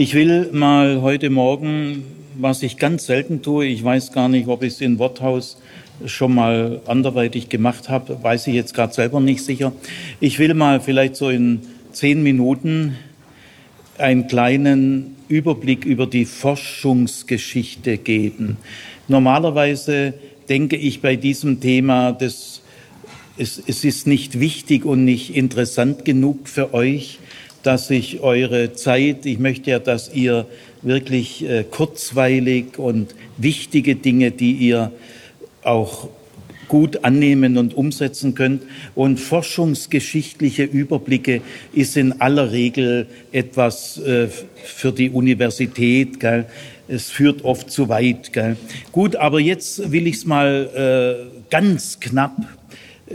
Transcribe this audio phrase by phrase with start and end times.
[0.00, 2.04] Ich will mal heute Morgen,
[2.36, 5.60] was ich ganz selten tue, ich weiß gar nicht, ob ich es in Worthaus
[6.06, 9.72] schon mal anderweitig gemacht habe, weiß ich jetzt gerade selber nicht sicher.
[10.20, 12.94] Ich will mal vielleicht so in zehn Minuten
[13.96, 18.56] einen kleinen Überblick über die Forschungsgeschichte geben.
[19.08, 20.14] Normalerweise
[20.48, 22.62] denke ich bei diesem Thema, das,
[23.36, 27.18] es, es ist nicht wichtig und nicht interessant genug für euch,
[27.62, 30.46] dass ich eure Zeit, ich möchte ja, dass ihr
[30.82, 34.92] wirklich äh, kurzweilig und wichtige Dinge, die ihr
[35.62, 36.08] auch
[36.68, 38.62] gut annehmen und umsetzen könnt.
[38.94, 41.40] Und forschungsgeschichtliche Überblicke
[41.72, 44.28] ist in aller Regel etwas äh,
[44.64, 46.20] für die Universität.
[46.20, 46.46] Gell?
[46.86, 48.32] Es führt oft zu weit.
[48.32, 48.56] Gell?
[48.92, 52.36] Gut, aber jetzt will ich es mal äh, ganz knapp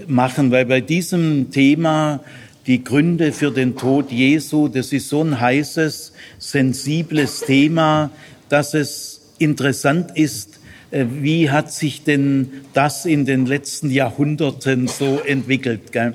[0.07, 2.23] machen, weil bei diesem Thema
[2.65, 8.09] die Gründe für den Tod Jesu, das ist so ein heißes, sensibles Thema,
[8.49, 10.59] dass es interessant ist,
[10.91, 15.91] äh, wie hat sich denn das in den letzten Jahrhunderten so entwickelt.
[15.91, 16.13] Gell?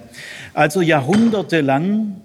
[0.54, 2.20] Also jahrhundertelang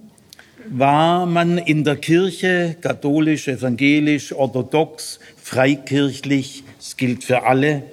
[0.69, 7.83] war man in der Kirche katholisch, evangelisch, orthodox, freikirchlich, es gilt für alle.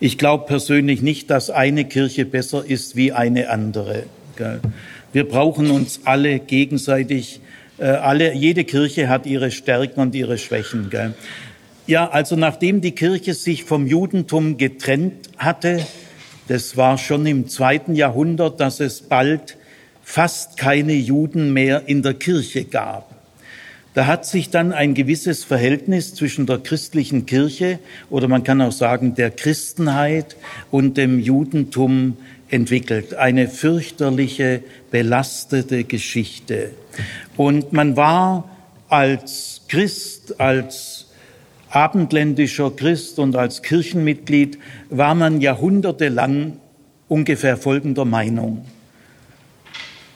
[0.00, 4.04] Ich glaube persönlich nicht, dass eine Kirche besser ist wie eine andere.
[5.12, 7.40] Wir brauchen uns alle gegenseitig.
[7.78, 10.90] Äh, alle, jede Kirche hat ihre Stärken und ihre Schwächen.
[11.86, 15.84] Ja, also nachdem die Kirche sich vom Judentum getrennt hatte,
[16.48, 19.56] das war schon im zweiten Jahrhundert, dass es bald
[20.02, 23.14] fast keine Juden mehr in der Kirche gab.
[23.94, 28.72] Da hat sich dann ein gewisses Verhältnis zwischen der christlichen Kirche oder man kann auch
[28.72, 30.36] sagen der Christenheit
[30.70, 32.16] und dem Judentum
[32.50, 33.14] entwickelt.
[33.14, 36.72] Eine fürchterliche, belastete Geschichte.
[37.36, 38.50] Und man war
[38.88, 41.06] als Christ, als
[41.70, 44.58] abendländischer Christ und als Kirchenmitglied
[44.90, 46.58] war man jahrhundertelang
[47.08, 48.64] ungefähr folgender Meinung.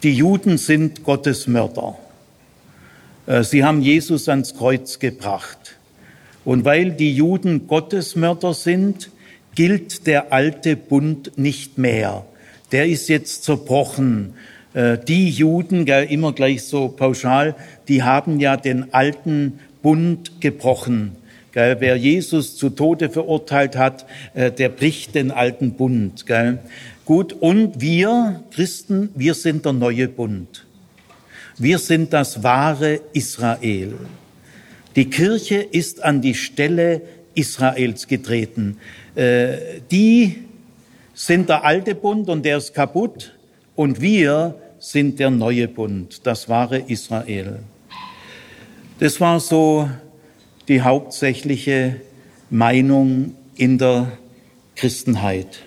[0.03, 1.97] Die Juden sind Gottes Mörder.
[3.27, 5.77] Äh, sie haben Jesus ans Kreuz gebracht.
[6.45, 9.11] Und weil die Juden Gottesmörder sind,
[9.55, 12.25] gilt der alte Bund nicht mehr.
[12.73, 14.35] Der ist jetzt zerbrochen.
[14.73, 17.55] Äh, die Juden, immer gleich so pauschal,
[17.89, 21.17] die haben ja den alten Bund gebrochen.
[21.57, 26.25] Wer Jesus zu Tode verurteilt hat, äh, der bricht den alten Bund.
[27.05, 30.67] Gut, und wir Christen, wir sind der neue Bund.
[31.57, 33.95] Wir sind das wahre Israel.
[34.97, 37.03] Die Kirche ist an die Stelle
[37.35, 38.79] Israels getreten.
[39.15, 40.45] Äh, die
[41.15, 43.35] sind der alte Bund und der ist kaputt
[43.77, 47.61] und wir sind der neue Bund, das wahre Israel.
[48.99, 49.89] Das war so
[50.69, 52.01] die hauptsächliche
[52.51, 54.13] Meinung in der
[54.75, 55.61] Christenheit.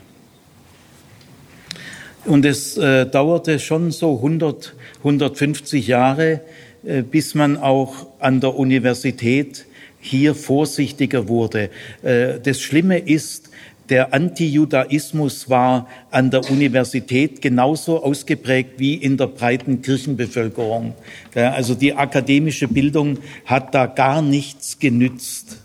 [2.26, 6.42] Und es äh, dauerte schon so 100, 150 Jahre,
[6.86, 9.66] äh, bis man auch an der Universität
[10.00, 11.70] hier vorsichtiger wurde.
[12.04, 13.50] Äh, das Schlimme ist,
[13.90, 20.94] der Antijudaismus war an der Universität genauso ausgeprägt wie in der breiten Kirchenbevölkerung.
[21.34, 25.62] Also die akademische Bildung hat da gar nichts genützt.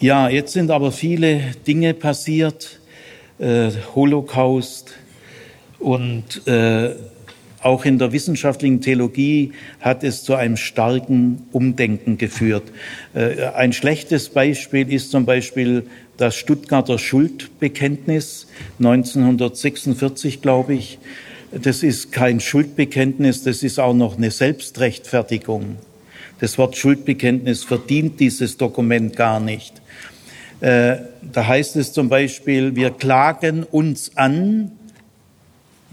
[0.00, 2.80] Ja, jetzt sind aber viele Dinge passiert,
[3.38, 4.94] äh, Holocaust
[5.78, 6.94] und äh,
[7.62, 12.64] auch in der wissenschaftlichen Theologie hat es zu einem starken Umdenken geführt.
[13.14, 15.84] Äh, ein schlechtes Beispiel ist zum Beispiel
[16.16, 18.46] das Stuttgarter Schuldbekenntnis
[18.78, 20.98] 1946, glaube ich.
[21.50, 25.76] Das ist kein Schuldbekenntnis, das ist auch noch eine Selbstrechtfertigung.
[26.40, 29.80] Das Wort Schuldbekenntnis verdient dieses Dokument gar nicht.
[30.60, 34.72] Äh, da heißt es zum Beispiel, wir klagen uns an,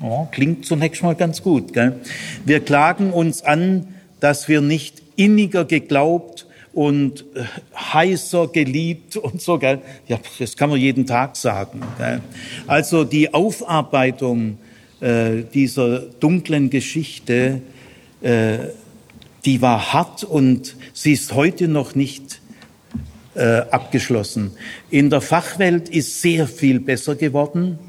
[0.02, 2.00] oh, klingt zunächst mal ganz gut, gell?
[2.46, 3.88] wir klagen uns an,
[4.20, 7.44] dass wir nicht inniger geglaubt und äh,
[7.76, 9.58] heißer geliebt und so.
[9.58, 9.80] Gell?
[10.08, 11.82] Ja, das kann man jeden Tag sagen.
[11.98, 12.22] Gell?
[12.68, 14.58] Also die Aufarbeitung
[15.00, 17.62] äh, dieser dunklen Geschichte,
[18.22, 18.58] äh,
[19.46, 22.42] die war hart und sie ist heute noch nicht
[23.36, 24.52] äh, abgeschlossen.
[24.90, 27.80] In der Fachwelt ist sehr viel besser geworden.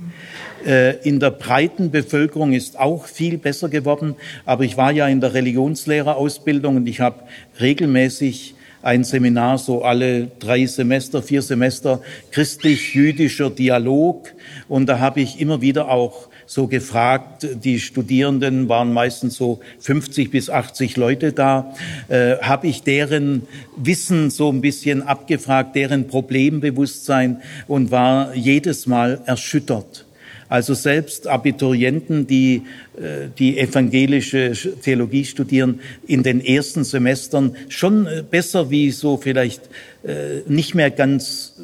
[0.67, 4.17] Äh, in der breiten Bevölkerung ist auch viel besser geworden.
[4.45, 7.23] Aber ich war ja in der Religionslehrerausbildung und ich habe
[7.61, 14.33] regelmäßig ein Seminar so alle drei Semester, vier Semester, christlich-jüdischer Dialog.
[14.69, 17.47] Und da habe ich immer wieder auch so gefragt.
[17.65, 21.75] Die Studierenden waren meistens so 50 bis 80 Leute da.
[22.09, 23.47] Äh, Habe ich deren
[23.77, 30.06] Wissen so ein bisschen abgefragt, deren Problembewusstsein und war jedes Mal erschüttert.
[30.49, 32.63] Also selbst Abiturienten, die
[32.97, 34.53] äh, die evangelische
[34.83, 39.63] Theologie studieren, in den ersten Semestern schon äh, besser wie so vielleicht
[40.05, 41.55] äh, nicht mehr ganz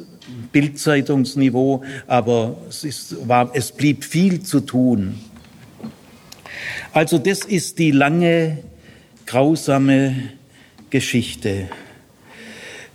[0.51, 5.19] Bildzeitungsniveau, aber es, ist, war, es blieb viel zu tun.
[6.91, 8.59] Also das ist die lange,
[9.25, 10.15] grausame
[10.89, 11.69] Geschichte.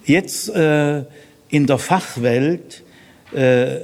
[0.05, 1.05] Jetzt äh,
[1.49, 2.83] in der Fachwelt
[3.35, 3.77] äh,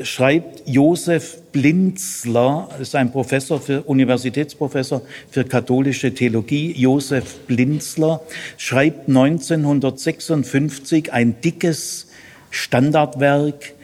[0.00, 8.22] schreibt Josef Blinzler, ist ein Professor für Universitätsprofessor für katholische Theologie, Josef Blinzler,
[8.56, 12.08] schreibt 1956 ein dickes
[12.50, 13.74] Standardwerk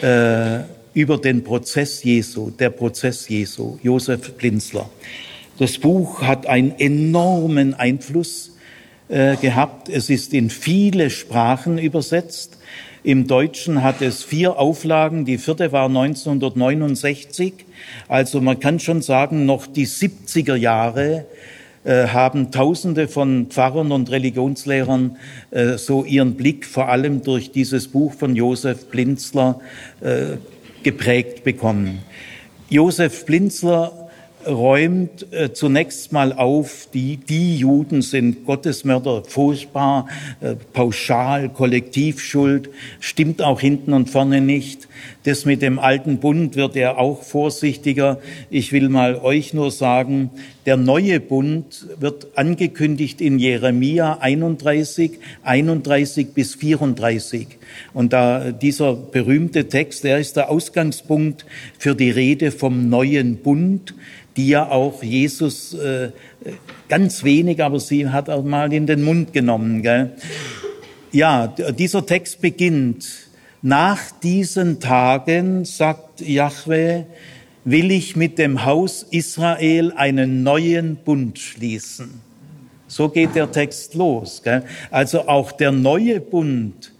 [0.00, 0.60] äh,
[0.94, 4.88] über den Prozess Jesu, der Prozess Jesu, Josef Blinzler.
[5.58, 8.52] Das Buch hat einen enormen Einfluss
[9.08, 9.88] äh, gehabt.
[9.88, 12.58] Es ist in viele Sprachen übersetzt.
[13.04, 15.26] Im Deutschen hat es vier Auflagen.
[15.26, 17.52] Die vierte war 1969.
[18.08, 21.26] Also man kann schon sagen, noch die 70er Jahre
[21.84, 25.18] äh, haben Tausende von Pfarrern und Religionslehrern
[25.50, 29.60] äh, so ihren Blick vor allem durch dieses Buch von Josef Blinzler
[30.00, 30.38] äh,
[30.82, 31.98] geprägt bekommen.
[32.70, 34.03] Josef Blinzler
[34.46, 40.08] räumt äh, zunächst mal auf, die, die Juden sind Gottesmörder, furchtbar,
[40.40, 42.70] äh, pauschal, Kollektivschuld,
[43.00, 44.88] stimmt auch hinten und vorne nicht.
[45.24, 48.20] Das mit dem alten Bund wird er auch vorsichtiger.
[48.50, 50.30] Ich will mal euch nur sagen,
[50.66, 55.12] der neue Bund wird angekündigt in Jeremia 31,
[55.42, 57.46] 31 bis 34.
[57.94, 61.46] Und da dieser berühmte Text, der ist der Ausgangspunkt
[61.78, 63.94] für die Rede vom neuen Bund,
[64.36, 66.10] die ja auch Jesus äh,
[66.90, 69.82] ganz wenig, aber sie hat auch mal in den Mund genommen.
[69.82, 70.12] Gell?
[71.12, 73.23] Ja, dieser Text beginnt.
[73.66, 77.04] Nach diesen Tagen, sagt Yahweh,
[77.64, 82.20] will ich mit dem Haus Israel einen neuen Bund schließen.
[82.88, 84.42] So geht der Text los.
[84.44, 84.64] Gell?
[84.90, 86.92] Also auch der neue Bund,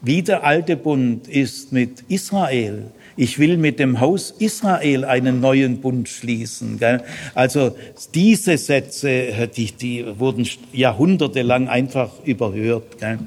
[0.00, 5.82] wie der alte Bund, ist mit Israel ich will mit dem Haus Israel einen neuen
[5.82, 6.78] Bund schließen.
[6.78, 7.02] Gell?
[7.34, 7.76] Also
[8.14, 12.98] diese Sätze, die, die wurden jahrhundertelang einfach überhört.
[12.98, 13.18] Gell?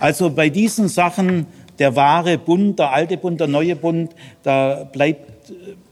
[0.00, 1.46] Also bei diesen Sachen,
[1.78, 4.12] der wahre Bund, der alte Bund, der neue Bund,
[4.42, 5.34] da bleibt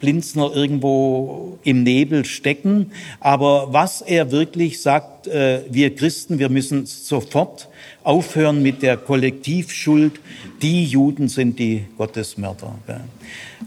[0.00, 2.92] Blinzner irgendwo im Nebel stecken.
[3.20, 7.68] Aber was er wirklich sagt, äh, wir Christen, wir müssen sofort
[8.02, 10.20] aufhören mit der Kollektivschuld.
[10.60, 12.74] Die Juden sind die Gottesmörder.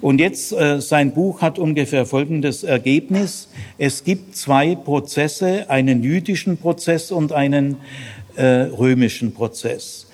[0.02, 3.48] Und jetzt, äh, sein Buch hat ungefähr folgendes Ergebnis.
[3.78, 7.78] Es gibt zwei Prozesse, einen jüdischen Prozess und einen
[8.36, 10.08] äh, römischen Prozess.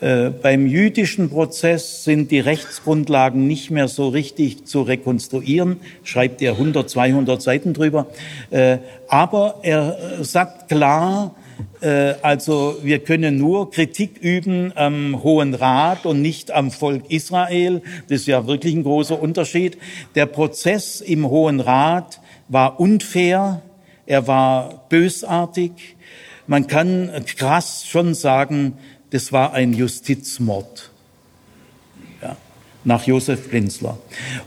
[0.00, 6.52] Äh, beim jüdischen Prozess sind die Rechtsgrundlagen nicht mehr so richtig zu rekonstruieren, schreibt er
[6.52, 8.06] 100, 200 Seiten drüber.
[8.50, 8.78] Äh,
[9.08, 11.34] aber er sagt klar,
[11.80, 17.82] äh, also wir können nur Kritik üben am Hohen Rat und nicht am Volk Israel.
[18.08, 19.78] Das ist ja wirklich ein großer Unterschied.
[20.14, 23.62] Der Prozess im Hohen Rat war unfair,
[24.06, 25.72] er war bösartig.
[26.48, 28.78] Man kann krass schon sagen,
[29.10, 30.90] das war ein Justizmord
[32.22, 32.36] ja,
[32.84, 33.98] nach Josef Blinzler.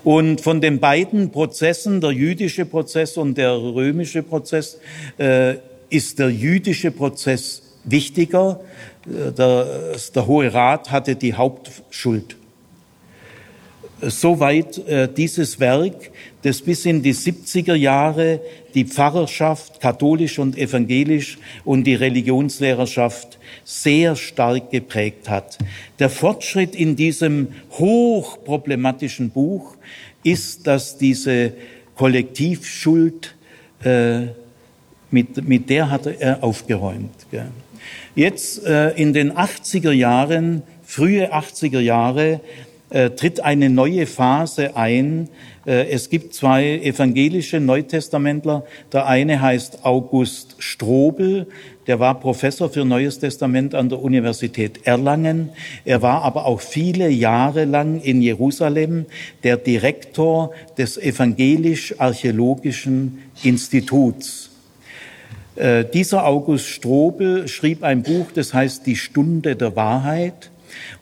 [0.04, 4.80] Und von den beiden Prozessen, der jüdische Prozess und der römische Prozess,
[5.20, 5.58] äh,
[5.92, 8.62] ist der jüdische Prozess wichtiger.
[9.06, 12.36] Äh, der, der Hohe Rat hatte die Hauptschuld.
[14.02, 16.10] Soweit äh, dieses Werk,
[16.44, 18.40] das bis in die 70er Jahre
[18.74, 25.58] die Pfarrerschaft, katholisch und evangelisch, und die Religionslehrerschaft sehr stark geprägt hat.
[26.00, 29.76] Der Fortschritt in diesem hochproblematischen Buch
[30.24, 31.54] ist, dass diese
[31.96, 33.36] Kollektivschuld,
[33.84, 34.28] äh,
[35.12, 37.28] mit, mit der hat er aufgeräumt.
[37.30, 37.52] Gell.
[38.16, 42.42] Jetzt äh, in den 80er Jahren, frühe 80er Jahre,
[42.90, 45.30] äh, tritt eine neue Phase ein.
[45.66, 48.64] Äh, es gibt zwei evangelische Neutestamentler.
[48.92, 51.48] Der eine heißt August Strobel,
[51.88, 55.50] der war Professor für Neues Testament an der Universität Erlangen.
[55.84, 59.08] Er war aber auch viele Jahre lang in Jerusalem
[59.44, 64.52] der Direktor des Evangelisch-Archäologischen Instituts.
[65.56, 70.52] Äh, dieser August Strobel schrieb ein Buch, das heißt Die Stunde der Wahrheit.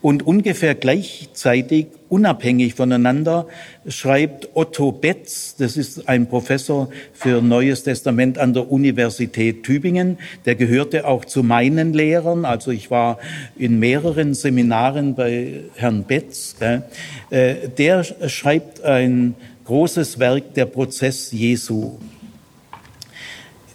[0.02, 3.48] Und ungefähr gleichzeitig, unabhängig voneinander,
[3.88, 10.56] schreibt Otto Betz, das ist ein Professor für Neues Testament an der Universität Tübingen, der
[10.56, 13.20] gehörte auch zu meinen Lehrern, also ich war
[13.58, 19.36] in mehreren Seminaren bei Herrn Betz, äh, der schreibt ein
[19.66, 22.00] großes Werk, der Prozess Jesu.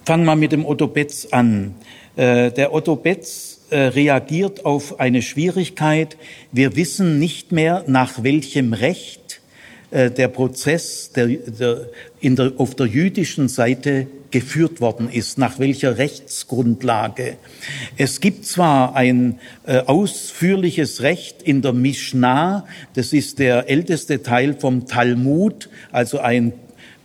[0.05, 1.77] Fangen wir mit dem Otto Betz an.
[2.17, 6.17] Äh, der Otto Betz äh, reagiert auf eine Schwierigkeit.
[6.53, 9.41] Wir wissen nicht mehr, nach welchem Recht
[9.91, 11.89] äh, der Prozess der, der,
[12.21, 17.37] in der, auf der jüdischen Seite geführt worden ist, nach welcher Rechtsgrundlage.
[17.97, 24.55] Es gibt zwar ein äh, ausführliches Recht in der Mishnah, das ist der älteste Teil
[24.55, 26.53] vom Talmud, also ein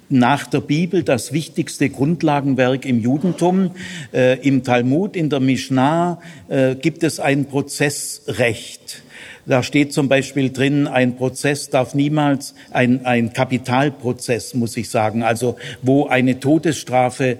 [0.09, 3.71] nach der Bibel das wichtigste Grundlagenwerk im Judentum.
[4.13, 9.03] Äh, Im Talmud, in der Mishnah äh, gibt es ein Prozessrecht.
[9.45, 15.23] Da steht zum Beispiel drin, ein Prozess darf niemals, ein, ein Kapitalprozess, muss ich sagen,
[15.23, 17.37] also wo eine Todesstrafe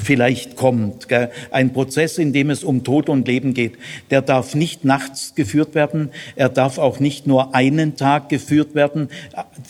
[0.00, 1.08] vielleicht kommt.
[1.08, 1.30] Gell?
[1.50, 3.78] Ein Prozess, in dem es um Tod und Leben geht,
[4.10, 6.10] der darf nicht nachts geführt werden.
[6.36, 9.08] Er darf auch nicht nur einen Tag geführt werden.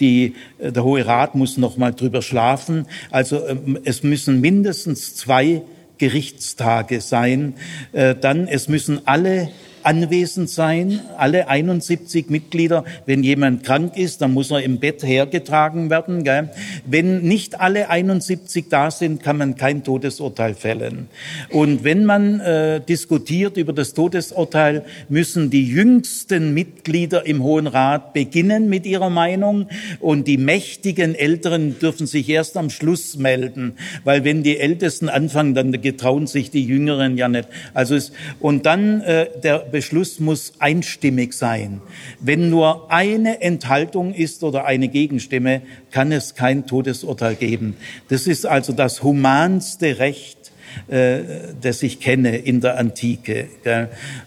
[0.00, 2.86] Die, der Hohe Rat muss noch mal drüber schlafen.
[3.10, 5.62] Also ähm, es müssen mindestens zwei
[5.98, 7.54] Gerichtstage sein.
[7.92, 9.50] Äh, dann es müssen alle
[9.82, 12.84] anwesend sein, alle 71 Mitglieder.
[13.06, 16.24] Wenn jemand krank ist, dann muss er im Bett hergetragen werden.
[16.24, 16.50] Gell?
[16.86, 21.08] Wenn nicht alle 71 da sind, kann man kein Todesurteil fällen.
[21.50, 28.12] Und wenn man äh, diskutiert über das Todesurteil, müssen die jüngsten Mitglieder im Hohen Rat
[28.12, 29.68] beginnen mit ihrer Meinung
[30.00, 35.54] und die mächtigen Älteren dürfen sich erst am Schluss melden, weil wenn die Ältesten anfangen,
[35.54, 37.48] dann getrauen sich die Jüngeren ja nicht.
[37.74, 41.80] Also es, und dann äh, der Beschluss muss einstimmig sein.
[42.20, 47.76] Wenn nur eine Enthaltung ist oder eine Gegenstimme, kann es kein Todesurteil geben.
[48.08, 50.52] Das ist also das humanste Recht,
[50.88, 51.20] äh,
[51.60, 53.48] das ich kenne in der Antike.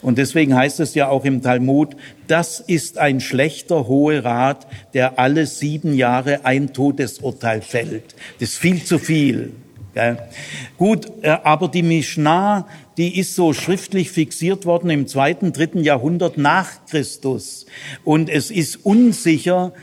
[0.01, 1.95] Und deswegen heißt es ja auch im Talmud,
[2.27, 8.15] das ist ein schlechter Hohe Rat, der alle sieben Jahre ein Todesurteil fällt.
[8.39, 9.51] Das ist viel zu viel.
[10.77, 12.65] Gut, äh, aber die Mishnah
[13.01, 17.65] die ist so schriftlich fixiert worden im zweiten, dritten Jahrhundert nach Christus.
[18.03, 19.73] Und es ist unsicher,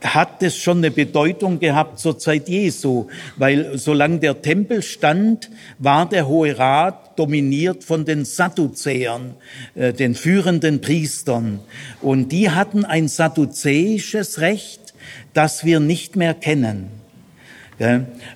[0.00, 3.06] hat es schon eine Bedeutung gehabt zur Zeit Jesu,
[3.36, 9.34] weil solange der Tempel stand, war der Hohe Rat dominiert von den Sadduzäern,
[9.76, 11.60] äh, den führenden Priestern.
[12.00, 14.94] Und die hatten ein sadduzäisches Recht,
[15.32, 16.88] das wir nicht mehr kennen.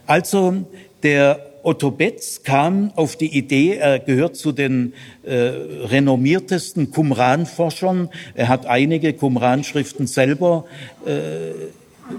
[0.07, 0.65] Also
[1.03, 4.93] der Otto Betz kam auf die Idee, er gehört zu den
[5.25, 8.09] äh, renommiertesten Qumran-Forschern.
[8.35, 10.67] Er hat einige Qumran-Schriften selber
[11.05, 11.51] äh,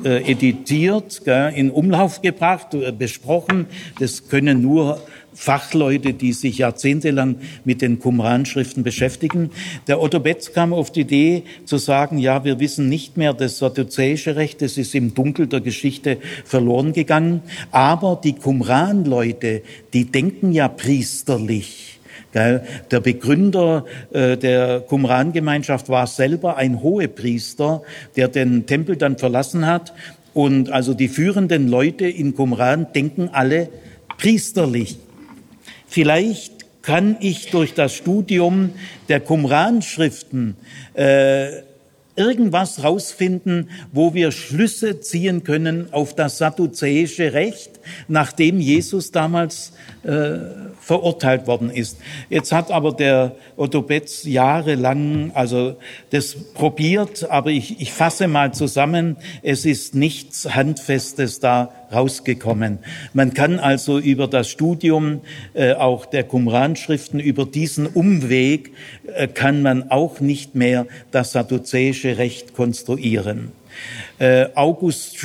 [0.03, 3.67] äh, editiert, gell, in Umlauf gebracht, äh, besprochen.
[3.99, 4.99] Das können nur
[5.39, 9.51] Fachleute, die sich jahrzehntelang mit den Qumran-Schriften beschäftigen.
[9.87, 13.59] Der Otto Betz kam auf die Idee zu sagen, ja, wir wissen nicht mehr das
[13.59, 19.61] sadduzäische Recht, das ist im Dunkel der Geschichte verloren gegangen, aber die Qumran-Leute,
[19.93, 21.99] die denken ja priesterlich.
[22.33, 27.83] Der Begründer äh, der Qumran-Gemeinschaft war selber ein Hohepriester,
[28.15, 29.93] der den Tempel dann verlassen hat.
[30.33, 33.69] Und also die führenden Leute in Qumran denken alle
[34.17, 34.97] priesterlich.
[35.87, 38.71] Vielleicht kann ich durch das Studium
[39.09, 40.55] der Qumran-Schriften
[40.93, 41.63] äh,
[42.17, 50.37] irgendwas rausfinden, wo wir Schlüsse ziehen können auf das sadduzäische Recht, nachdem Jesus damals äh,
[50.81, 51.97] verurteilt worden ist.
[52.29, 55.75] Jetzt hat aber der Otto Betz jahrelang also
[56.09, 62.79] das probiert, aber ich, ich fasse mal zusammen, es ist nichts Handfestes da rausgekommen.
[63.13, 65.21] Man kann also über das Studium
[65.53, 68.73] äh, auch der Qumran-Schriften, über diesen Umweg,
[69.13, 73.51] äh, kann man auch nicht mehr das sadduzäische Recht konstruieren.
[74.19, 75.17] Äh, August,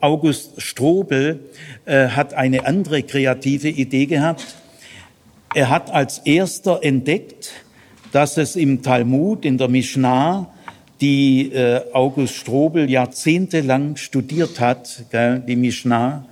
[0.00, 1.40] August Strobel
[1.84, 4.44] äh, hat eine andere kreative Idee gehabt.
[5.54, 7.52] Er hat als erster entdeckt,
[8.12, 10.52] dass es im Talmud, in der Mishnah,
[11.00, 16.24] die äh, August Strobel jahrzehntelang studiert hat, gell, die Mishnah,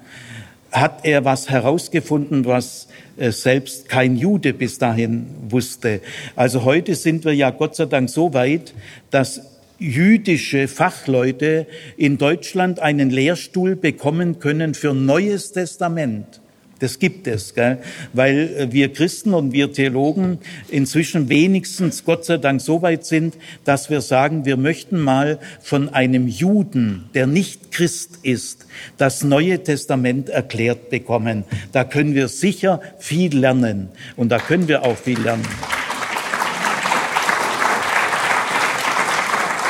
[0.72, 6.00] hat er was herausgefunden, was äh, selbst kein Jude bis dahin wusste.
[6.34, 8.74] Also heute sind wir ja Gott sei Dank so weit,
[9.10, 9.40] dass
[9.78, 16.40] jüdische Fachleute in Deutschland einen Lehrstuhl bekommen können für Neues Testament.
[16.78, 17.78] Das gibt es, gell?
[18.12, 23.36] weil äh, wir Christen und wir Theologen inzwischen wenigstens Gott sei Dank so weit sind,
[23.64, 28.66] dass wir sagen, wir möchten mal von einem Juden, der nicht Christ ist,
[28.98, 31.44] das Neue Testament erklärt bekommen.
[31.72, 35.46] Da können wir sicher viel lernen und da können wir auch viel lernen.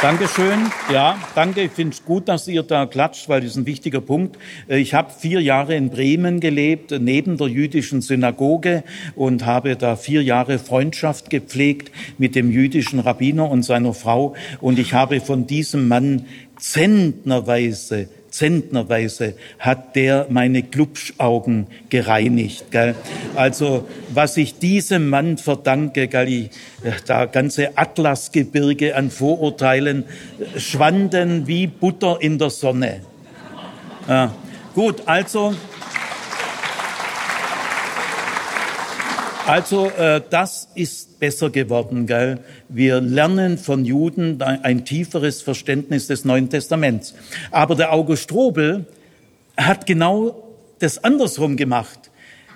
[0.06, 0.70] Dankeschön.
[0.92, 1.62] Ja, danke.
[1.62, 4.38] Ich finde es gut, dass ihr da klatscht, weil das ist ein wichtiger Punkt.
[4.68, 8.84] Äh, ich habe vier Jahre in Bremen gelebt, neben der jüdischen Synagoge
[9.16, 14.36] und habe da vier Jahre Freundschaft gepflegt mit dem jüdischen Rabbiner und seiner Frau.
[14.60, 22.70] Und ich habe von diesem Mann zentnerweise zentnerweise hat der meine Glubschaugen gereinigt.
[22.70, 22.94] Gell?
[23.34, 26.50] Also was ich diesem Mann verdanke, gell, ich,
[27.06, 30.04] da ganze Atlasgebirge an Vorurteilen
[30.58, 33.00] schwanden wie Butter in der Sonne.
[34.06, 34.34] Ja.
[34.74, 35.54] Gut, also
[39.46, 42.40] Also äh, das ist besser geworden, gell?
[42.68, 47.14] Wir lernen von Juden ein tieferes Verständnis des Neuen Testaments.
[47.52, 48.86] Aber der August Strobel
[49.56, 50.42] hat genau
[50.80, 52.10] das andersrum gemacht.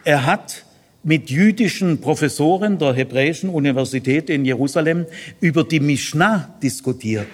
[0.05, 0.65] Er hat
[1.05, 5.07] mit jüdischen Professoren der Hebräischen Universität in Jerusalem
[5.41, 7.29] über die Mishnah diskutiert.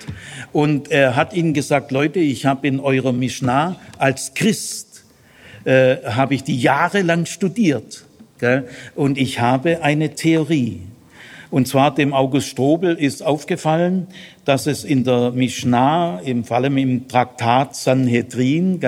[0.52, 5.04] Und er hat ihnen gesagt, Leute, ich habe in eurer Mishnah als Christ,
[5.64, 8.05] äh, habe ich die jahrelang studiert.
[8.94, 10.82] Und ich habe eine Theorie.
[11.50, 14.08] Und zwar dem August Strobel ist aufgefallen,
[14.44, 18.80] dass es in der Mishnah, im, vor allem im Traktat Sanhedrin,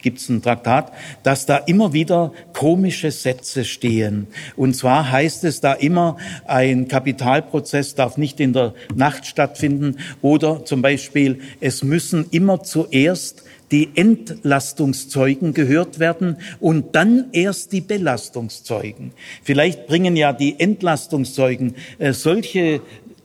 [0.00, 0.92] gibt es ein Traktat,
[1.22, 4.28] dass da immer wieder komische Sätze stehen.
[4.56, 6.16] Und zwar heißt es da immer,
[6.46, 13.44] ein Kapitalprozess darf nicht in der Nacht stattfinden oder zum Beispiel, es müssen immer zuerst
[13.70, 19.12] die Entlastungszeugen gehört werden und dann erst die Belastungszeugen.
[19.42, 22.80] Vielleicht bringen ja die Entlastungszeugen äh, solche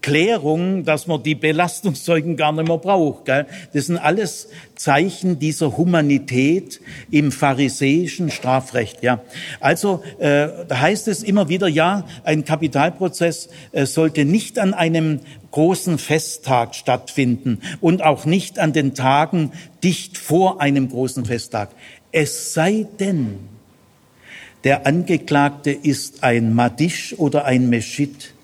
[0.06, 3.26] Klärung, dass man die Belastungszeugen gar nicht mehr braucht.
[3.26, 3.48] Gell?
[3.74, 9.02] Das sind alles Zeichen dieser Humanität im pharisäischen Strafrecht.
[9.02, 9.22] Ja,
[9.60, 15.22] also äh, da heißt es immer wieder: Ja, ein Kapitalprozess äh, sollte nicht an einem
[15.50, 19.54] großen Festtag stattfinden und auch nicht an den Tagen
[19.84, 21.72] dicht vor einem großen Festtag.
[22.12, 23.40] Es sei denn,
[24.66, 28.35] der Angeklagte ist ein Madisch oder ein Meschit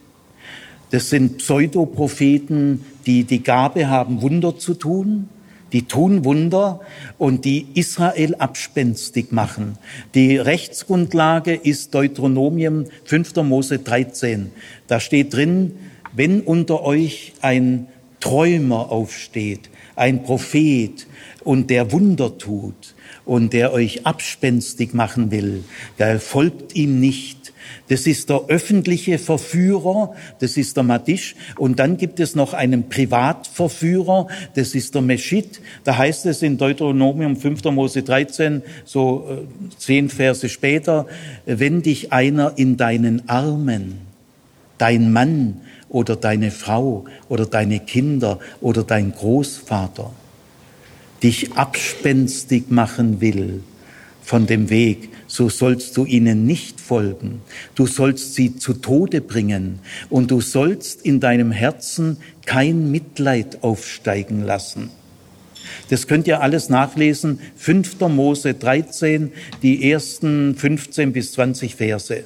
[0.91, 5.29] das sind Pseudopropheten, die die Gabe haben, Wunder zu tun.
[5.73, 6.81] Die tun Wunder
[7.17, 9.77] und die Israel abspenstig machen.
[10.13, 13.37] Die Rechtsgrundlage ist Deuteronomium 5.
[13.37, 14.51] Mose 13.
[14.87, 15.75] Da steht drin,
[16.13, 17.87] wenn unter euch ein
[18.19, 21.07] Träumer aufsteht, ein Prophet
[21.45, 22.93] und der Wunder tut
[23.25, 25.63] und der euch abspenstig machen will,
[25.99, 27.40] der folgt ihm nicht
[27.91, 31.35] das ist der öffentliche Verführer, das ist der Madisch.
[31.57, 35.59] Und dann gibt es noch einen Privatverführer, das ist der Meschit.
[35.83, 37.65] Da heißt es in Deuteronomium 5.
[37.65, 41.05] Mose 13, so äh, zehn Verse später,
[41.45, 43.97] wenn dich einer in deinen Armen,
[44.77, 50.13] dein Mann oder deine Frau oder deine Kinder oder dein Großvater
[51.21, 53.63] dich abspenstig machen will
[54.23, 57.41] von dem Weg, so sollst du ihnen nicht folgen.
[57.73, 64.43] Du sollst sie zu Tode bringen und du sollst in deinem Herzen kein Mitleid aufsteigen
[64.43, 64.89] lassen.
[65.89, 68.01] Das könnt ihr alles nachlesen, 5.
[68.09, 69.31] Mose 13,
[69.63, 72.25] die ersten 15 bis 20 Verse.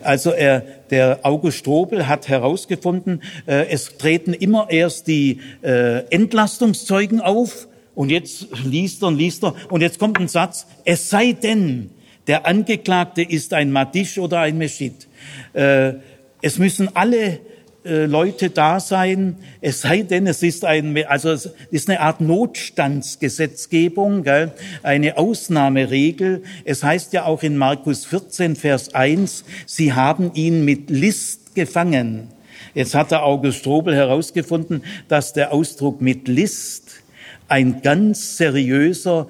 [0.00, 7.20] Also er, der August Strobel hat herausgefunden, äh, es treten immer erst die äh, Entlastungszeugen
[7.20, 9.54] auf, und jetzt liest er und liest er.
[9.70, 10.66] Und jetzt kommt ein Satz.
[10.84, 11.90] Es sei denn,
[12.26, 15.08] der Angeklagte ist ein Madisch oder ein Meschit.
[15.52, 15.94] Äh,
[16.40, 17.40] es müssen alle
[17.84, 19.38] äh, Leute da sein.
[19.60, 24.52] Es sei denn, es ist ein, also es ist eine Art Notstandsgesetzgebung, gell?
[24.84, 26.44] eine Ausnahmeregel.
[26.64, 32.28] Es heißt ja auch in Markus 14, Vers 1, sie haben ihn mit List gefangen.
[32.74, 36.91] Jetzt hat der August Strobel herausgefunden, dass der Ausdruck mit List
[37.52, 39.28] ein ganz seriöser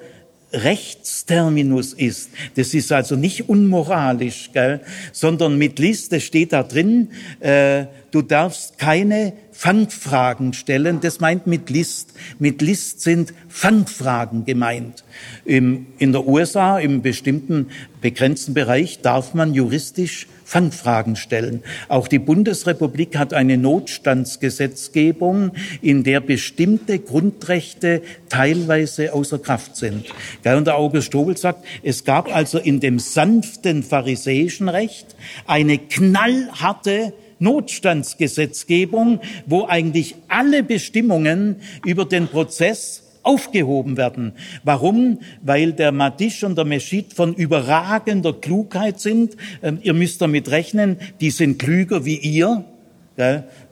[0.53, 2.29] Rechtsterminus ist.
[2.55, 4.79] Das ist also nicht unmoralisch, gell?
[5.11, 7.09] sondern mit Liste steht da drin,
[7.41, 11.01] äh, du darfst keine Fangfragen stellen.
[11.01, 12.13] Das meint mit List.
[12.37, 15.03] Mit List sind Fangfragen gemeint.
[15.45, 17.69] Im, in der USA, im bestimmten
[18.01, 21.63] begrenzten Bereich, darf man juristisch Fangfragen stellen.
[21.87, 30.05] Auch die Bundesrepublik hat eine Notstandsgesetzgebung, in der bestimmte Grundrechte teilweise außer Kraft sind.
[30.43, 35.15] Und der August Strobel sagt, es gab also in dem sanften pharisäischen Recht
[35.47, 44.33] eine knallharte Notstandsgesetzgebung, wo eigentlich alle Bestimmungen über den Prozess aufgehoben werden.
[44.63, 45.19] Warum?
[45.41, 49.37] Weil der Madisch und der Meschid von überragender Klugheit sind.
[49.61, 52.65] Ähm, ihr müsst damit rechnen, die sind klüger wie ihr.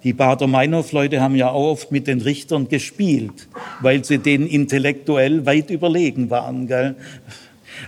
[0.04, 3.47] Die Bader-Meinhof-Leute haben ja auch oft mit den Richtern gespielt,
[3.82, 6.67] weil sie denen intellektuell weit überlegen waren.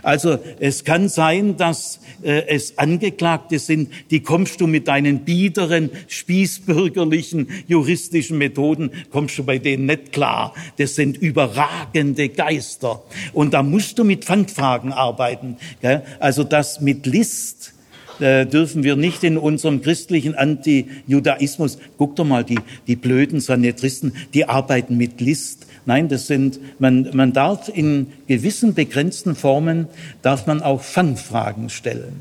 [0.04, 5.90] Also es kann sein, dass äh, es Angeklagte sind, die kommst du mit deinen biederen,
[6.08, 10.54] spießbürgerlichen, juristischen Methoden, kommst du bei denen nicht klar.
[10.78, 13.02] Das sind überragende Geister.
[13.32, 15.56] Und da musst du mit Fangfragen arbeiten.
[15.80, 16.02] Gell?
[16.20, 17.74] Also das mit List,
[18.20, 24.14] äh, dürfen wir nicht in unserem christlichen Anti-Judaismus, guck doch mal, die, die blöden Sanetristen,
[24.34, 25.63] die arbeiten mit List.
[25.86, 29.88] Nein, das sind, man, man darf in gewissen begrenzten Formen,
[30.22, 32.20] darf man auch Fangfragen stellen.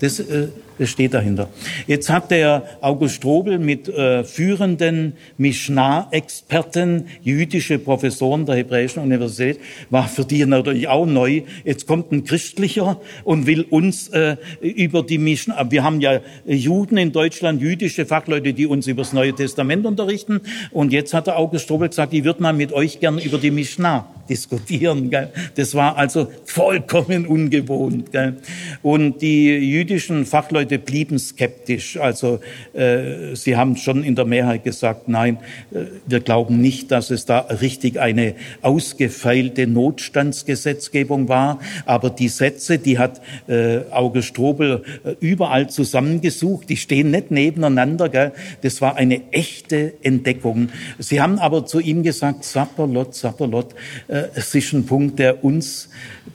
[0.00, 1.48] Das, äh, das steht dahinter.
[1.86, 10.08] Jetzt hat der August Strobel mit äh, führenden Mishnah-Experten, jüdische Professoren der Hebräischen Universität, war
[10.08, 11.42] für die natürlich auch neu.
[11.64, 16.96] Jetzt kommt ein Christlicher und will uns äh, über die Mishnah, wir haben ja Juden
[16.96, 20.40] in Deutschland, jüdische Fachleute, die uns über das Neue Testament unterrichten.
[20.70, 23.50] Und jetzt hat der August Strobel gesagt, ich würde mal mit euch gern über die
[23.50, 25.10] Mishnah diskutieren.
[25.10, 25.30] Gell?
[25.56, 28.12] Das war also vollkommen ungewohnt.
[28.12, 28.36] Gell?
[28.82, 31.96] Und die jüdischen Fachleute blieben skeptisch.
[31.96, 32.40] Also
[32.72, 35.38] äh, sie haben schon in der Mehrheit gesagt, nein,
[35.70, 41.60] äh, wir glauben nicht, dass es da richtig eine ausgefeilte Notstandsgesetzgebung war.
[41.86, 48.08] Aber die Sätze, die hat äh, August Strobel äh, überall zusammengesucht, die stehen nicht nebeneinander.
[48.08, 48.32] Gell?
[48.62, 50.70] Das war eine echte Entdeckung.
[50.98, 53.74] Sie haben aber zu ihm gesagt, Sapperlot, Sapperlot,
[54.08, 55.88] äh, es ist ein Punkt, der uns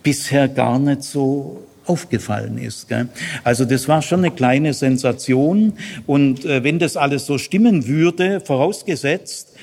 [0.03, 2.88] bisher gar nicht so aufgefallen ist.
[2.89, 3.08] Gell?
[3.43, 5.73] Also das war schon eine kleine Sensation.
[6.06, 9.56] Und äh, wenn das alles so stimmen würde, vorausgesetzt,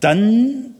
[0.00, 0.74] dann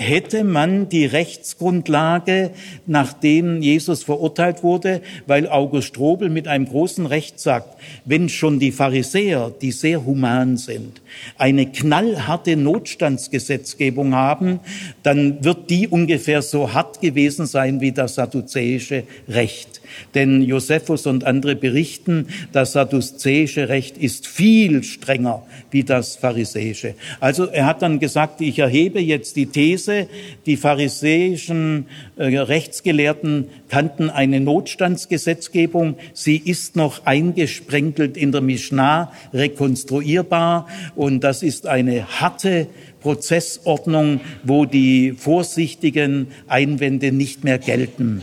[0.00, 2.50] hätte man die Rechtsgrundlage,
[2.86, 7.76] nachdem Jesus verurteilt wurde, weil August Strobel mit einem großen Recht sagt,
[8.06, 11.02] wenn schon die Pharisäer, die sehr human sind,
[11.36, 14.60] eine knallharte Notstandsgesetzgebung haben,
[15.02, 19.69] dann wird die ungefähr so hart gewesen sein wie das sadduzäische Recht.
[20.14, 26.94] Denn Josephus und andere berichten, das sadduzäische Recht ist viel strenger wie das pharisäische.
[27.20, 30.08] Also er hat dann gesagt, ich erhebe jetzt die These,
[30.46, 35.96] die pharisäischen äh, Rechtsgelehrten kannten eine Notstandsgesetzgebung.
[36.12, 40.66] Sie ist noch eingesprenkelt in der Mishnah, rekonstruierbar.
[40.96, 42.66] Und das ist eine harte
[43.00, 48.22] Prozessordnung, wo die vorsichtigen Einwände nicht mehr gelten.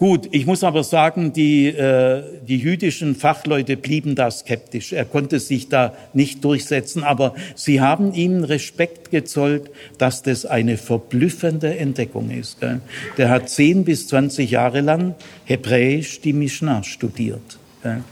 [0.00, 4.94] Gut, ich muss aber sagen, die, äh, die jüdischen Fachleute blieben da skeptisch.
[4.94, 10.78] Er konnte sich da nicht durchsetzen, aber sie haben ihm Respekt gezollt, dass das eine
[10.78, 12.60] verblüffende Entdeckung ist.
[12.60, 12.80] Gell?
[13.18, 17.58] Der hat zehn bis zwanzig Jahre lang Hebräisch die Mishnah studiert.
[17.82, 18.02] Gell?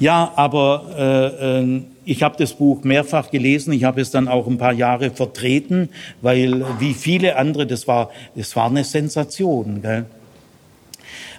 [0.00, 3.72] Ja, aber äh, äh, ich habe das Buch mehrfach gelesen.
[3.72, 5.90] Ich habe es dann auch ein paar Jahre vertreten,
[6.22, 9.80] weil wie viele andere, das war, das war eine Sensation.
[9.80, 10.06] Gell?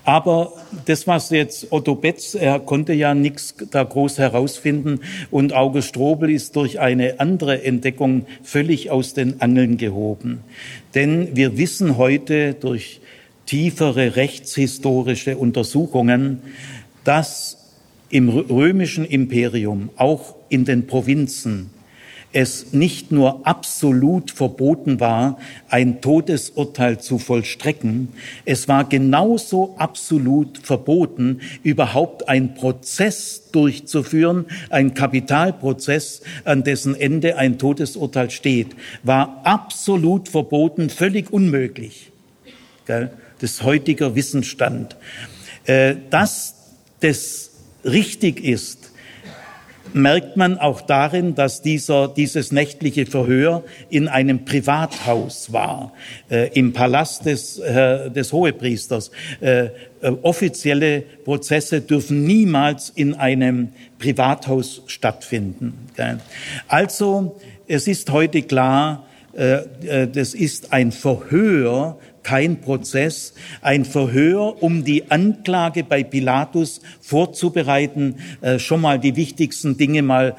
[0.03, 0.53] Aber
[0.85, 6.29] das, was jetzt Otto Betz, er konnte ja nichts da groß herausfinden und August Strobel
[6.31, 10.39] ist durch eine andere Entdeckung völlig aus den Angeln gehoben.
[10.95, 13.01] Denn wir wissen heute durch
[13.45, 16.41] tiefere rechtshistorische Untersuchungen,
[17.03, 17.57] dass
[18.09, 21.69] im römischen Imperium, auch in den Provinzen,
[22.31, 25.39] es nicht nur absolut verboten war,
[25.69, 28.09] ein Todesurteil zu vollstrecken,
[28.45, 37.57] es war genauso absolut verboten, überhaupt ein Prozess durchzuführen, ein Kapitalprozess, an dessen Ende ein
[37.57, 42.11] Todesurteil steht, war absolut verboten, völlig unmöglich.
[43.39, 44.95] Das heutiger Wissensstand.
[45.65, 46.55] Äh, dass
[47.01, 47.51] das
[47.83, 48.78] richtig ist,
[49.93, 55.93] merkt man auch darin, dass dieser, dieses nächtliche Verhör in einem Privathaus war,
[56.29, 59.11] äh, im Palast des, äh, des Hohepriesters.
[59.41, 59.65] Äh,
[60.01, 65.73] äh, offizielle Prozesse dürfen niemals in einem Privathaus stattfinden.
[66.67, 74.61] Also, es ist heute klar, äh, äh, das ist ein Verhör kein Prozess, ein Verhör,
[74.61, 80.35] um die Anklage bei Pilatus vorzubereiten, äh, schon mal die wichtigsten Dinge mal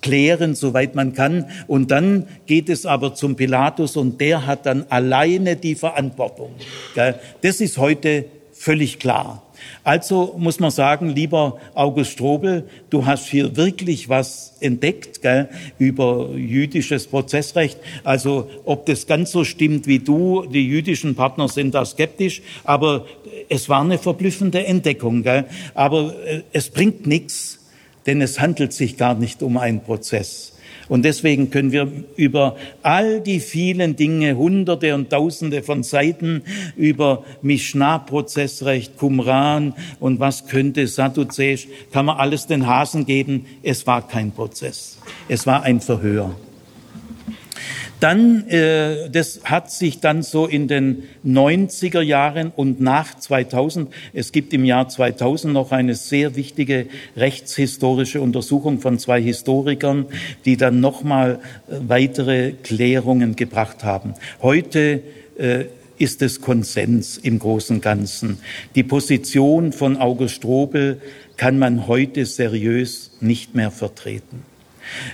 [0.00, 1.46] klären, soweit man kann.
[1.66, 6.50] Und dann geht es aber zum Pilatus und der hat dann alleine die Verantwortung.
[7.42, 9.42] Das ist heute völlig klar.
[9.84, 15.48] Also muss man sagen, lieber August Strobel, du hast hier wirklich was entdeckt gell,
[15.78, 17.78] über jüdisches Prozessrecht.
[18.04, 23.06] Also ob das ganz so stimmt wie du, die jüdischen Partner sind da skeptisch, aber
[23.48, 25.22] es war eine verblüffende Entdeckung.
[25.22, 25.44] Gell.
[25.74, 27.58] Aber äh, es bringt nichts,
[28.06, 30.51] denn es handelt sich gar nicht um einen Prozess.
[30.92, 36.42] Und deswegen können wir über all die vielen Dinge, Hunderte und Tausende von Seiten
[36.76, 43.46] über Mishnah-Prozessrecht, Qumran und was könnte Sadduzäisch, kann man alles den Hasen geben.
[43.62, 44.98] Es war kein Prozess.
[45.28, 46.36] Es war ein Verhör.
[48.02, 54.32] Dann, äh, das hat sich dann so in den 90er Jahren und nach 2000, es
[54.32, 56.86] gibt im Jahr 2000 noch eine sehr wichtige
[57.16, 60.06] rechtshistorische Untersuchung von zwei Historikern,
[60.44, 61.38] die dann nochmal
[61.68, 64.14] äh, weitere Klärungen gebracht haben.
[64.42, 65.02] Heute
[65.38, 68.38] äh, ist es Konsens im Großen und Ganzen.
[68.74, 71.00] Die Position von August Strobel
[71.36, 74.51] kann man heute seriös nicht mehr vertreten.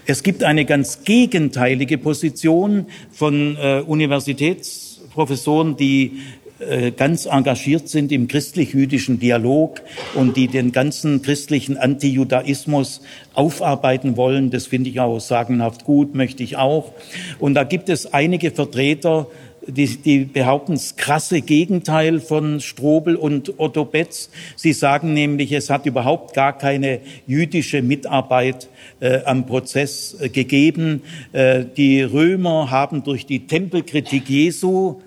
[0.07, 6.21] Es gibt eine ganz gegenteilige Position von äh, Universitätsprofessoren, die
[6.61, 9.81] äh, ganz engagiert sind im christlich-jüdischen Dialog
[10.15, 13.01] und die den ganzen christlichen Antijudaismus
[13.33, 14.51] aufarbeiten wollen.
[14.51, 16.93] Das finde ich auch sagenhaft gut, möchte ich auch.
[17.39, 19.29] Und da gibt es einige Vertreter,
[19.69, 24.31] die, die behaupten das krasse Gegenteil von Strobel und Otto Betz.
[24.57, 28.69] Sie sagen nämlich, es hat überhaupt gar keine jüdische Mitarbeit
[29.01, 31.03] äh, am Prozess äh, gegeben.
[31.33, 35.01] Äh, die Römer haben durch die Tempelkritik Jesu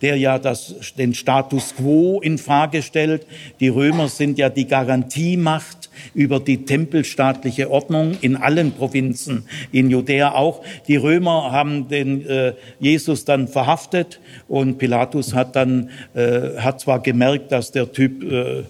[0.00, 3.26] der ja das, den Status quo in Frage stellt.
[3.58, 10.32] Die Römer sind ja die Garantiemacht über die tempelstaatliche Ordnung in allen Provinzen, in Judäa
[10.32, 10.62] auch.
[10.86, 17.02] Die Römer haben den äh, Jesus dann verhaftet und Pilatus hat dann äh, hat zwar
[17.02, 18.64] gemerkt, dass der Typ äh,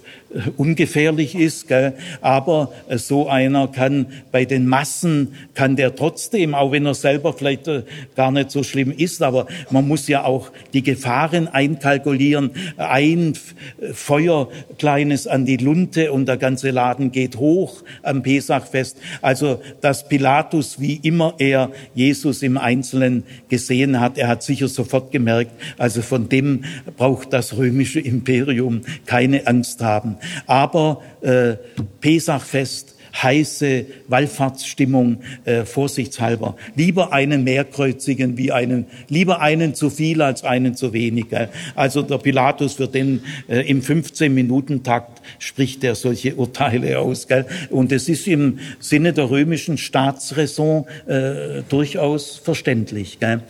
[0.57, 1.95] ungefährlich ist, gell?
[2.21, 7.33] aber äh, so einer kann bei den Massen, kann der trotzdem, auch wenn er selber
[7.33, 7.83] vielleicht äh,
[8.15, 12.51] gar nicht so schlimm ist, aber man muss ja auch die Gefahren einkalkulieren.
[12.77, 13.35] Ein
[13.93, 18.99] Feuer kleines an die Lunte und der ganze Laden geht hoch am Pesachfest.
[19.23, 25.11] Also, dass Pilatus, wie immer er Jesus im Einzelnen gesehen hat, er hat sicher sofort
[25.11, 26.65] gemerkt, also von dem
[26.97, 30.18] braucht das römische Imperium keine Angst haben.
[30.47, 31.57] Aber äh,
[32.01, 36.57] Pesachfest, heiße Wallfahrtsstimmung äh, vorsichtshalber.
[36.77, 41.27] Lieber einen mehrkreuzigen wie einen, lieber einen zu viel als einen zu wenig.
[41.75, 47.29] Also der Pilatus für den äh, im 15-Minuten-Takt spricht er solche Urteile aus.
[47.29, 47.47] Gell?
[47.71, 53.19] Und es ist im Sinne der römischen Staatsräson äh, durchaus verständlich.
[53.19, 53.43] Gell?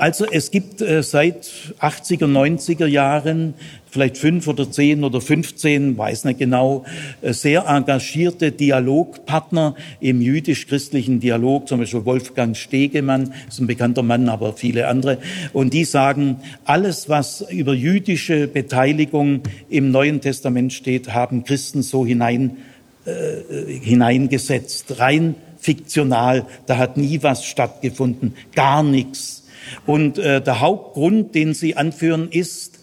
[0.00, 3.52] Also es gibt äh, seit 80er, 90er Jahren
[3.90, 6.84] vielleicht fünf oder zehn oder 15, weiß nicht genau,
[7.22, 14.28] äh, sehr engagierte Dialogpartner im jüdisch-christlichen Dialog, zum Beispiel Wolfgang Stegemann, ist ein bekannter Mann,
[14.28, 15.18] aber viele andere.
[15.52, 22.06] Und die sagen, alles, was über jüdische Beteiligung im Neuen Testament steht, haben Christen so
[22.06, 22.58] hinein,
[23.04, 26.46] äh, hineingesetzt, rein fiktional.
[26.66, 29.44] Da hat nie was stattgefunden, gar nichts.
[29.86, 32.79] Und äh, der Hauptgrund, den sie anführen, ist,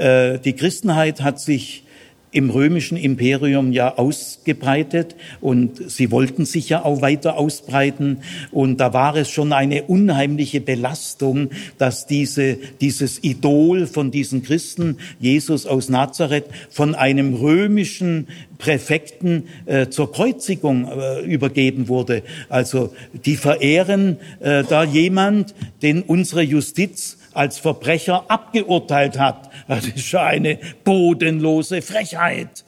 [0.00, 1.84] äh, die Christenheit hat sich
[2.32, 8.18] im römischen Imperium ja ausgebreitet und sie wollten sich ja auch weiter ausbreiten
[8.52, 14.98] und da war es schon eine unheimliche Belastung, dass diese, dieses Idol von diesen Christen,
[15.18, 22.22] Jesus aus Nazareth, von einem römischen Präfekten äh, zur Kreuzigung äh, übergeben wurde.
[22.48, 29.48] Also die verehren äh, da jemand, den unsere Justiz als Verbrecher abgeurteilt hat.
[29.66, 32.64] Das ist schon eine bodenlose Frechheit.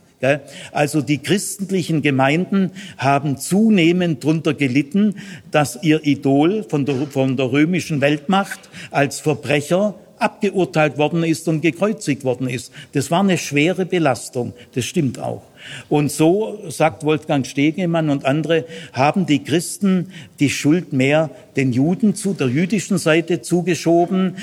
[0.72, 5.16] Also die christlichen Gemeinden haben zunehmend darunter gelitten,
[5.50, 11.60] dass ihr Idol von der, von der römischen Weltmacht als Verbrecher abgeurteilt worden ist und
[11.60, 12.72] gekreuzigt worden ist.
[12.92, 15.42] Das war eine schwere Belastung, das stimmt auch.
[15.88, 22.14] Und so, sagt Wolfgang Stegemann und andere, haben die Christen die Schuld mehr den Juden
[22.14, 24.36] zu, der jüdischen Seite zugeschoben.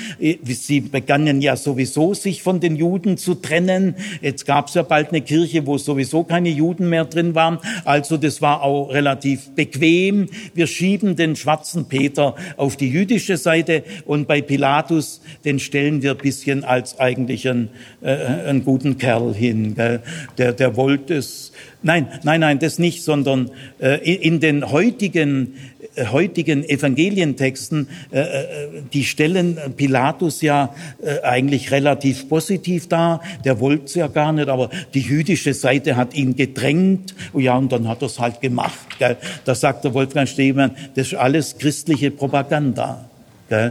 [0.44, 3.96] Sie begannen ja sowieso, sich von den Juden zu trennen.
[4.20, 7.58] Jetzt gab es ja bald eine Kirche, wo sowieso keine Juden mehr drin waren.
[7.84, 10.28] Also das war auch relativ bequem.
[10.54, 16.14] Wir schieben den schwarzen Peter auf die jüdische Seite und bei Pilatus, den stellen wir
[16.14, 17.70] bisschen als eigentlich einen,
[18.02, 19.74] äh, einen guten Kerl hin.
[19.74, 20.00] Gell?
[20.38, 21.52] Der, der wollte es.
[21.82, 28.46] Nein, nein, nein, das nicht, sondern äh, in den heutigen äh, heutigen Evangelientexten, äh, äh,
[28.92, 30.74] die stellen Pilatus ja
[31.22, 33.20] eigentlich relativ positiv dar.
[33.44, 37.14] Der wollte es ja gar nicht, aber die jüdische Seite hat ihn gedrängt.
[37.34, 38.98] Ja, und dann hat er es halt gemacht.
[38.98, 39.16] Gell?
[39.44, 43.09] Da sagt der Wolfgang Stegemann, das ist alles christliche Propaganda.
[43.50, 43.70] Äh,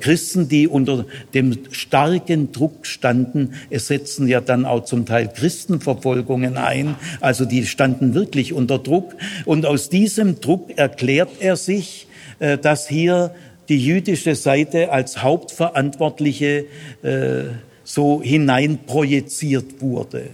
[0.00, 6.56] Christen, die unter dem starken Druck standen, es setzen ja dann auch zum Teil Christenverfolgungen
[6.56, 9.14] ein, also die standen wirklich unter Druck.
[9.44, 12.06] Und aus diesem Druck erklärt er sich,
[12.38, 13.34] äh, dass hier
[13.68, 16.64] die jüdische Seite als Hauptverantwortliche
[17.02, 17.44] äh,
[17.84, 20.30] so hineinprojiziert wurde.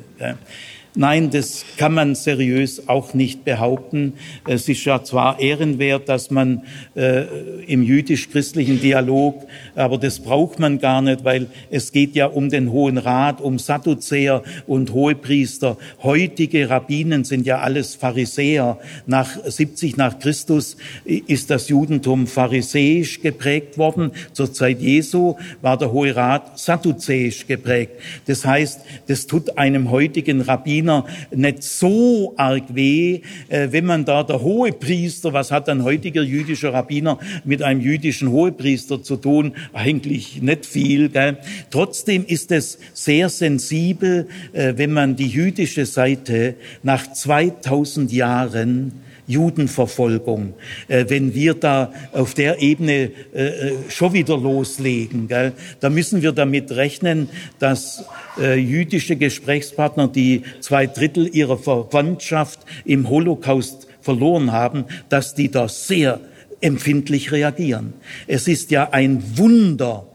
[0.99, 4.15] Nein, das kann man seriös auch nicht behaupten.
[4.47, 6.63] Es ist ja zwar ehrenwert, dass man
[6.95, 7.25] äh,
[7.67, 12.73] im jüdisch-christlichen Dialog, aber das braucht man gar nicht, weil es geht ja um den
[12.73, 15.77] Hohen Rat, um Sadduzäer und Hohepriester.
[16.03, 18.79] Heutige Rabbinen sind ja alles Pharisäer.
[19.05, 24.13] Nach 70 nach Christus ist das Judentum pharisäisch geprägt worden.
[24.33, 27.93] Zur Zeit Jesu war der Hohe Rat sadduzäisch geprägt.
[28.25, 34.05] Das heißt, das tut einem heutigen Rabbiner Rabbiner nicht so arg weh, äh, wenn man
[34.05, 39.53] da der Hohepriester, was hat ein heutiger jüdischer Rabbiner mit einem jüdischen Hohepriester zu tun?
[39.73, 41.09] Eigentlich nicht viel.
[41.09, 41.39] Gell?
[41.71, 50.55] Trotzdem ist es sehr sensibel, äh, wenn man die jüdische Seite nach 2000 Jahren Judenverfolgung,
[50.89, 55.29] äh, wenn wir da auf der Ebene äh, äh, schon wieder loslegen.
[55.29, 55.53] Gell?
[55.81, 58.05] Da müssen wir damit rechnen, dass
[58.39, 66.21] jüdische Gesprächspartner, die zwei Drittel ihrer Verwandtschaft im Holocaust verloren haben, dass die da sehr
[66.61, 67.95] empfindlich reagieren.
[68.27, 70.07] Es ist ja ein Wunder,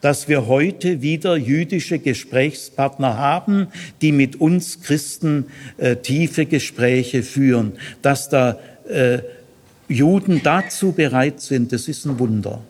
[0.00, 3.68] dass wir heute wieder jüdische Gesprächspartner haben,
[4.02, 5.46] die mit uns Christen
[5.78, 7.72] äh, tiefe Gespräche führen.
[8.02, 9.18] Dass da äh,
[9.88, 12.60] Juden dazu bereit sind, das ist ein Wunder.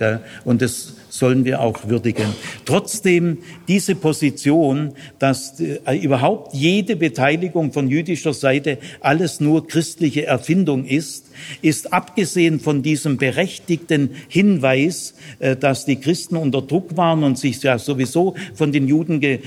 [0.00, 2.26] Ja, und das sollen wir auch würdigen.
[2.64, 10.86] Trotzdem diese Position, dass äh, überhaupt jede Beteiligung von jüdischer Seite alles nur christliche Erfindung
[10.86, 11.26] ist,
[11.62, 17.62] ist abgesehen von diesem berechtigten Hinweis, äh, dass die Christen unter Druck waren und sich
[17.62, 19.38] ja sowieso von den Juden äh,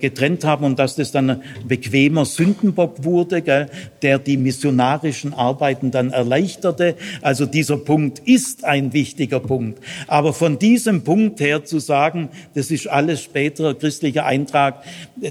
[0.00, 3.68] getrennt haben und dass das dann ein bequemer Sündenbock wurde,
[4.02, 6.96] der die missionarischen Arbeiten dann erleichterte.
[7.22, 9.80] Also dieser Punkt ist ein wichtiger Punkt.
[10.06, 14.82] Aber von diesem Punkt her zu sagen, das ist alles späterer christlicher Eintrag,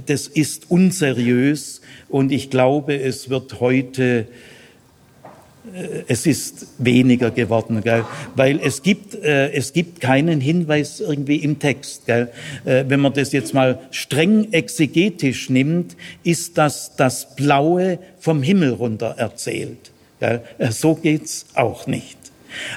[0.07, 4.27] das ist unseriös und ich glaube, es wird heute
[6.07, 8.05] es ist weniger geworden, gell?
[8.35, 12.05] weil es gibt, äh, es gibt keinen Hinweis irgendwie im Text.
[12.05, 12.29] Gell?
[12.63, 18.73] Äh, wenn man das jetzt mal streng exegetisch nimmt, ist das das Blaue vom Himmel
[18.73, 19.91] runter erzählt.
[20.19, 20.41] Gell?
[20.57, 22.17] Äh, so geht's auch nicht.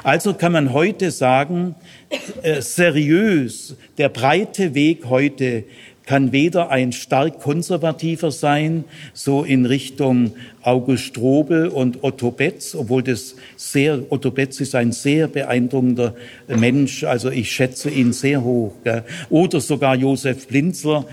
[0.03, 1.75] Also kann man heute sagen,
[2.43, 5.65] äh, seriös, der breite Weg heute
[6.09, 13.03] kann weder ein stark konservativer sein, so in Richtung August Strobel und Otto Betz, obwohl
[13.03, 16.15] das sehr, Otto Betz ist ein sehr beeindruckender
[16.47, 18.73] Mensch, also ich schätze ihn sehr hoch.
[18.85, 19.05] Gell?
[19.29, 21.05] Oder sogar Josef Blinzler.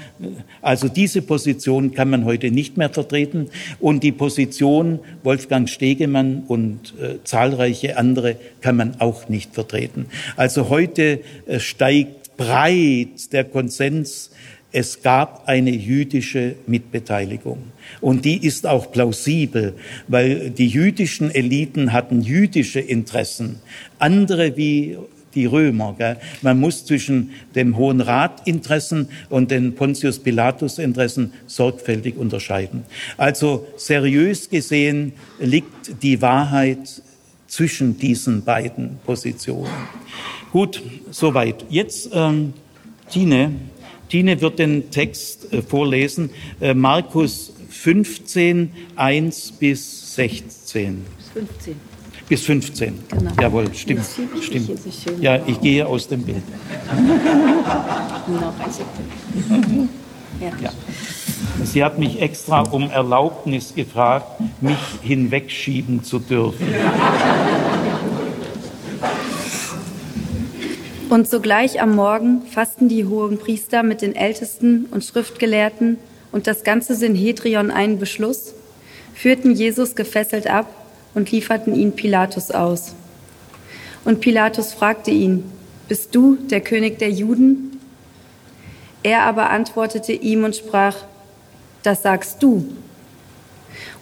[0.62, 3.50] Also diese Position kann man heute nicht mehr vertreten.
[3.82, 10.06] Und die Position Wolfgang Stegemann und äh, zahlreiche andere kann man auch nicht vertreten.
[10.38, 14.32] Also heute äh, steigt breit der Konsens
[14.76, 17.60] es gab eine jüdische Mitbeteiligung.
[18.02, 19.74] Und die ist auch plausibel,
[20.10, 23.62] weil die jüdischen Eliten hatten jüdische Interessen,
[24.00, 24.98] andere wie
[25.34, 25.96] die Römer.
[25.98, 26.18] Gell?
[26.42, 32.84] Man muss zwischen dem Hohen Rat Interessen und den Pontius Pilatus Interessen sorgfältig unterscheiden.
[33.16, 37.02] Also seriös gesehen liegt die Wahrheit
[37.48, 39.72] zwischen diesen beiden Positionen.
[40.52, 41.64] Gut, soweit.
[41.70, 42.54] Jetzt, ähm,
[43.10, 43.54] Tine,
[44.16, 46.30] Tine wird den Text äh, vorlesen.
[46.62, 51.04] Äh, Markus 15, 1 bis 16.
[51.18, 51.76] Bis 15.
[52.30, 53.00] Bis 15.
[53.10, 53.32] Genau.
[53.42, 54.06] Jawohl, stimmt.
[54.42, 54.70] stimmt.
[55.20, 56.44] Ja, ich gehe aus dem Bild.
[60.62, 60.70] Ja.
[61.64, 64.26] Sie hat mich extra um Erlaubnis gefragt,
[64.60, 66.68] mich hinwegschieben zu dürfen.
[71.10, 75.98] Und sogleich am Morgen fassten die hohen Priester mit den Ältesten und Schriftgelehrten
[76.32, 78.54] und das ganze Synhedrion einen Beschluss,
[79.14, 80.68] führten Jesus gefesselt ab
[81.14, 82.96] und lieferten ihn Pilatus aus.
[84.04, 85.44] Und Pilatus fragte ihn,
[85.88, 87.80] Bist du der König der Juden?
[89.04, 90.96] Er aber antwortete ihm und sprach,
[91.84, 92.68] Das sagst du.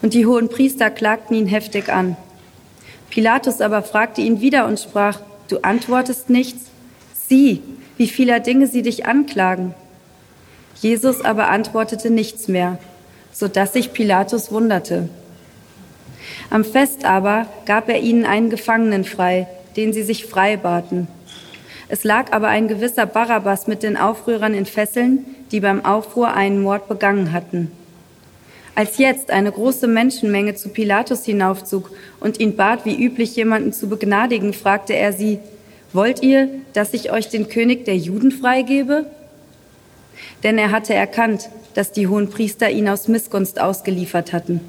[0.01, 2.15] Und die hohen Priester klagten ihn heftig an.
[3.09, 6.72] Pilatus aber fragte ihn wieder und sprach, Du antwortest nichts?
[7.27, 7.61] Sieh,
[7.97, 9.73] wie vieler Dinge sie dich anklagen.
[10.75, 12.77] Jesus aber antwortete nichts mehr,
[13.31, 15.09] so dass sich Pilatus wunderte.
[16.49, 21.07] Am Fest aber gab er ihnen einen Gefangenen frei, den sie sich frei baten.
[21.89, 26.61] Es lag aber ein gewisser Barabbas mit den Aufrührern in Fesseln, die beim Aufruhr einen
[26.61, 27.71] Mord begangen hatten.
[28.75, 33.87] Als jetzt eine große Menschenmenge zu Pilatus hinaufzog und ihn bat, wie üblich jemanden zu
[33.87, 35.39] begnadigen, fragte er sie,
[35.93, 39.05] Wollt ihr, dass ich euch den König der Juden freigebe?
[40.41, 44.59] Denn er hatte erkannt, dass die hohen Priester ihn aus Missgunst ausgeliefert hatten.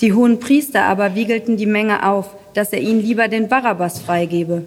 [0.00, 4.64] Die hohen Priester aber wiegelten die Menge auf, dass er ihnen lieber den Barabbas freigebe.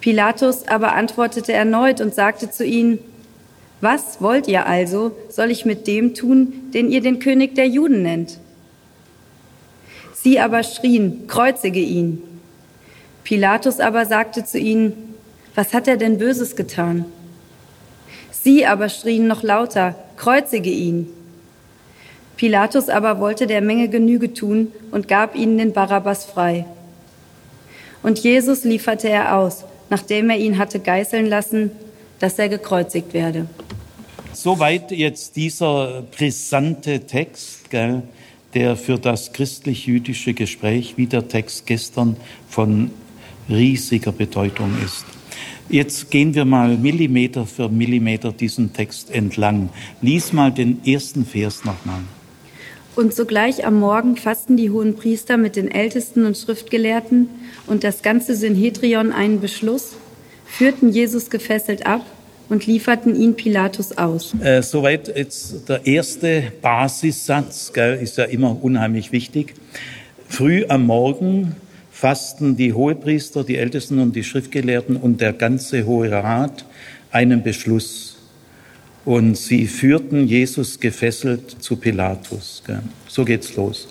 [0.00, 2.98] Pilatus aber antwortete erneut und sagte zu ihnen,
[3.80, 8.02] was wollt ihr also, soll ich mit dem tun, den ihr den König der Juden
[8.02, 8.38] nennt?
[10.12, 12.22] Sie aber schrien, kreuzige ihn.
[13.24, 15.14] Pilatus aber sagte zu ihnen,
[15.54, 17.06] was hat er denn Böses getan?
[18.30, 21.08] Sie aber schrien noch lauter, kreuzige ihn.
[22.36, 26.66] Pilatus aber wollte der Menge Genüge tun und gab ihnen den Barabbas frei.
[28.02, 31.70] Und Jesus lieferte er aus, nachdem er ihn hatte geißeln lassen,
[32.18, 33.46] dass er gekreuzigt werde.
[34.34, 38.02] Soweit jetzt dieser brisante Text, gell,
[38.52, 42.16] der für das christlich-jüdische Gespräch, wie der Text gestern,
[42.48, 42.90] von
[43.48, 45.04] riesiger Bedeutung ist.
[45.68, 49.70] Jetzt gehen wir mal Millimeter für Millimeter diesen Text entlang.
[50.02, 52.00] Lies mal den ersten Vers nochmal.
[52.96, 57.28] Und sogleich am Morgen fassten die hohen Priester mit den Ältesten und Schriftgelehrten
[57.66, 59.96] und das ganze Synhedrion einen Beschluss,
[60.46, 62.04] führten Jesus gefesselt ab
[62.48, 64.34] und lieferten ihn Pilatus aus.
[64.40, 69.54] Äh, soweit jetzt der erste Basissatz, gell, ist ja immer unheimlich wichtig.
[70.28, 71.56] Früh am Morgen
[71.94, 76.64] fassten die Hohepriester, die Ältesten und die Schriftgelehrten und der ganze Hohe Rat
[77.12, 78.16] einen Beschluss.
[79.04, 82.64] Und sie führten Jesus gefesselt zu Pilatus.
[83.06, 83.86] So geht's los.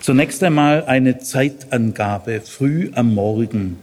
[0.00, 3.78] Zunächst einmal eine Zeitangabe, früh am Morgen.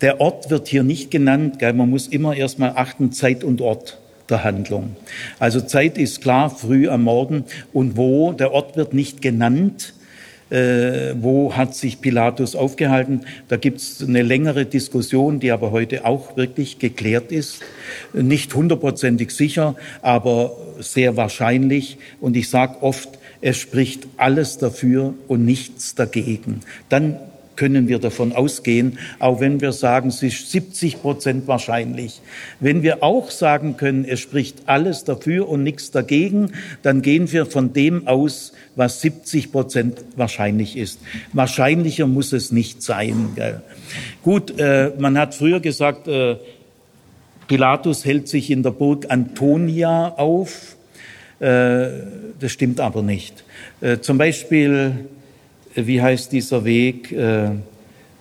[0.00, 1.72] Der Ort wird hier nicht genannt, gell?
[1.72, 3.98] man muss immer erstmal achten, Zeit und Ort
[4.28, 4.96] der Handlung.
[5.38, 9.94] Also Zeit ist klar, früh am Morgen und wo, der Ort wird nicht genannt.
[10.50, 13.22] Äh, wo hat sich Pilatus aufgehalten?
[13.48, 17.62] Da gibt es eine längere Diskussion, die aber heute auch wirklich geklärt ist.
[18.12, 21.96] Nicht hundertprozentig sicher, aber sehr wahrscheinlich.
[22.20, 26.60] Und ich sage oft, es spricht alles dafür und nichts dagegen.
[26.88, 27.16] Dann
[27.56, 32.20] können wir davon ausgehen, auch wenn wir sagen, es ist 70 Prozent wahrscheinlich.
[32.60, 37.46] Wenn wir auch sagen können, es spricht alles dafür und nichts dagegen, dann gehen wir
[37.46, 41.00] von dem aus, was 70 Prozent wahrscheinlich ist.
[41.32, 43.32] Wahrscheinlicher muss es nicht sein.
[43.34, 43.60] Gell?
[44.22, 46.36] Gut, äh, man hat früher gesagt, äh,
[47.48, 50.76] Pilatus hält sich in der Burg Antonia auf.
[51.42, 51.88] Äh,
[52.38, 53.42] das stimmt aber nicht.
[53.80, 54.92] Äh, zum Beispiel,
[55.74, 57.14] äh, wie heißt dieser Weg?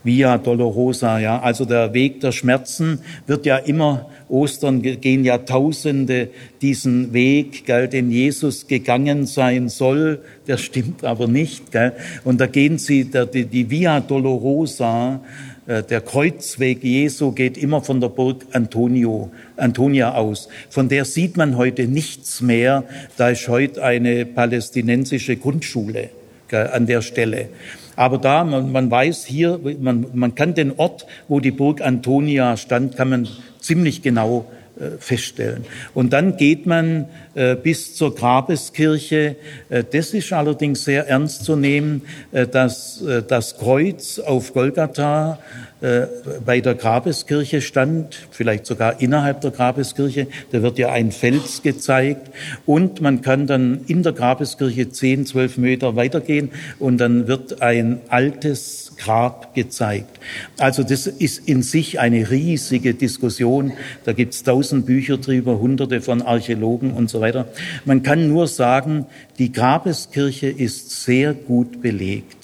[0.03, 6.29] Via Dolorosa, ja, also der Weg der Schmerzen wird ja immer, Ostern gehen ja Tausende
[6.59, 11.93] diesen Weg, gell, den Jesus gegangen sein soll, der stimmt aber nicht, gell,
[12.23, 15.19] und da gehen sie, die, die Via Dolorosa,
[15.67, 20.49] der Kreuzweg Jesu geht immer von der Burg Antonio, Antonia aus.
[20.69, 22.83] Von der sieht man heute nichts mehr.
[23.17, 26.09] Da ist heute eine palästinensische Grundschule
[26.51, 27.49] an der Stelle.
[27.95, 32.57] Aber da, man, man weiß hier, man, man kann den Ort, wo die Burg Antonia
[32.57, 33.27] stand, kann man
[33.59, 34.60] ziemlich genau äh,
[34.99, 35.65] feststellen.
[35.93, 39.35] Und dann geht man äh, bis zur Grabeskirche.
[39.69, 42.01] Äh, das ist allerdings sehr ernst zu nehmen,
[42.31, 45.39] dass das Kreuz auf Golgatha
[45.81, 46.05] äh,
[46.45, 50.27] bei der Grabeskirche stand, vielleicht sogar innerhalb der Grabeskirche.
[50.51, 52.29] Da wird ja ein Fels gezeigt
[52.67, 57.99] und man kann dann in der Grabeskirche zehn, zwölf Meter weitergehen und dann wird ein
[58.09, 60.19] altes Grab gezeigt.
[60.57, 63.73] Also das ist in sich eine riesige Diskussion.
[64.05, 67.47] Da gibt es tausend Bücher drüber, hunderte von Archäologen und so weiter.
[67.85, 69.05] Man kann nur sagen,
[69.39, 72.40] die Grabeskirche ist sehr gut belegt.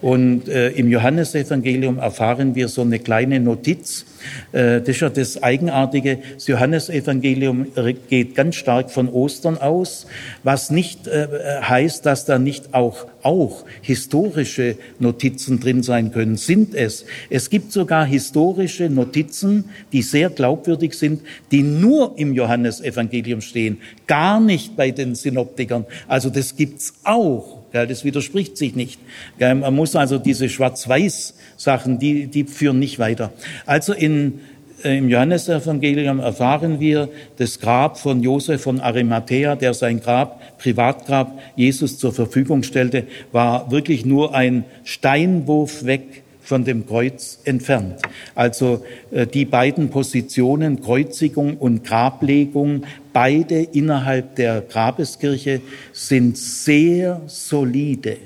[0.00, 4.06] Und äh, im Johannesevangelium erfahren wir so eine kleine Notiz.
[4.52, 6.18] Äh, das ist ja das Eigenartige.
[6.34, 7.66] Das Johannesevangelium
[8.08, 10.06] geht ganz stark von Ostern aus,
[10.42, 11.26] was nicht äh,
[11.62, 16.36] heißt, dass da nicht auch, auch historische Notizen drin sein können.
[16.36, 17.04] Sind es.
[17.30, 24.40] Es gibt sogar historische Notizen, die sehr glaubwürdig sind, die nur im Johannesevangelium stehen, gar
[24.40, 25.86] nicht bei den Synoptikern.
[26.08, 27.55] Also das gibt's auch.
[27.72, 29.00] Das widerspricht sich nicht.
[29.38, 33.32] Man muss also diese Schwarz-Weiß-Sachen, die, die führen nicht weiter.
[33.66, 34.40] Also in,
[34.84, 37.08] äh, im Johannesevangelium erfahren wir
[37.38, 43.70] das Grab von Josef von Arimathea, der sein Grab, Privatgrab, Jesus zur Verfügung stellte, war
[43.70, 48.00] wirklich nur ein Steinwurf weg von dem Kreuz entfernt.
[48.36, 55.60] Also äh, die beiden Positionen Kreuzigung und Grablegung, beide innerhalb der Grabeskirche,
[55.92, 58.18] sind sehr solide.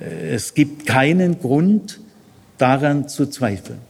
[0.00, 2.00] Äh, es gibt keinen Grund
[2.56, 3.80] daran zu zweifeln.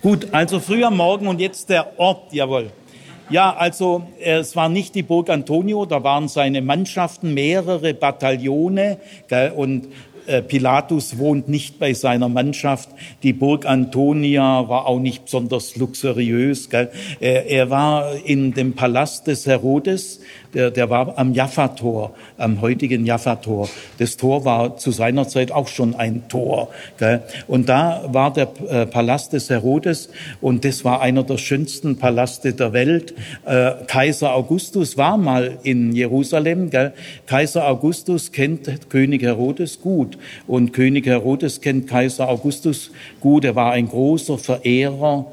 [0.00, 2.70] Gut, also früher Morgen und jetzt der Ort, jawohl.
[3.30, 8.96] Ja, also es war nicht die Burg Antonio, da waren seine Mannschaften, mehrere Bataillone
[9.28, 9.88] gell, und äh,
[10.46, 12.88] Pilatus wohnt nicht bei seiner Mannschaft.
[13.22, 16.70] Die Burg Antonia war auch nicht besonders luxuriös.
[16.70, 16.90] Gell?
[17.20, 20.20] Er war in dem Palast des Herodes,
[20.54, 23.68] der, der war am Jaffa-Tor, am heutigen Jaffa-Tor.
[23.98, 26.68] Das Tor war zu seiner Zeit auch schon ein Tor.
[26.98, 27.22] Gell?
[27.46, 30.08] Und da war der äh, Palast des Herodes
[30.40, 33.14] und das war einer der schönsten Palaste der Welt.
[33.44, 36.70] Äh, Kaiser Augustus war mal in Jerusalem.
[36.70, 36.92] Gell?
[37.26, 42.90] Kaiser Augustus kennt König Herodes gut und König Herodes kennt Kaiser Augustus
[43.20, 43.44] gut.
[43.44, 45.26] Er war ein großer Verehrer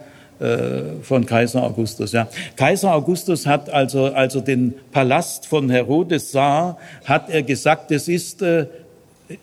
[1.01, 2.11] von Kaiser Augustus.
[2.11, 2.27] Ja.
[2.57, 8.41] Kaiser Augustus hat also, also den Palast von Herodes sah, hat er gesagt, es ist,
[8.41, 8.65] äh,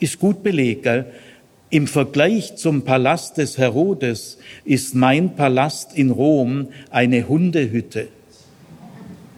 [0.01, 0.82] ist gut belegt.
[0.82, 1.07] Gell?
[1.70, 4.36] Im Vergleich zum Palast des Herodes
[4.66, 8.09] ist mein Palast in Rom eine Hundehütte.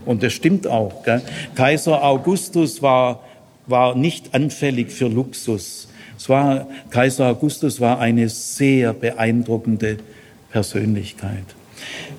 [0.04, 1.04] Und das stimmt auch.
[1.04, 1.22] Gell?
[1.54, 3.22] Kaiser Augustus war,
[3.68, 5.86] war nicht anfällig für Luxus.
[6.16, 9.98] Es war, Kaiser Augustus war eine sehr beeindruckende
[10.54, 11.46] Persönlichkeit.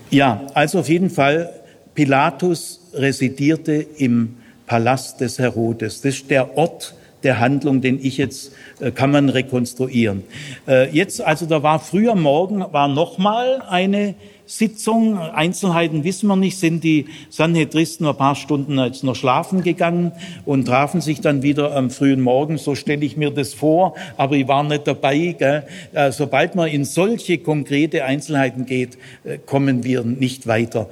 [0.10, 1.54] Ja, also auf jeden Fall,
[1.94, 4.36] Pilatus residierte im
[4.68, 6.02] Palast des Herodes.
[6.02, 10.24] Das ist der Ort der Handlung, den ich jetzt äh, kann man rekonstruieren.
[10.68, 14.16] Äh, jetzt, also da war früher Morgen war noch mal eine
[14.46, 15.18] Sitzung.
[15.18, 16.58] Einzelheiten wissen wir nicht.
[16.60, 20.12] Sind die Sanhedristen ein paar Stunden jetzt noch schlafen gegangen
[20.46, 22.58] und trafen sich dann wieder am frühen Morgen.
[22.58, 23.96] So stelle ich mir das vor.
[24.18, 25.36] Aber ich war nicht dabei.
[25.38, 25.64] Gell?
[25.94, 30.90] Äh, sobald man in solche konkrete Einzelheiten geht, äh, kommen wir nicht weiter.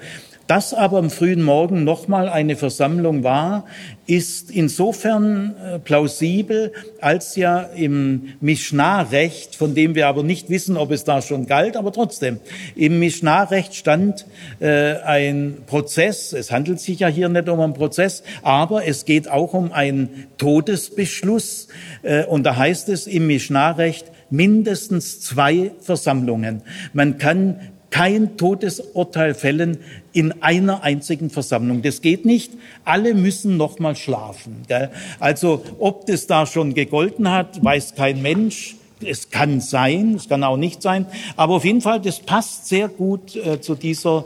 [0.48, 3.66] Dass aber am frühen Morgen nochmal eine Versammlung war,
[4.08, 10.92] ist insofern äh, plausibel, als ja im Mishnah-Recht, von dem wir aber nicht wissen, ob
[10.92, 12.40] es da schon galt, aber trotzdem,
[12.76, 14.26] im Mishnah-Recht stand
[14.60, 19.30] äh, ein Prozess, es handelt sich ja hier nicht um einen Prozess, aber es geht
[19.30, 21.70] auch um einen Todesbeschluss.
[22.02, 26.64] Äh, und da heißt es im Mishnah-Recht, mindestens zwei Versammlungen.
[26.92, 27.60] Man kann
[27.94, 29.78] kein Todesurteil fällen
[30.14, 31.84] in einer einzigen Versammlung.
[31.84, 32.52] Das geht nicht.
[32.86, 34.64] Alle müssen noch mal schlafen.
[34.68, 34.90] Gell?
[35.20, 38.78] Also ob das da schon gegolten hat, weiß kein Mensch.
[39.06, 41.06] Es kann sein, es kann auch nicht sein.
[41.36, 44.26] Aber auf jeden Fall, das passt sehr gut äh, zu dieser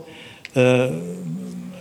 [0.54, 0.88] äh,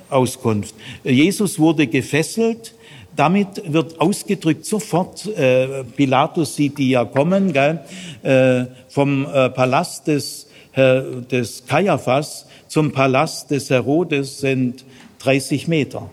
[0.09, 0.75] Auskunft.
[1.05, 2.73] Jesus wurde gefesselt.
[3.15, 7.79] Damit wird ausgedrückt sofort, äh, Pilatus sieht die ja kommen, gell,
[8.23, 10.46] äh, vom äh, Palast des
[10.77, 14.85] des Kaiaphas zum Palast des Herodes sind
[15.19, 16.09] 30 Meter.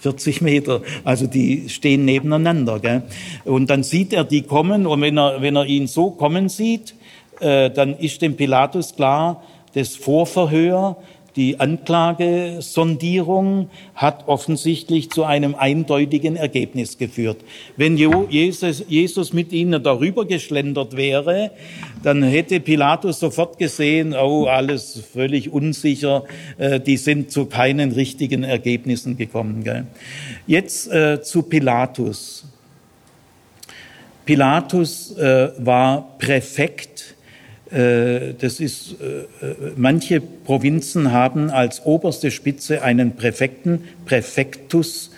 [0.00, 2.80] 40 Meter, also die stehen nebeneinander.
[2.80, 3.02] Gell?
[3.44, 6.94] Und dann sieht er die kommen und wenn er, wenn er ihn so kommen sieht,
[7.40, 9.42] äh, dann ist dem Pilatus klar,
[9.74, 10.96] das Vorverhör
[11.36, 17.38] die Anklagesondierung hat offensichtlich zu einem eindeutigen Ergebnis geführt.
[17.76, 21.52] Wenn Jesus, mit ihnen darüber geschlendert wäre,
[22.02, 26.24] dann hätte Pilatus sofort gesehen, oh, alles völlig unsicher,
[26.58, 29.64] äh, die sind zu keinen richtigen Ergebnissen gekommen.
[29.64, 29.86] Gell?
[30.46, 32.44] Jetzt äh, zu Pilatus.
[34.24, 37.11] Pilatus äh, war Präfekt
[37.72, 38.96] das ist,
[39.76, 45.10] manche Provinzen haben als oberste Spitze einen Präfekten, Präfektus,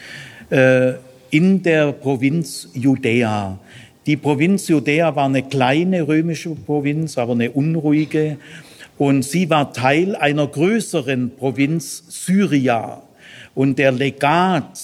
[1.30, 3.58] in der Provinz Judäa.
[4.06, 8.36] Die Provinz Judäa war eine kleine römische Provinz, aber eine unruhige.
[8.98, 13.02] Und sie war Teil einer größeren Provinz Syria.
[13.54, 14.78] Und der Legat,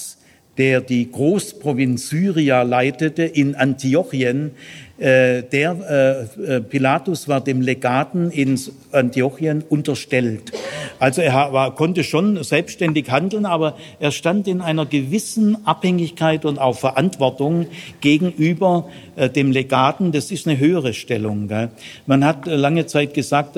[0.57, 8.29] der die Großprovinz Syria leitete in Antiochien, äh, der äh, äh, Pilatus war dem Legaten
[8.29, 8.59] in
[8.91, 10.51] Antiochien unterstellt.
[10.99, 16.59] Also er war, konnte schon selbstständig handeln, aber er stand in einer gewissen Abhängigkeit und
[16.59, 17.65] auch Verantwortung
[18.01, 18.87] gegenüber
[19.35, 20.11] dem Legaten.
[20.11, 21.47] Das ist eine höhere Stellung.
[21.47, 21.69] Gell?
[22.05, 23.57] Man hat lange Zeit gesagt,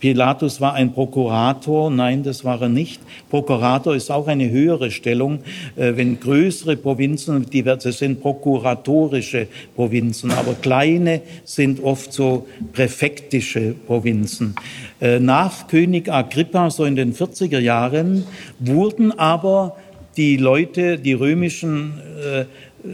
[0.00, 1.90] Pilatus war ein Prokurator.
[1.90, 3.00] Nein, das war er nicht.
[3.28, 5.40] Prokurator ist auch eine höhere Stellung.
[5.76, 9.46] Äh, wenn größere Provinzen, das sind prokuratorische
[9.76, 14.54] Provinzen, aber kleine sind oft so präfektische Provinzen.
[15.00, 18.24] Äh, nach König Agrippa, so in den 40er Jahren,
[18.58, 19.76] wurden aber
[20.16, 22.44] die Leute, die römischen äh,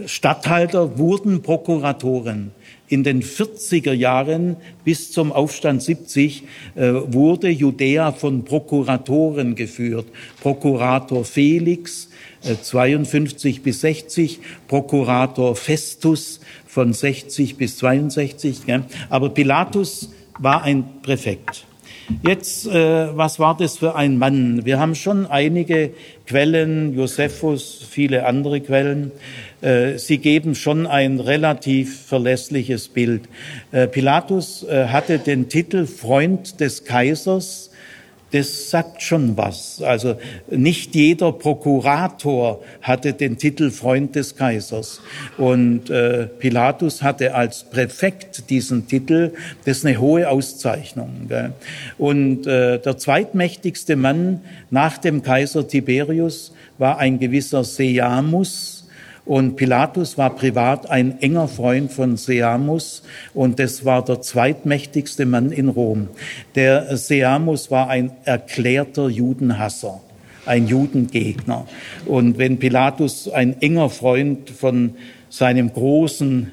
[0.07, 2.51] Statthalter, wurden Prokuratoren
[2.89, 10.07] in den 40er Jahren bis zum Aufstand 70 äh, wurde Judäa von Prokuratoren geführt.
[10.41, 12.09] Prokurator Felix
[12.43, 18.67] äh, 52 bis 60, Prokurator Festus von 60 bis 62.
[18.67, 18.85] Ja.
[19.09, 21.66] Aber Pilatus war ein Präfekt.
[22.23, 24.65] Jetzt, äh, was war das für ein Mann?
[24.65, 25.91] Wir haben schon einige
[26.27, 29.11] Quellen, Josephus, viele andere Quellen.
[29.61, 33.23] Äh, sie geben schon ein relativ verlässliches Bild.
[33.73, 37.66] Äh, Pilatus äh, hatte den Titel Freund des Kaisers
[38.37, 39.81] das sagt schon was.
[39.83, 40.17] Also
[40.51, 45.01] nicht jeder Prokurator hatte den Titel Freund des Kaisers.
[45.39, 49.33] Und äh, Pilatus hatte als Präfekt diesen Titel.
[49.65, 51.27] Das ist eine hohe Auszeichnung.
[51.29, 51.53] Gell?
[51.99, 58.76] Und äh, der zweitmächtigste Mann nach dem Kaiser Tiberius war ein gewisser Seamus
[59.27, 63.03] und Pilatus war privat ein enger Freund von Seamus
[63.35, 66.09] und das war der zweitmächtigste Mann in Rom.
[66.55, 70.01] Der Seamus war ein erklärter Judenhasser
[70.47, 71.67] ein Judengegner.
[72.07, 74.95] Und wenn Pilatus ein enger Freund von
[75.29, 76.53] seinem großen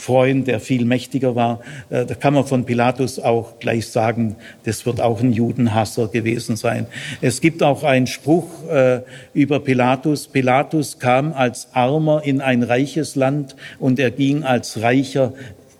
[0.00, 1.60] Freund, der viel mächtiger war.
[1.90, 6.56] Äh, da kann man von Pilatus auch gleich sagen, das wird auch ein Judenhasser gewesen
[6.56, 6.86] sein.
[7.20, 9.02] Es gibt auch einen Spruch äh,
[9.34, 10.28] über Pilatus.
[10.28, 15.34] Pilatus kam als Armer in ein reiches Land und er ging als Reicher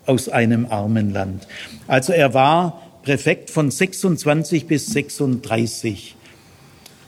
[0.06, 1.46] aus einem armen Land.
[1.86, 6.16] Also er war Präfekt von 26 bis 36.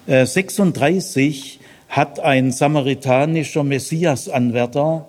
[0.06, 5.06] 36 äh, hat ein samaritanischer Messiasanwärter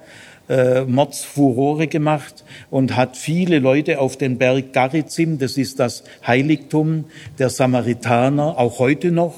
[0.49, 7.05] äh, Mordsfurore gemacht und hat viele Leute auf den Berg Garizim, das ist das Heiligtum
[7.39, 9.35] der Samaritaner, auch heute noch.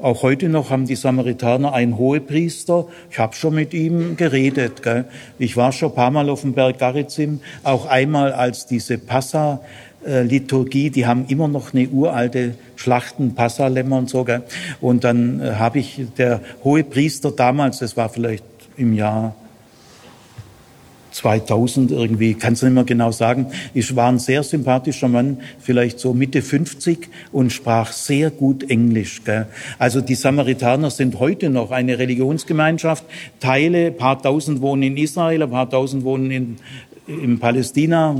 [0.00, 2.88] Auch heute noch haben die Samaritaner einen Hohepriester.
[3.10, 4.82] Ich habe schon mit ihm geredet.
[4.82, 5.04] Gell?
[5.38, 9.60] Ich war schon ein paar Mal auf dem Berg Garizim, auch einmal als diese Passa
[10.04, 14.24] Liturgie, die haben immer noch eine uralte Schlachten, Passalämmer und so.
[14.24, 14.42] Gell?
[14.80, 18.44] Und dann äh, habe ich der hohe Priester damals, das war vielleicht
[18.76, 19.34] im Jahr
[21.14, 23.46] 2000 irgendwie, kann es nicht mehr genau sagen.
[23.72, 29.22] Ich war ein sehr sympathischer Mann, vielleicht so Mitte 50 und sprach sehr gut Englisch.
[29.24, 29.46] Gell.
[29.78, 33.04] Also die Samaritaner sind heute noch eine Religionsgemeinschaft.
[33.38, 36.56] Teile, paar tausend wohnen in Israel, ein paar tausend wohnen in,
[37.06, 38.16] in Palästina,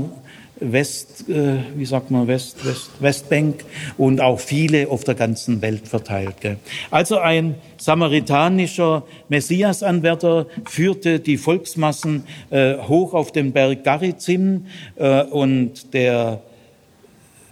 [0.59, 3.65] West, äh, wie sagt man, West, West, Westbank
[3.97, 6.35] und auch viele auf der ganzen Welt verteilt.
[6.39, 6.57] Gell.
[6.91, 15.93] Also ein samaritanischer Messiasanwärter führte die Volksmassen äh, hoch auf den Berg Garizim äh, und
[15.93, 16.41] der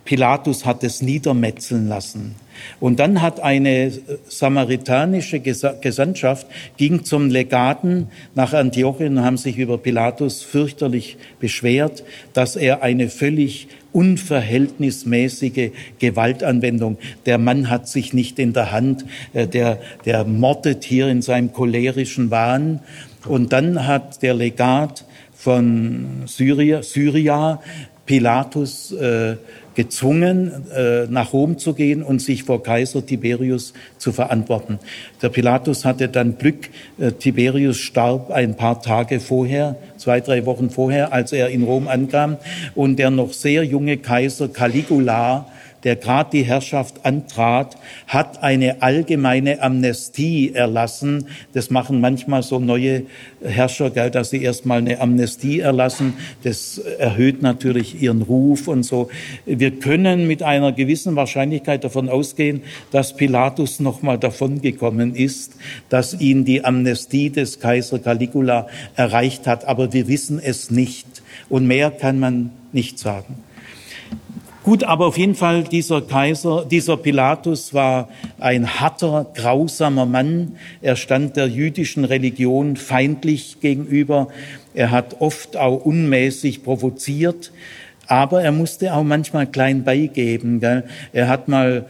[0.06, 2.36] Pilatus hat es niedermetzeln lassen.
[2.80, 3.92] Und dann hat eine
[4.28, 6.48] samaritanische Gesandtschaft,
[6.78, 13.10] ging zum Legaten nach Antiochien und haben sich über Pilatus fürchterlich beschwert, dass er eine
[13.10, 16.98] völlig unverhältnismäßige Gewaltanwendung.
[17.26, 21.54] Der Mann hat sich nicht in der Hand, äh, der, der mordet hier in seinem
[21.54, 22.82] cholerischen Wahn.
[23.26, 27.62] Und dann hat der Legat von Syria, Syria
[28.06, 29.38] Pilatus äh,
[29.76, 34.80] gezwungen, äh, nach Rom zu gehen und sich vor Kaiser Tiberius zu verantworten.
[35.22, 36.70] Der Pilatus hatte dann Glück,
[37.00, 41.88] äh, Tiberius starb ein paar Tage vorher, zwei, drei Wochen vorher, als er in Rom
[41.88, 42.38] ankam,
[42.76, 45.48] und der noch sehr junge Kaiser Caligula
[45.84, 47.76] der gerade die Herrschaft antrat,
[48.08, 51.28] hat eine allgemeine Amnestie erlassen.
[51.54, 53.04] Das machen manchmal so neue
[53.44, 56.14] Herrscher, gell, dass sie erstmal eine Amnestie erlassen.
[56.44, 59.10] Das erhöht natürlich ihren Ruf und so.
[59.46, 62.62] Wir können mit einer gewissen Wahrscheinlichkeit davon ausgehen,
[62.92, 65.54] dass Pilatus nochmal davongekommen ist,
[65.90, 69.66] dass ihn die Amnestie des Kaiser Caligula erreicht hat.
[69.66, 71.08] Aber wir wissen es nicht.
[71.50, 73.43] Und mehr kann man nicht sagen.
[74.64, 78.08] Gut, aber auf jeden Fall dieser Kaiser, dieser Pilatus war
[78.40, 80.56] ein harter, grausamer Mann.
[80.82, 84.30] Er stand der jüdischen Religion feindlich gegenüber.
[84.74, 87.52] Er hat oft auch unmäßig provoziert.
[88.08, 90.62] Aber er musste auch manchmal klein beigeben.
[90.62, 90.86] Gell?
[91.12, 91.86] Er hat mal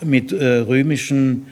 [0.00, 1.46] mit äh, römischen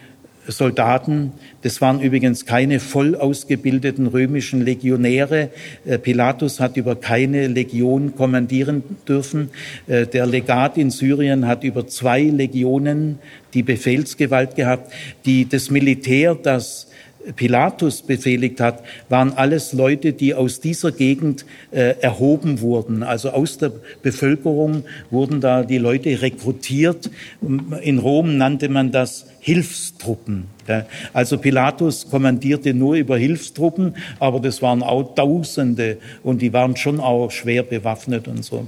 [0.46, 1.32] Soldaten.
[1.62, 5.50] Das waren übrigens keine voll ausgebildeten römischen Legionäre.
[5.84, 9.50] Äh, Pilatus hat über keine Legion kommandieren dürfen.
[9.86, 13.18] Äh, der Legat in Syrien hat über zwei Legionen
[13.54, 14.92] die Befehlsgewalt gehabt.
[15.24, 16.88] Die, das Militär, das
[17.36, 23.02] Pilatus befehligt hat, waren alles Leute, die aus dieser Gegend äh, erhoben wurden.
[23.02, 23.72] Also aus der
[24.02, 27.10] Bevölkerung wurden da die Leute rekrutiert.
[27.80, 30.46] In Rom nannte man das Hilfstruppen.
[31.12, 36.98] Also Pilatus kommandierte nur über Hilfstruppen, aber das waren auch Tausende und die waren schon
[36.98, 38.64] auch schwer bewaffnet und so.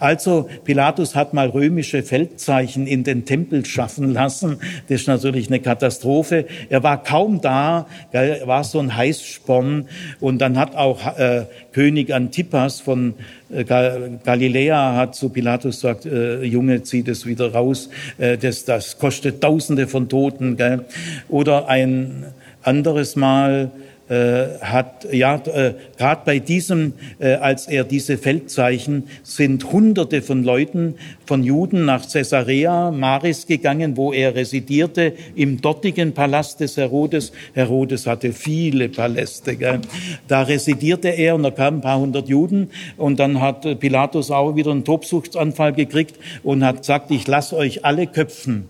[0.00, 4.58] Also Pilatus hat mal römische Feldzeichen in den Tempel schaffen lassen.
[4.88, 6.46] Das ist natürlich eine Katastrophe.
[6.68, 9.88] Er war kaum da, er war so ein Heißsporn
[10.18, 13.14] und dann hat auch äh, König Antipas von
[13.50, 17.88] äh, Galiläa hat zu Pilatus gesagt, äh, Junge, zieh das wieder raus,
[18.18, 20.56] äh, das, das kostet Tausende von Toten.
[20.56, 20.84] Gell?
[21.28, 22.24] Oder ein
[22.62, 23.70] anderes Mal
[24.08, 30.44] äh, hat, ja, äh, gerade bei diesem, äh, als er diese Feldzeichen, sind Hunderte von
[30.44, 30.94] Leuten,
[31.26, 37.32] von Juden nach Caesarea Maris gegangen, wo er residierte, im dortigen Palast des Herodes.
[37.52, 39.56] Herodes hatte viele Paläste.
[39.56, 39.80] Gell?
[40.26, 44.56] Da residierte er und da kamen ein paar hundert Juden und dann hat Pilatus auch
[44.56, 48.66] wieder einen Tobsuchtsanfall gekriegt und hat gesagt, ich lasse euch alle köpfen.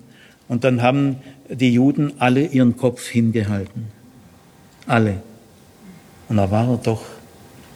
[0.49, 1.16] Und dann haben
[1.49, 3.97] die Juden alle ihren Kopf hingehalten.
[4.89, 5.20] Alle.
[6.28, 7.03] Und da war er doch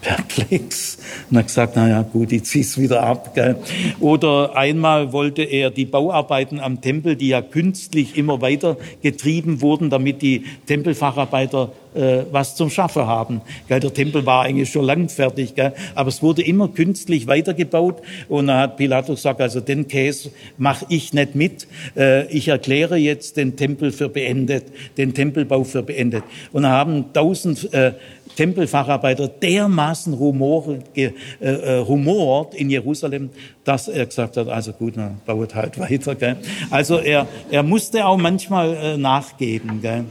[0.02, 0.98] perplex
[1.30, 3.34] und hat gesagt, na ja, gut, ich zieh's wieder ab.
[3.34, 3.56] Gell.
[4.00, 9.88] Oder einmal wollte er die Bauarbeiten am Tempel, die ja künstlich immer weiter getrieben wurden,
[9.88, 13.42] damit die Tempelfacharbeiter äh, was zum Schaffen haben.
[13.68, 18.02] Gell, der Tempel war eigentlich schon lang fertig, gell, aber es wurde immer künstlich weitergebaut
[18.28, 21.66] und da hat Pilatus gesagt, also den Käse mache ich nicht mit.
[21.96, 24.64] Äh, ich erkläre jetzt den Tempel für beendet,
[24.96, 26.24] den Tempelbau für beendet.
[26.52, 27.92] Und da haben tausend äh,
[28.36, 31.10] Tempelfacharbeiter dermaßen rumor, äh,
[31.40, 33.30] äh, rumort in Jerusalem,
[33.64, 36.14] dass er gesagt hat, also gut, dann baut halt weiter.
[36.14, 36.36] Gell.
[36.70, 39.82] Also er, er musste auch manchmal äh, nachgeben.
[39.82, 40.04] Gell.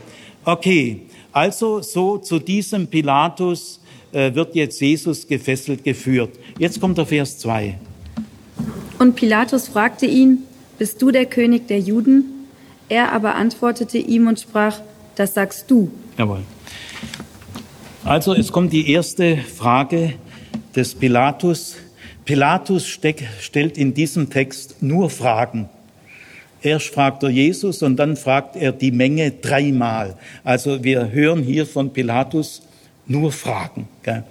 [0.45, 1.01] Okay,
[1.31, 3.79] also so zu diesem Pilatus
[4.11, 6.31] äh, wird jetzt Jesus gefesselt geführt.
[6.57, 7.77] Jetzt kommt der Vers 2.
[8.99, 10.39] Und Pilatus fragte ihn,
[10.77, 12.47] bist du der König der Juden?
[12.89, 14.79] Er aber antwortete ihm und sprach,
[15.15, 15.91] das sagst du.
[16.17, 16.41] Jawohl.
[18.03, 20.13] Also es kommt die erste Frage
[20.75, 21.75] des Pilatus.
[22.25, 25.69] Pilatus steck, stellt in diesem Text nur Fragen.
[26.63, 30.15] Erst fragt er Jesus und dann fragt er die Menge dreimal.
[30.43, 32.63] Also wir hören hier von Pilatus
[33.07, 33.87] nur Fragen.
[34.03, 34.23] Gell?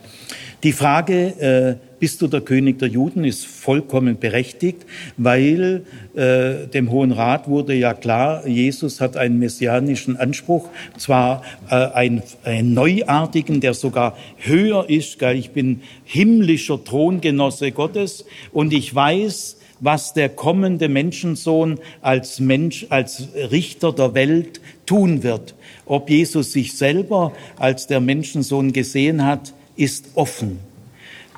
[0.62, 6.90] Die Frage, äh, bist du der König der Juden, ist vollkommen berechtigt, weil äh, dem
[6.90, 13.60] Hohen Rat wurde ja klar, Jesus hat einen messianischen Anspruch, zwar äh, einen, einen neuartigen,
[13.60, 15.36] der sogar höher ist, gell?
[15.36, 23.28] ich bin himmlischer Throngenosse Gottes und ich weiß, was der kommende Menschensohn als Mensch, als
[23.50, 24.60] Richter der Welt
[24.90, 25.54] tun wird.
[25.86, 30.58] Ob Jesus sich selber als der Menschensohn gesehen hat, ist offen.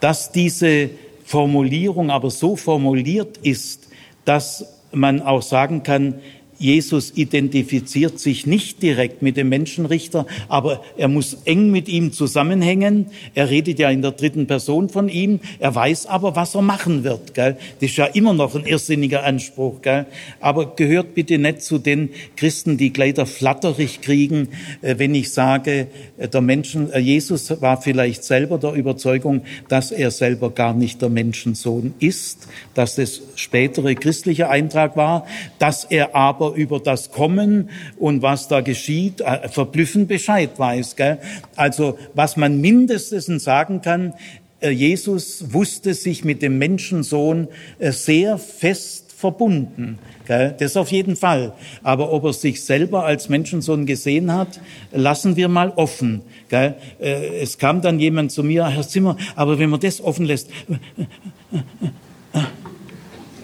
[0.01, 0.89] Dass diese
[1.27, 3.89] Formulierung aber so formuliert ist,
[4.25, 6.15] dass man auch sagen kann,
[6.63, 13.07] Jesus identifiziert sich nicht direkt mit dem Menschenrichter, aber er muss eng mit ihm zusammenhängen.
[13.35, 15.41] Er redet ja in der dritten Person von ihm.
[15.59, 17.35] Er weiß aber, was er machen wird.
[17.35, 17.57] Gell?
[17.81, 19.83] Das ist ja immer noch ein irrsinniger Anspruch.
[19.83, 20.07] Gell?
[20.41, 24.49] Aber gehört bitte nicht zu den Christen, die gleich der flatterig kriegen,
[24.83, 29.91] äh, wenn ich sage, äh, der Menschen, äh, Jesus war vielleicht selber der Überzeugung, dass
[29.91, 35.27] er selber gar nicht der Menschensohn ist, dass das spätere christliche Eintrag war,
[35.59, 40.97] dass er aber über das Kommen und was da geschieht, äh, verblüffend Bescheid weiß.
[40.97, 41.19] Gell?
[41.57, 44.15] Also was man mindestens sagen kann,
[44.61, 47.49] äh, Jesus wusste sich mit dem Menschensohn
[47.79, 49.99] äh, sehr fest verbunden.
[50.27, 50.55] Gell?
[50.59, 51.53] Das auf jeden Fall.
[51.83, 54.61] Aber ob er sich selber als Menschensohn gesehen hat,
[54.93, 56.23] lassen wir mal offen.
[56.49, 56.75] Gell?
[56.99, 60.51] Es kam dann jemand zu mir, Herr Zimmer, aber wenn man das offen lässt,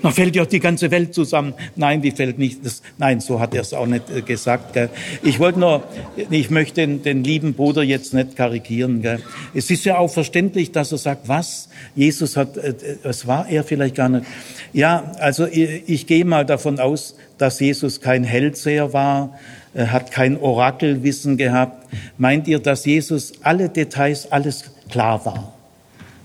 [0.03, 1.55] dann fällt ja die ganze Welt zusammen.
[1.77, 2.65] Nein, die fällt nicht.
[2.65, 4.73] Das, nein, so hat er es auch nicht äh, gesagt.
[4.73, 4.91] Gell.
[5.23, 5.83] Ich wollte nur,
[6.31, 9.03] ich möchte den, den, lieben Bruder jetzt nicht karikieren.
[9.03, 9.21] Gell.
[9.55, 11.69] Es ist ja auch verständlich, dass er sagt, was?
[11.95, 14.27] Jesus hat, äh, das war er vielleicht gar nicht.
[14.73, 19.39] Ja, also ich, ich gehe mal davon aus, dass Jesus kein Hellseher war,
[19.75, 21.87] er hat kein Orakelwissen gehabt.
[22.17, 25.53] Meint ihr, dass Jesus alle Details, alles klar war?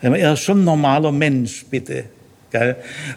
[0.01, 2.05] Er ist schon ein normaler Mensch, bitte.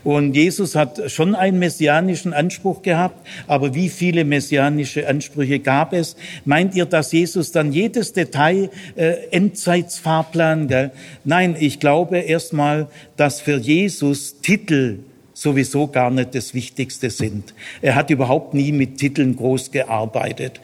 [0.05, 6.17] Und Jesus hat schon einen messianischen Anspruch gehabt, aber wie viele messianische Ansprüche gab es?
[6.45, 10.69] Meint ihr, dass Jesus dann jedes Detail äh, Endzeitsfahrplan?
[10.69, 10.91] Gell?
[11.25, 14.99] Nein, ich glaube erstmal, dass für Jesus Titel
[15.37, 17.53] sowieso gar nicht das Wichtigste sind.
[17.83, 20.63] Er hat überhaupt nie mit Titeln groß gearbeitet.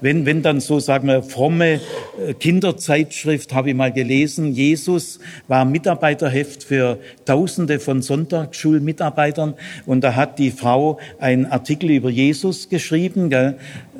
[0.00, 1.74] Wenn, wenn dann so, sagen wir, fromme
[2.18, 9.54] äh, Kinderzeitschrift, habe ich mal gelesen, Jesus war Mitarbeiterheft für Tausende von Sonntagsschulmitarbeitern
[9.86, 13.30] und da hat die Frau einen Artikel über Jesus geschrieben,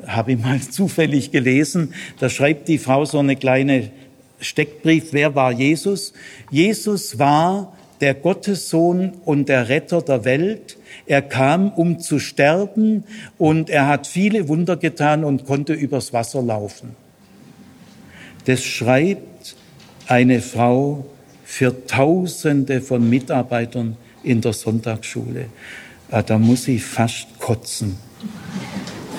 [0.05, 1.93] habe ich mal zufällig gelesen.
[2.19, 3.91] Da schreibt die Frau so eine kleine
[4.41, 6.11] Steckbrief, wer war Jesus?
[6.51, 10.77] Jesus war der Gottessohn und der Retter der Welt.
[11.05, 13.03] Er kam, um zu sterben
[13.37, 16.95] und er hat viele Wunder getan und konnte übers Wasser laufen.
[18.45, 19.55] Das schreibt
[20.07, 21.05] eine Frau
[21.43, 25.47] für Tausende von Mitarbeitern in der Sonntagsschule.
[26.11, 27.97] Ah, da muss ich fast kotzen.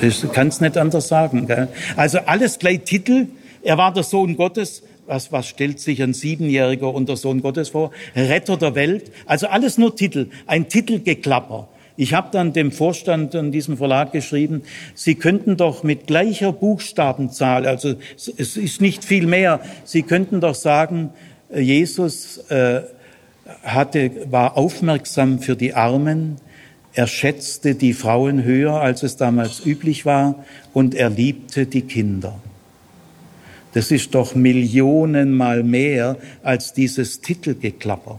[0.01, 1.47] Ich kann es nicht anders sagen.
[1.47, 1.69] Gell?
[1.97, 3.29] Also alles gleich Titel.
[3.63, 7.91] Er war der Sohn Gottes, was, was stellt sich ein Siebenjähriger unter Sohn Gottes vor?
[8.15, 9.11] Retter der Welt.
[9.27, 11.69] Also alles nur Titel, ein Titelgeklapper.
[11.97, 14.63] Ich habe dann dem Vorstand an diesem Verlag geschrieben,
[14.95, 20.55] Sie könnten doch mit gleicher Buchstabenzahl, also es ist nicht viel mehr, Sie könnten doch
[20.55, 21.11] sagen,
[21.51, 22.83] äh, Jesus äh,
[23.63, 26.37] hatte, war aufmerksam für die Armen,
[26.93, 32.41] er schätzte die Frauen höher, als es damals üblich war, und er liebte die Kinder.
[33.77, 38.19] Das ist doch Millionenmal mehr als dieses Titelgeklapper.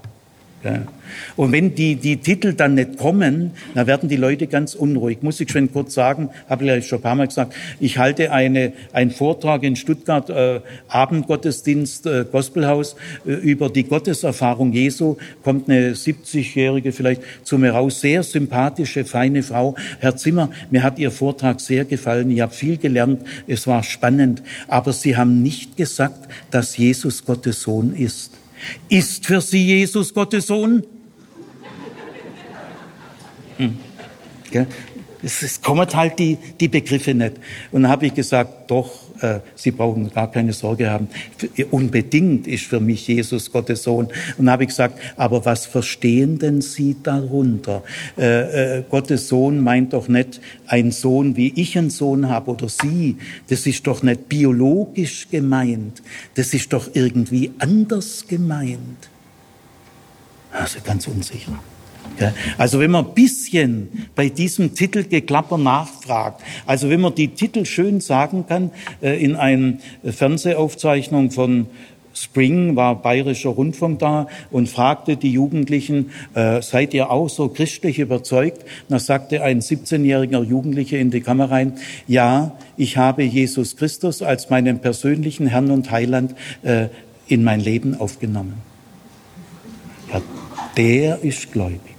[1.36, 5.20] Und wenn die, die Titel dann nicht kommen, dann werden die Leute ganz unruhig.
[5.22, 8.32] Muss ich schon kurz sagen, habe ich ja schon ein paar Mal gesagt, ich halte
[8.32, 12.96] eine, einen Vortrag in Stuttgart, äh, Abendgottesdienst, äh, Gospelhaus,
[13.26, 19.44] äh, über die Gotteserfahrung Jesu, kommt eine 70-Jährige vielleicht zu mir raus, sehr sympathische, feine
[19.44, 19.76] Frau.
[20.00, 24.42] Herr Zimmer, mir hat Ihr Vortrag sehr gefallen, ich habe viel gelernt, es war spannend,
[24.68, 28.32] aber Sie haben nicht gesagt, dass Jesus Gottes Sohn ist.
[28.90, 30.84] Ist für sie Jesus Gottes Sohn?
[33.58, 33.78] Hm.
[35.24, 37.34] Es, es kommen halt die, die Begriffe nicht.
[37.72, 38.92] Und dann habe ich gesagt, doch,
[39.22, 41.08] äh, Sie brauchen gar keine Sorge haben.
[41.72, 44.08] Unbedingt ist für mich Jesus Gottes Sohn.
[44.38, 47.84] Und dann habe ich gesagt, aber was verstehen denn Sie darunter?
[48.18, 52.70] Äh, äh, Gottes Sohn meint doch nicht ein Sohn, wie ich einen Sohn habe oder
[52.70, 53.18] Sie.
[53.50, 56.02] Das ist doch nicht biologisch gemeint.
[56.36, 59.10] Das ist doch irgendwie anders gemeint.
[60.52, 61.60] Also ganz unsicher.
[62.58, 68.02] Also wenn man ein bisschen bei diesem Titelgeklapper nachfragt, also wenn man die Titel schön
[68.02, 71.68] sagen kann, äh, in einer Fernsehaufzeichnung von
[72.18, 78.00] Spring war bayerischer Rundfunk da und fragte die Jugendlichen, äh, seid ihr auch so christlich
[78.00, 78.66] überzeugt?
[78.90, 81.74] Da sagte ein 17-jähriger Jugendlicher in die Kamera rein,
[82.08, 86.88] ja, ich habe Jesus Christus als meinen persönlichen Herrn und Heiland äh,
[87.28, 88.62] in mein Leben aufgenommen.
[90.12, 90.22] Ja,
[90.76, 91.97] der ist gläubig.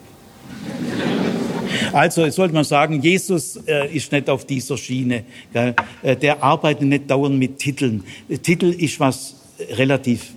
[1.92, 5.24] Also jetzt sollte man sagen, Jesus äh, ist nicht auf dieser Schiene.
[5.52, 8.04] Äh, der arbeitet nicht dauernd mit Titeln.
[8.42, 9.36] Titel ist was
[9.70, 10.32] relativ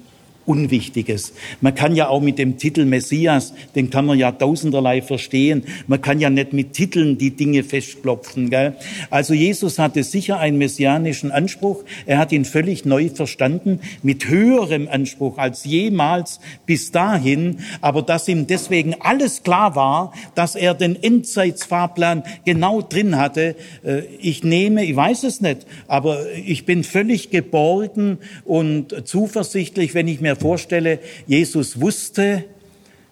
[0.52, 1.32] Unwichtiges.
[1.62, 5.64] Man kann ja auch mit dem Titel Messias, den kann man ja tausenderlei verstehen.
[5.88, 8.49] Man kann ja nicht mit Titeln die Dinge festklopfen.
[8.49, 8.76] Gell?
[9.10, 11.86] Also Jesus hatte sicher einen messianischen Anspruch.
[12.06, 17.60] Er hat ihn völlig neu verstanden, mit höherem Anspruch als jemals bis dahin.
[17.80, 24.02] Aber dass ihm deswegen alles klar war, dass er den Endzeitsfahrplan genau drin hatte, äh,
[24.20, 30.20] ich nehme, ich weiß es nicht, aber ich bin völlig geborgen und zuversichtlich, wenn ich
[30.20, 32.44] mir vorstelle, Jesus wusste,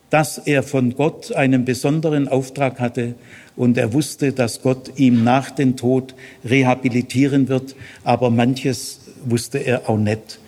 [0.09, 3.13] dass er von Gott einen besonderen Auftrag hatte
[3.55, 9.89] und er wusste, dass Gott ihm nach dem Tod rehabilitieren wird, aber manches wusste er
[9.89, 10.39] auch nicht.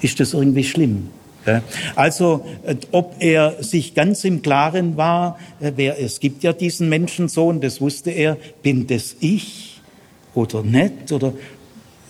[0.00, 1.08] Ist das irgendwie schlimm?
[1.94, 6.88] Also, äh, ob er sich ganz im Klaren war, äh, wer, es gibt ja diesen
[6.88, 9.80] Menschensohn, das wusste er, bin das ich
[10.34, 11.34] oder nicht, oder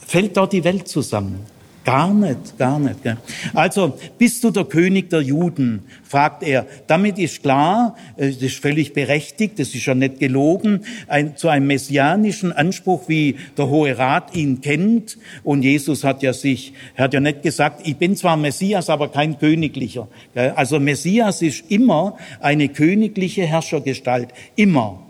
[0.07, 1.54] fällt dort die Welt zusammen?
[1.85, 3.03] Gar nicht, gar nicht.
[3.03, 3.19] Gell?
[3.53, 5.83] Also, bist du der König der Juden?
[6.15, 6.65] fragt er.
[6.87, 11.49] Damit ist klar, äh, das ist völlig berechtigt, das ist ja nicht gelogen, ein, zu
[11.49, 15.19] einem messianischen Anspruch, wie der Hohe Rat ihn kennt.
[15.43, 19.39] Und Jesus hat ja sich, hat ja nicht gesagt, ich bin zwar Messias, aber kein
[19.39, 20.09] königlicher.
[20.35, 20.53] Gell?
[20.57, 24.29] Also Messias ist immer eine königliche Herrschergestalt.
[24.57, 25.04] Immer.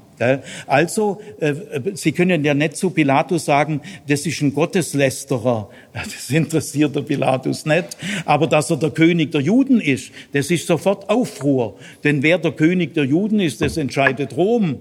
[0.66, 1.54] Also, äh,
[1.94, 5.68] Sie können ja nicht zu Pilatus sagen, das ist ein Gotteslästerer.
[5.92, 7.96] Das interessiert der Pilatus nicht.
[8.24, 11.76] Aber dass er der König der Juden ist, das ist sofort Aufruhr.
[12.02, 14.80] Denn wer der König der Juden ist, das entscheidet Rom.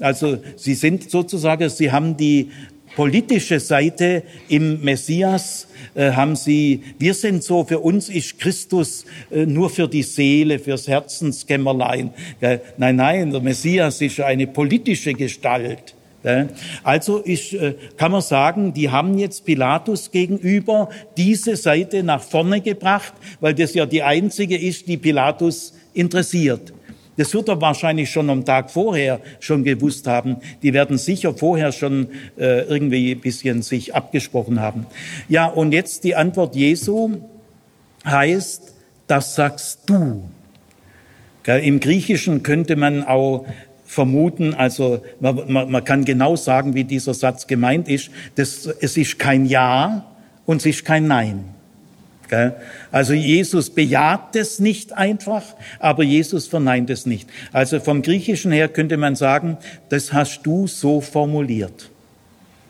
[0.00, 2.50] Also Sie sind sozusagen, Sie haben die
[2.94, 9.46] politische Seite im Messias äh, haben sie, wir sind so, für uns ist Christus äh,
[9.46, 12.10] nur für die Seele, fürs Herzenskämmerlein.
[12.40, 15.94] Äh, nein, nein, der Messias ist eine politische Gestalt.
[16.82, 22.60] Also ist, äh, kann man sagen, die haben jetzt Pilatus gegenüber diese Seite nach vorne
[22.60, 26.72] gebracht, weil das ja die einzige ist, die Pilatus interessiert.
[27.16, 30.36] Das wird er wahrscheinlich schon am Tag vorher schon gewusst haben.
[30.62, 32.08] Die werden sicher vorher schon
[32.38, 34.86] äh, irgendwie ein bisschen sich abgesprochen haben.
[35.28, 37.16] Ja, und jetzt die Antwort Jesu
[38.04, 38.74] heißt,
[39.06, 40.22] das sagst du.
[41.46, 43.46] Im Griechischen könnte man auch
[43.84, 48.10] vermuten, also man, man, man kann genau sagen, wie dieser Satz gemeint ist.
[48.34, 50.04] Das, es ist kein Ja
[50.44, 51.55] und es ist kein Nein.
[52.90, 55.42] Also Jesus bejaht es nicht einfach,
[55.78, 57.28] aber Jesus verneint es nicht.
[57.52, 59.58] Also vom Griechischen her könnte man sagen,
[59.88, 61.90] das hast du so formuliert.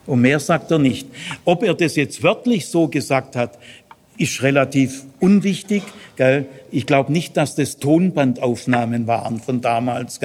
[0.06, 1.08] Und mehr sagt er nicht.
[1.44, 3.58] Ob er das jetzt wörtlich so gesagt hat,
[4.18, 5.82] ist relativ unwichtig.
[6.70, 10.20] Ich glaube nicht, dass das Tonbandaufnahmen waren von damals,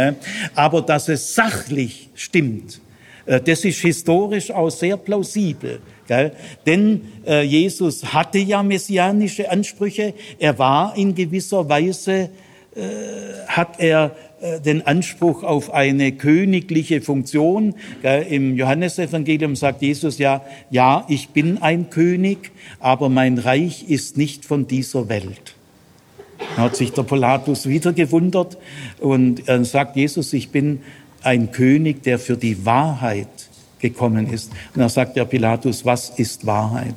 [0.56, 2.80] aber dass es sachlich stimmt.
[3.26, 5.80] Äh, das ist historisch auch sehr plausibel.
[6.12, 6.34] Gell?
[6.66, 10.14] Denn äh, Jesus hatte ja messianische Ansprüche.
[10.40, 12.30] Er war in gewisser Weise,
[12.76, 12.82] äh,
[13.48, 17.76] hat er äh, den Anspruch auf eine königliche Funktion.
[18.02, 18.26] Gell?
[18.30, 22.52] Im Johannesevangelium sagt Jesus ja, ja, ich bin ein König,
[22.82, 25.56] aber mein Reich ist nicht von dieser Welt.
[26.58, 28.58] Da hat sich der Pilatus wieder gewundert
[29.00, 30.82] und er sagt Jesus, ich bin
[31.24, 33.41] ein König, der für die Wahrheit
[33.82, 34.52] gekommen ist.
[34.74, 36.96] Und da sagt der Pilatus, was ist Wahrheit?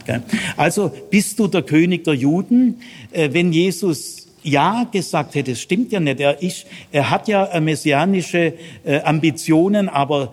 [0.57, 2.81] Also bist du der König der Juden?
[3.13, 6.21] Äh, wenn Jesus ja gesagt hätte, es stimmt ja nicht.
[6.21, 8.53] Er, ist, er hat ja messianische
[8.85, 10.33] äh, Ambitionen, aber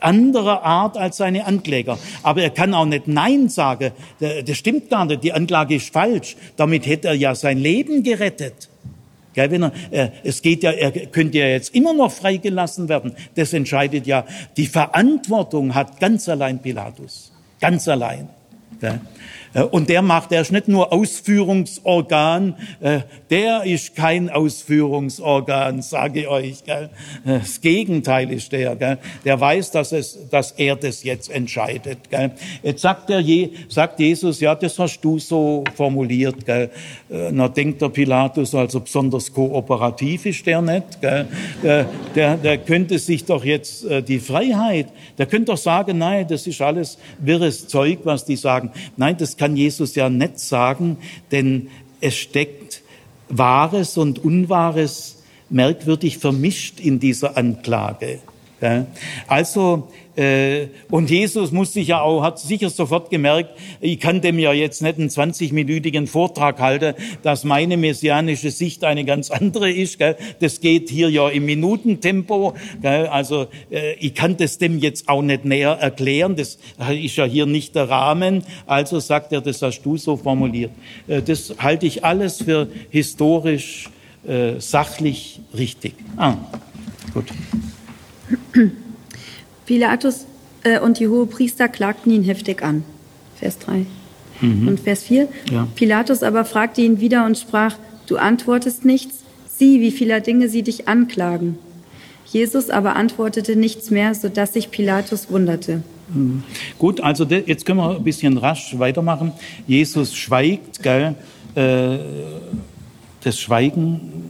[0.00, 1.98] anderer Art als seine Ankläger.
[2.22, 3.92] Aber er kann auch nicht Nein sagen.
[4.18, 5.22] Das stimmt gar nicht.
[5.22, 6.36] Die Anklage ist falsch.
[6.56, 8.70] Damit hätte er ja sein Leben gerettet.
[9.34, 13.14] Gell, wenn er, äh, es geht ja, er könnte ja jetzt immer noch freigelassen werden.
[13.34, 14.24] Das entscheidet ja,
[14.56, 17.32] die Verantwortung hat ganz allein Pilatus.
[17.60, 18.28] Ganz allein.
[18.80, 19.00] Gell.
[19.54, 23.00] Äh, und der macht, der ist nicht nur Ausführungsorgan, äh,
[23.30, 26.62] der ist kein Ausführungsorgan, sage ich euch.
[27.24, 28.98] Das Gegenteil ist der.
[29.24, 31.98] Der weiß, dass, es, dass er das jetzt entscheidet.
[32.62, 33.22] Jetzt sagt, der,
[33.68, 36.36] sagt Jesus, ja, das hast du so formuliert.
[37.08, 40.98] Na denkt der Pilatus, also besonders kooperativ ist der nicht.
[41.02, 44.88] Der, der könnte sich doch jetzt äh, die Freiheit,
[45.18, 48.70] der könnte doch sagen, nein, das ist alles wirres Zeug, was die sagen.
[48.96, 50.98] Nein, das kann Jesus ja nicht sagen,
[51.32, 51.66] denn
[52.00, 52.80] es steckt
[53.28, 58.20] Wahres und Unwahres merkwürdig vermischt in dieser Anklage.
[59.26, 63.50] Also äh, und Jesus muss sich ja auch, hat sicher sofort gemerkt,
[63.80, 69.04] ich kann dem ja jetzt nicht einen 20-minütigen Vortrag halten, dass meine messianische Sicht eine
[69.04, 69.98] ganz andere ist.
[69.98, 70.16] Gell?
[70.40, 72.54] Das geht hier ja im Minutentempo.
[72.82, 73.06] Gell?
[73.06, 76.36] Also äh, ich kann das dem jetzt auch nicht näher erklären.
[76.36, 76.58] Das
[76.90, 78.44] ist ja hier nicht der Rahmen.
[78.66, 80.72] Also sagt er, das hast du so formuliert.
[81.08, 83.88] Äh, das halte ich alles für historisch
[84.58, 85.94] sachlich richtig.
[86.16, 86.36] Ah,
[87.12, 87.24] gut.
[89.66, 90.26] Pilatus
[90.64, 92.84] äh, und die Hohepriester klagten ihn heftig an.
[93.36, 93.86] Vers 3.
[94.40, 94.68] Mhm.
[94.68, 95.28] Und Vers 4.
[95.50, 95.68] Ja.
[95.74, 97.76] Pilatus aber fragte ihn wieder und sprach,
[98.06, 101.58] du antwortest nichts, sieh, wie vieler Dinge sie dich anklagen.
[102.26, 105.82] Jesus aber antwortete nichts mehr, sodass sich Pilatus wunderte.
[106.08, 106.42] Mhm.
[106.78, 109.32] Gut, also jetzt können wir ein bisschen rasch weitermachen.
[109.66, 111.14] Jesus schweigt, gell?
[111.54, 111.98] Äh,
[113.22, 114.21] das Schweigen,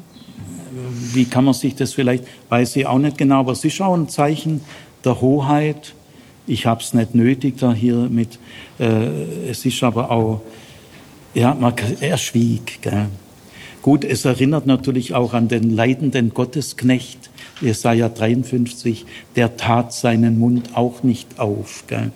[1.14, 3.94] wie kann man sich das vielleicht, weiß ich auch nicht genau, aber es ist auch
[3.94, 4.61] ein Zeichen
[5.05, 5.94] der Hoheit.
[6.46, 8.38] Ich habe es nicht nötig da hier mit.
[8.78, 10.40] Äh, es ist aber auch,
[11.34, 12.80] ja, man, er schwieg.
[12.82, 13.07] Gell?
[13.80, 17.30] Gut, es erinnert natürlich auch an den leidenden Gottesknecht,
[17.61, 21.84] Jesaja 53, der tat seinen Mund auch nicht auf.
[21.86, 22.12] Gell?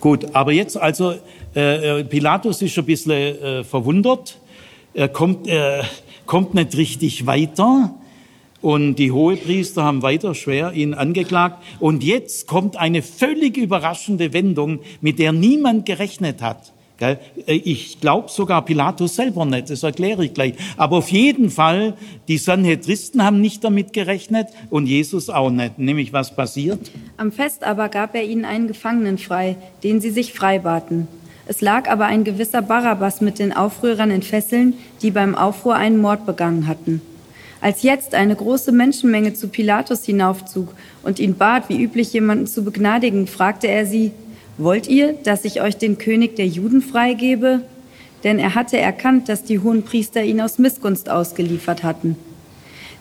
[0.00, 1.14] Gut, aber jetzt also,
[1.54, 4.38] äh, äh Pilatus ist ein bisschen äh, verwundert,
[4.94, 5.84] er kommt, er
[6.26, 7.94] kommt nicht richtig weiter
[8.60, 14.80] und die Hohepriester haben weiter schwer ihn angeklagt und jetzt kommt eine völlig überraschende Wendung,
[15.00, 16.72] mit der niemand gerechnet hat.
[17.00, 20.54] Äh, ich glaube sogar Pilatus selber nicht, das erkläre ich gleich.
[20.76, 21.94] Aber auf jeden Fall,
[22.26, 25.78] die Sanhedristen haben nicht damit gerechnet und Jesus auch nicht.
[25.78, 26.90] Nämlich was passiert?
[27.16, 31.06] Am Fest aber gab er ihnen einen Gefangenen frei, den sie sich freibaten.
[31.46, 35.98] Es lag aber ein gewisser Barabbas mit den Aufrührern in Fesseln, die beim Aufruhr einen
[35.98, 37.00] Mord begangen hatten.
[37.60, 42.62] Als jetzt eine große Menschenmenge zu Pilatus hinaufzog und ihn bat, wie üblich jemanden zu
[42.64, 44.12] begnadigen, fragte er sie,
[44.58, 47.62] Wollt ihr, dass ich euch den König der Juden freigebe?
[48.24, 52.16] Denn er hatte erkannt, dass die hohen Priester ihn aus Missgunst ausgeliefert hatten.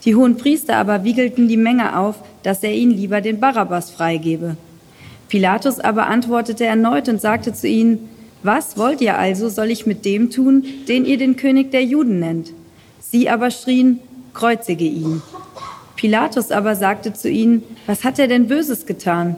[0.06, 4.56] Die hohen Priester aber wiegelten die Menge auf, dass er ihnen lieber den Barabbas freigebe.
[5.30, 8.08] Pilatus aber antwortete erneut und sagte zu ihnen,
[8.44, 12.20] was wollt ihr also, soll ich mit dem tun, den ihr den König der Juden
[12.20, 12.54] nennt?
[13.00, 14.00] Sie aber schrien,
[14.38, 15.22] kreuzige ihn.
[15.96, 19.36] Pilatus aber sagte zu ihnen, was hat er denn Böses getan?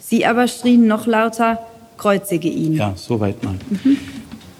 [0.00, 1.58] Sie aber schrien noch lauter,
[1.98, 2.74] kreuzige ihn.
[2.74, 3.56] Ja, soweit mal.
[3.68, 3.98] Mhm.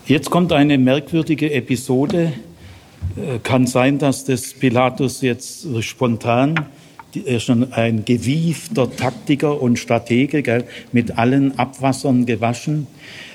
[0.06, 2.32] Jetzt kommt eine merkwürdige Episode.
[3.16, 6.66] Äh, kann sein, dass das Pilatus jetzt spontan,
[7.14, 12.86] er ist schon ein gewiefter Taktiker und Stratege, gell, mit allen Abwassern gewaschen.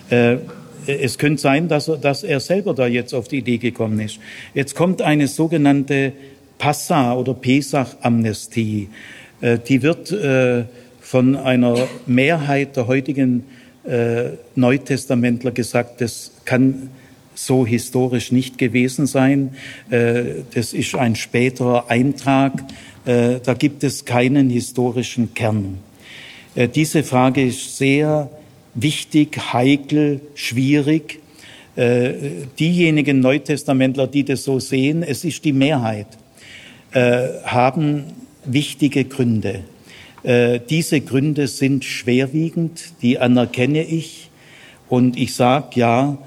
[0.10, 0.38] Äh,
[0.86, 4.20] es könnte sein, dass er, dass er selber da jetzt auf die Idee gekommen ist.
[4.54, 6.14] Jetzt kommt eine sogenannte
[6.64, 8.88] Passa- oder Pesach-Amnestie.
[9.42, 10.16] Äh, die wird
[11.02, 13.44] von einer Mehrheit der heutigen
[13.86, 16.90] äh, Neutestamentler gesagt, das kann
[17.36, 19.56] so historisch nicht gewesen sein.
[19.90, 22.64] Äh, das ist ein späterer Eintrag.
[23.06, 25.80] Äh, da gibt es keinen historischen Kern.
[26.56, 28.30] Äh, diese Frage ist sehr
[28.74, 31.20] wichtig, heikel, schwierig.
[31.76, 32.14] Äh,
[32.60, 36.23] diejenigen Neutestamentler, die das so sehen, es ist die Mehrheit, äh,
[36.94, 38.04] haben
[38.46, 39.62] wichtige Gründe.
[40.24, 44.30] Äh, diese Gründe sind schwerwiegend, die anerkenne ich.
[44.90, 46.18] Und ich sage, ja,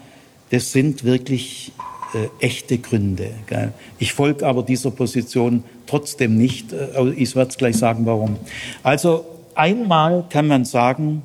[0.50, 1.72] das sind wirklich
[2.14, 3.30] äh, echte Gründe.
[3.46, 3.72] Gell?
[3.98, 6.72] Ich folge aber dieser Position trotzdem nicht.
[6.72, 8.36] Äh, ich werde es gleich sagen, warum.
[8.82, 11.22] Also einmal kann man sagen,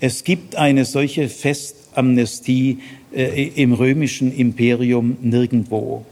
[0.00, 2.78] es gibt eine solche Festamnestie
[3.14, 6.06] äh, im römischen Imperium nirgendwo.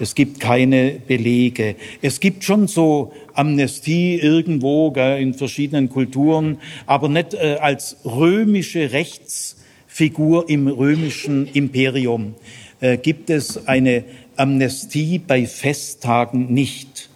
[0.00, 1.76] Es gibt keine Belege.
[2.00, 8.92] Es gibt schon so Amnestie irgendwo gell, in verschiedenen Kulturen, aber nicht äh, als römische
[8.92, 12.34] Rechtsfigur im römischen Imperium.
[12.80, 14.04] Äh, gibt es eine
[14.36, 17.10] Amnestie bei Festtagen nicht.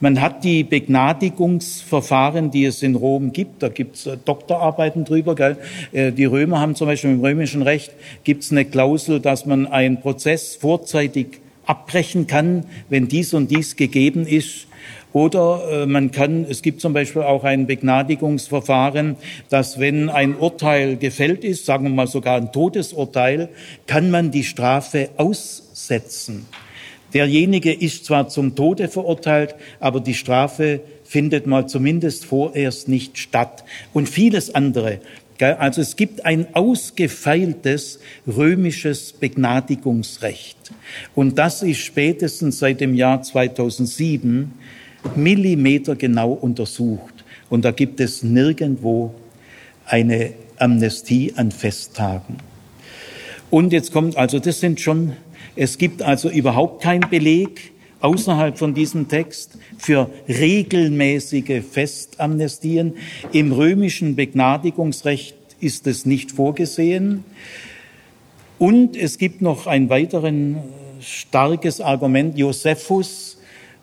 [0.00, 5.34] Man hat die Begnadigungsverfahren, die es in Rom gibt, da gibt es äh, Doktorarbeiten drüber.
[5.34, 5.56] Gell?
[5.92, 9.66] Äh, die Römer haben zum Beispiel im römischen Recht gibt es eine Klausel, dass man
[9.66, 14.66] einen Prozess vorzeitig abbrechen kann, wenn dies und dies gegeben ist.
[15.12, 19.16] Oder äh, man kann, es gibt zum Beispiel auch ein Begnadigungsverfahren,
[19.48, 23.48] dass wenn ein Urteil gefällt ist, sagen wir mal sogar ein Todesurteil,
[23.86, 26.46] kann man die Strafe aussetzen.
[27.14, 33.64] Derjenige ist zwar zum Tode verurteilt, aber die Strafe findet mal zumindest vorerst nicht statt.
[33.94, 35.00] Und vieles andere.
[35.40, 40.72] Also es gibt ein ausgefeiltes römisches Begnadigungsrecht.
[41.14, 44.52] Und das ist spätestens seit dem Jahr 2007
[45.14, 47.24] Millimeter genau untersucht.
[47.50, 49.14] Und da gibt es nirgendwo
[49.86, 52.36] eine Amnestie an Festtagen.
[53.50, 55.12] Und jetzt kommt, also das sind schon,
[55.56, 62.94] es gibt also überhaupt keinen Beleg außerhalb von diesem Text für regelmäßige Festamnestien.
[63.32, 67.24] Im römischen Begnadigungsrecht ist es nicht vorgesehen.
[68.58, 70.32] Und es gibt noch ein weiteres
[71.00, 72.36] starkes Argument.
[72.36, 73.37] Josephus, äh,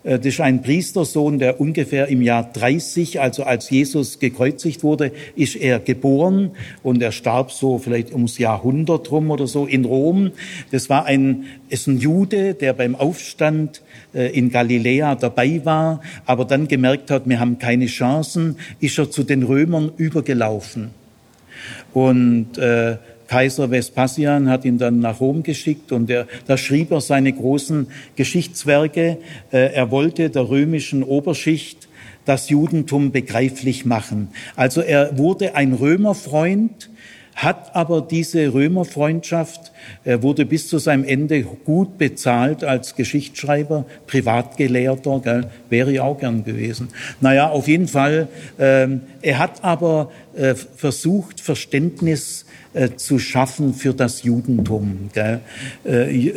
[0.06, 5.56] das ist ein Priestersohn, der ungefähr im Jahr 30, also als Jesus gekreuzigt wurde, ist
[5.56, 6.52] er geboren
[6.84, 10.30] und er starb so vielleicht ums Jahrhundert rum oder so in Rom.
[10.70, 13.82] Das war ein, ist ein Jude, der beim Aufstand
[14.14, 19.10] äh, in Galiläa dabei war, aber dann gemerkt hat, wir haben keine Chancen, ist er
[19.10, 20.90] zu den Römern übergelaufen.
[21.92, 22.98] Und äh,
[23.28, 27.88] Kaiser Vespasian hat ihn dann nach Rom geschickt und er, da schrieb er seine großen
[28.14, 29.18] Geschichtswerke.
[29.50, 31.88] Äh, er wollte der römischen Oberschicht
[32.24, 34.28] das Judentum begreiflich machen.
[34.56, 36.90] Also er wurde ein Römerfreund,
[37.36, 39.70] hat aber diese Römerfreundschaft,
[40.04, 46.18] er wurde bis zu seinem Ende gut bezahlt als Geschichtsschreiber, Privatgelehrter, gell, wäre ich auch
[46.18, 46.88] gern gewesen.
[47.20, 48.88] Naja, auf jeden Fall, äh,
[49.20, 52.45] er hat aber äh, versucht, Verständnis äh,
[52.96, 55.10] zu schaffen für das Judentum.
[55.14, 55.38] Äh,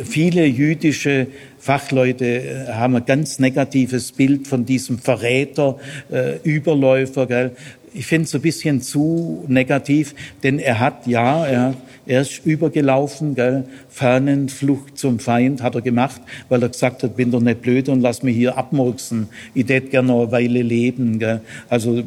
[0.04, 1.26] viele jüdische
[1.58, 5.76] Fachleute äh, haben ein ganz negatives Bild von diesem Verräter,
[6.10, 7.50] äh, Überläufer.
[7.92, 11.74] Ich finde es ein bisschen zu negativ, denn er hat, ja, er,
[12.06, 17.30] er ist übergelaufen, gell, Fernenflucht zum Feind hat er gemacht, weil er gesagt hat, bin
[17.30, 19.28] doch nicht blöd und lass mich hier abmurksen.
[19.54, 21.18] Ich tät gerne noch eine Weile leben.
[21.18, 21.40] Gell.
[21.68, 22.02] Also,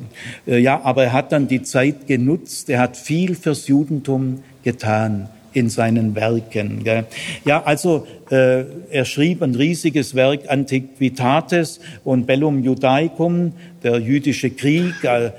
[0.48, 5.30] äh, ja, aber er hat dann die Zeit genutzt, er hat viel fürs Judentum getan
[5.54, 6.84] in seinen Werken.
[6.84, 7.06] Gell.
[7.46, 13.54] Ja, also äh, er schrieb ein riesiges Werk Antiquitates und Bellum Judaicum,
[13.84, 15.32] der jüdische Krieg, äh,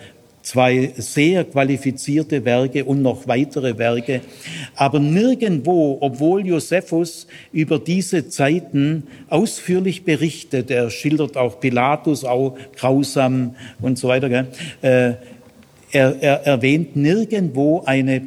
[0.45, 4.21] zwei sehr qualifizierte Werke und noch weitere Werke.
[4.77, 13.57] Aber nirgendwo, obwohl Josephus über diese Zeiten ausführlich berichtet, er schildert auch Pilatus, auch grausam
[13.81, 14.47] und so weiter,
[14.83, 15.15] äh,
[15.93, 18.23] er, er erwähnt nirgendwo eine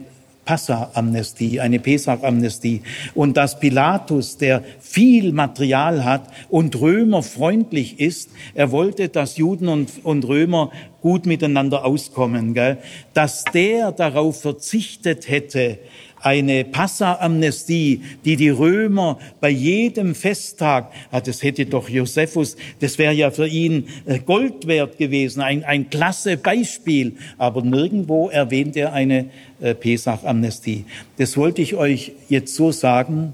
[0.47, 2.81] Passa-Amnestie, eine Pesach-Amnestie.
[3.13, 9.67] Und dass Pilatus, der viel Material hat und Römer freundlich ist, er wollte, dass Juden
[9.67, 10.71] und, und Römer
[11.07, 12.79] gut miteinander auskommen, gell?
[13.13, 15.79] dass der darauf verzichtet hätte,
[16.19, 23.13] eine Passa-Amnestie, die die Römer bei jedem Festtag, ah, das hätte doch Josephus, das wäre
[23.13, 27.13] ja für ihn äh, Gold wert gewesen, ein, ein klasse Beispiel.
[27.37, 29.29] Aber nirgendwo erwähnt er eine
[29.61, 30.83] äh, Pesach-Amnestie.
[31.17, 33.33] Das wollte ich euch jetzt so sagen,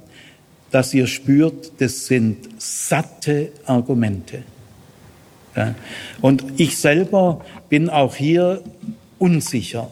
[0.70, 4.44] dass ihr spürt, das sind satte Argumente.
[6.22, 8.62] Und ich selber bin auch hier
[9.20, 9.90] unsicher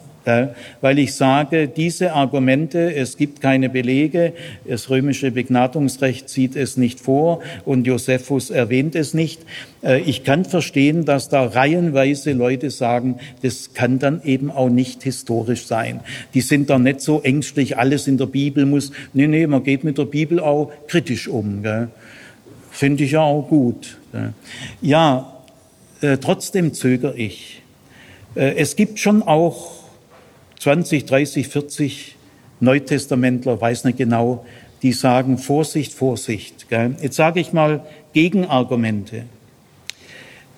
[0.81, 4.33] weil ich sage, diese Argumente, es gibt keine Belege,
[4.67, 9.41] das römische Begnadungsrecht sieht es nicht vor und Josephus erwähnt es nicht.
[9.81, 15.03] Äh, ich kann verstehen, dass da reihenweise Leute sagen, das kann dann eben auch nicht
[15.03, 16.01] historisch sein.
[16.33, 18.91] Die sind da nicht so ängstlich, alles in der Bibel muss.
[19.13, 21.63] Nee, nee, man geht mit der Bibel auch kritisch um.
[22.69, 23.97] Finde ich ja auch gut.
[24.81, 25.40] Ja,
[26.01, 27.61] äh, trotzdem zögere ich.
[28.35, 29.71] Äh, es gibt schon auch
[30.59, 32.15] 20, 30, 40
[32.59, 34.45] Neutestamentler, weiß nicht genau,
[34.81, 36.69] die sagen Vorsicht, Vorsicht.
[36.69, 36.95] Gell?
[37.01, 39.25] Jetzt sage ich mal Gegenargumente.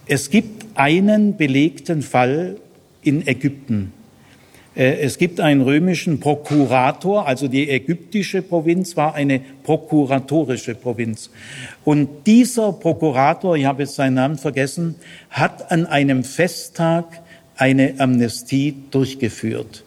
[0.06, 2.57] Es gibt einen belegten Fall
[3.02, 3.94] in Ägypten.
[4.76, 11.30] Äh, es gibt einen römischen Prokurator, also die ägyptische Provinz war eine prokuratorische Provinz.
[11.84, 14.95] Und dieser Prokurator, ich habe jetzt seinen Namen vergessen,
[15.30, 17.22] hat an einem Festtag
[17.56, 19.84] eine Amnestie durchgeführt.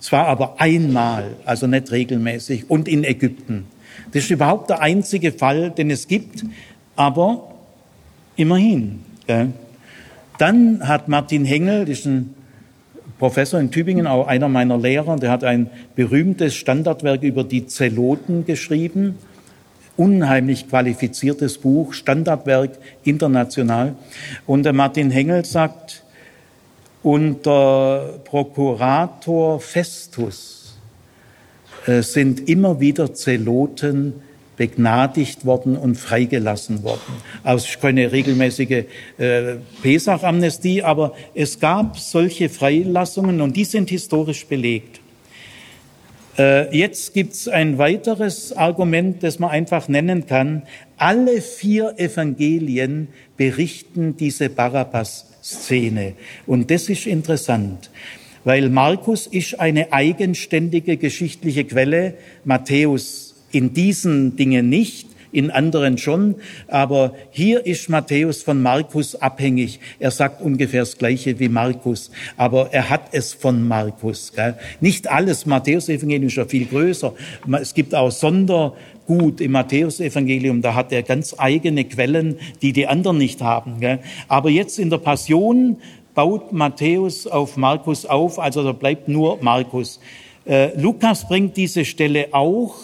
[0.00, 3.66] Zwar aber einmal, also nicht regelmäßig, und in Ägypten.
[4.12, 6.44] Das ist überhaupt der einzige Fall, den es gibt,
[6.94, 7.54] aber
[8.36, 9.00] immerhin.
[10.38, 12.34] Dann hat Martin Hengel, das ist ein
[13.18, 18.44] Professor in Tübingen, auch einer meiner Lehrer, der hat ein berühmtes Standardwerk über die Zeloten
[18.44, 19.16] geschrieben,
[19.96, 22.72] unheimlich qualifiziertes Buch, Standardwerk
[23.04, 23.96] international.
[24.46, 26.02] Und der Martin Hengel sagt,
[27.02, 30.76] unter Prokurator Festus
[31.86, 34.14] äh, sind immer wieder Zeloten
[34.56, 37.00] begnadigt worden und freigelassen worden.
[37.42, 38.84] Also keine regelmäßige
[39.18, 45.00] äh, Pesach-Amnestie, aber es gab solche Freilassungen und die sind historisch belegt.
[46.38, 50.62] Äh, jetzt gibt's ein weiteres Argument, das man einfach nennen kann.
[50.96, 56.14] Alle vier Evangelien berichten diese Barabbas Szene.
[56.46, 57.90] Und das ist interessant,
[58.44, 62.14] weil Markus ist eine eigenständige geschichtliche Quelle,
[62.44, 63.25] Matthäus
[63.56, 66.36] in diesen Dingen nicht, in anderen schon,
[66.68, 69.80] aber hier ist Matthäus von Markus abhängig.
[69.98, 74.32] Er sagt ungefähr das Gleiche wie Markus, aber er hat es von Markus.
[74.34, 74.54] Gell?
[74.80, 77.14] Nicht alles, Matthäus-Evangelium ist ja viel größer.
[77.60, 78.74] Es gibt auch Sonder,
[79.06, 83.80] gut im Matthäusevangelium, da hat er ganz eigene Quellen, die die anderen nicht haben.
[83.80, 84.00] Gell?
[84.28, 85.78] Aber jetzt in der Passion
[86.14, 90.00] baut Matthäus auf Markus auf, also da bleibt nur Markus.
[90.46, 92.74] Äh, Lukas bringt diese Stelle auch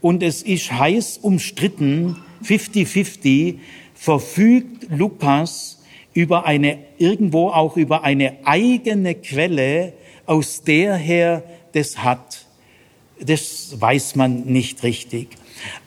[0.00, 3.56] und es ist heiß umstritten, 50-50,
[3.94, 5.82] verfügt Lukas
[6.14, 9.92] über eine, irgendwo auch über eine eigene Quelle,
[10.26, 12.46] aus der her das hat.
[13.20, 15.28] Das weiß man nicht richtig.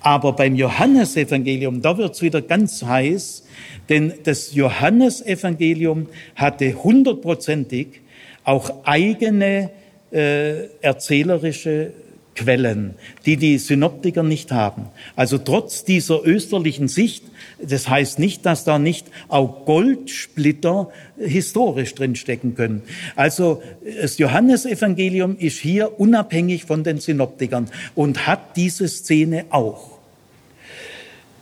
[0.01, 3.43] Aber beim Johannesevangelium, da wird's wieder ganz heiß,
[3.89, 8.01] denn das Johannesevangelium hatte hundertprozentig
[8.43, 9.71] auch eigene
[10.11, 11.93] äh, erzählerische
[12.35, 12.95] Quellen,
[13.25, 14.87] die die Synoptiker nicht haben.
[15.15, 17.23] Also trotz dieser österlichen Sicht,
[17.61, 22.81] das heißt nicht, dass da nicht auch Goldsplitter historisch drinstecken können.
[23.15, 23.61] Also
[24.01, 29.99] das Johannesevangelium ist hier unabhängig von den Synoptikern und hat diese Szene auch.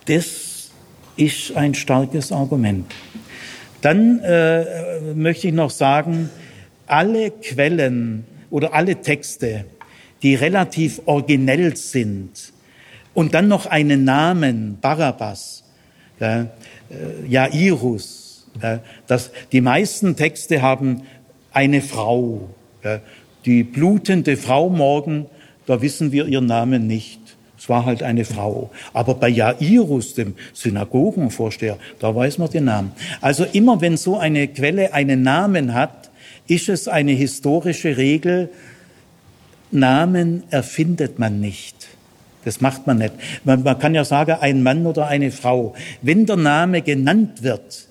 [0.06, 0.72] Das
[1.16, 2.92] ist ein starkes Argument.
[3.82, 4.66] Dann äh,
[5.16, 6.30] möchte ich noch sagen,
[6.86, 9.66] alle Quellen oder alle Texte,
[10.24, 12.54] die relativ originell sind
[13.14, 15.64] und dann noch einen Namen, Barabbas,
[16.20, 16.48] ja, äh,
[17.28, 21.04] Jairus, ja, das, die meisten Texte haben
[21.52, 22.50] eine Frau,
[22.84, 23.00] ja,
[23.46, 25.26] die blutende Frau morgen,
[25.66, 27.20] da wissen wir ihren Namen nicht.
[27.58, 28.72] Es war halt eine Frau.
[28.92, 32.92] Aber bei Jairus, dem Synagogenvorsteher, da weiß man den Namen.
[33.22, 36.10] Also immer wenn so eine Quelle einen Namen hat,
[36.48, 38.50] ist es eine historische Regel,
[39.72, 41.88] Namen erfindet man nicht.
[42.44, 43.14] Das macht man nicht.
[43.44, 45.76] Man, man, kann ja sagen, ein Mann oder eine Frau.
[46.02, 47.88] Wenn der Name genannt wird,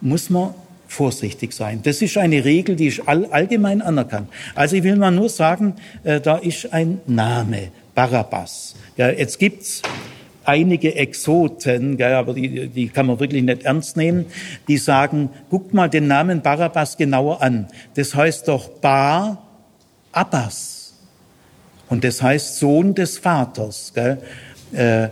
[0.00, 0.54] muss man
[0.86, 1.80] vorsichtig sein.
[1.82, 4.28] Das ist eine Regel, die ist all, allgemein anerkannt.
[4.54, 8.74] Also ich will mal nur sagen, äh, da ist ein Name, Barabbas.
[8.96, 9.82] Ja, jetzt gibt's
[10.44, 14.24] einige Exoten, gell, aber die, die kann man wirklich nicht ernst nehmen,
[14.66, 17.68] die sagen, guckt mal den Namen Barabbas genauer an.
[17.94, 19.46] Das heißt doch Bar
[20.10, 20.77] Abbas.
[21.88, 23.92] Und das heißt Sohn des Vaters.
[23.94, 24.18] Gell?
[24.72, 25.08] Äh,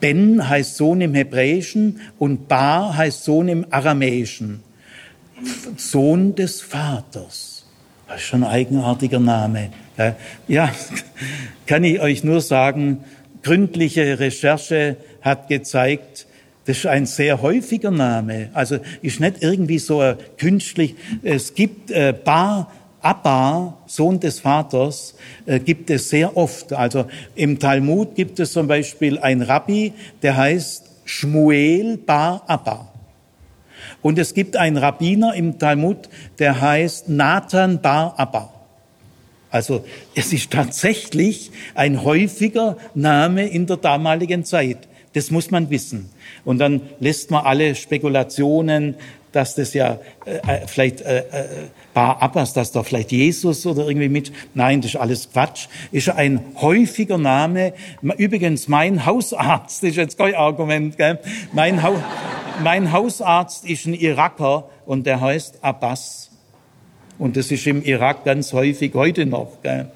[0.00, 4.62] ben heißt Sohn im Hebräischen und Bar heißt Sohn im Aramäischen.
[5.76, 7.64] Sohn des Vaters.
[8.06, 9.70] Das ist schon ein eigenartiger Name.
[10.46, 10.72] Ja,
[11.66, 13.04] kann ich euch nur sagen,
[13.42, 16.26] gründliche Recherche hat gezeigt,
[16.64, 18.50] das ist ein sehr häufiger Name.
[18.52, 20.94] Also ist nicht irgendwie so künstlich.
[21.22, 22.70] Es gibt äh, Bar
[23.02, 25.14] Abba, Sohn des Vaters,
[25.46, 26.72] äh, gibt es sehr oft.
[26.72, 29.92] Also im Talmud gibt es zum Beispiel ein Rabbi,
[30.22, 32.88] der heißt Shmuel Bar Abba.
[34.00, 36.08] Und es gibt einen Rabbiner im Talmud,
[36.38, 38.52] der heißt Nathan Bar Abba.
[39.50, 39.84] Also
[40.14, 44.88] es ist tatsächlich ein häufiger Name in der damaligen Zeit.
[45.12, 46.08] Das muss man wissen.
[46.44, 48.94] Und dann lässt man alle Spekulationen,
[49.32, 51.44] dass das ja äh, äh vielleicht äh, äh,
[51.94, 54.32] Bar Abbas, dass da vielleicht Jesus oder irgendwie mit.
[54.54, 55.66] Nein, das ist alles Quatsch.
[55.90, 57.74] Ist ein häufiger Name.
[58.16, 61.18] Übrigens, mein Hausarzt, ist jetzt kein Argument, gell?
[61.52, 61.92] Mein, ha
[62.62, 66.30] mein Hausarzt ist ein Iraker und der heißt Abbas.
[67.18, 69.62] Und das ist im Irak ganz häufig heute noch.
[69.62, 69.90] Gell?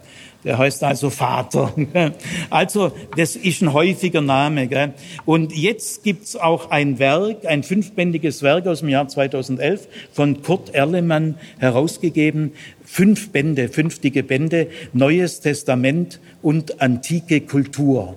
[0.47, 1.75] Der heißt also Vater.
[2.51, 4.69] Also das ist ein häufiger Name.
[4.69, 4.93] Gell?
[5.25, 10.73] Und jetzt gibt's auch ein Werk, ein fünfbändiges Werk aus dem Jahr 2011 von Kurt
[10.73, 12.53] Erlemann herausgegeben.
[12.85, 18.17] Fünf Bände, fünftige Bände, Neues Testament und antike Kultur.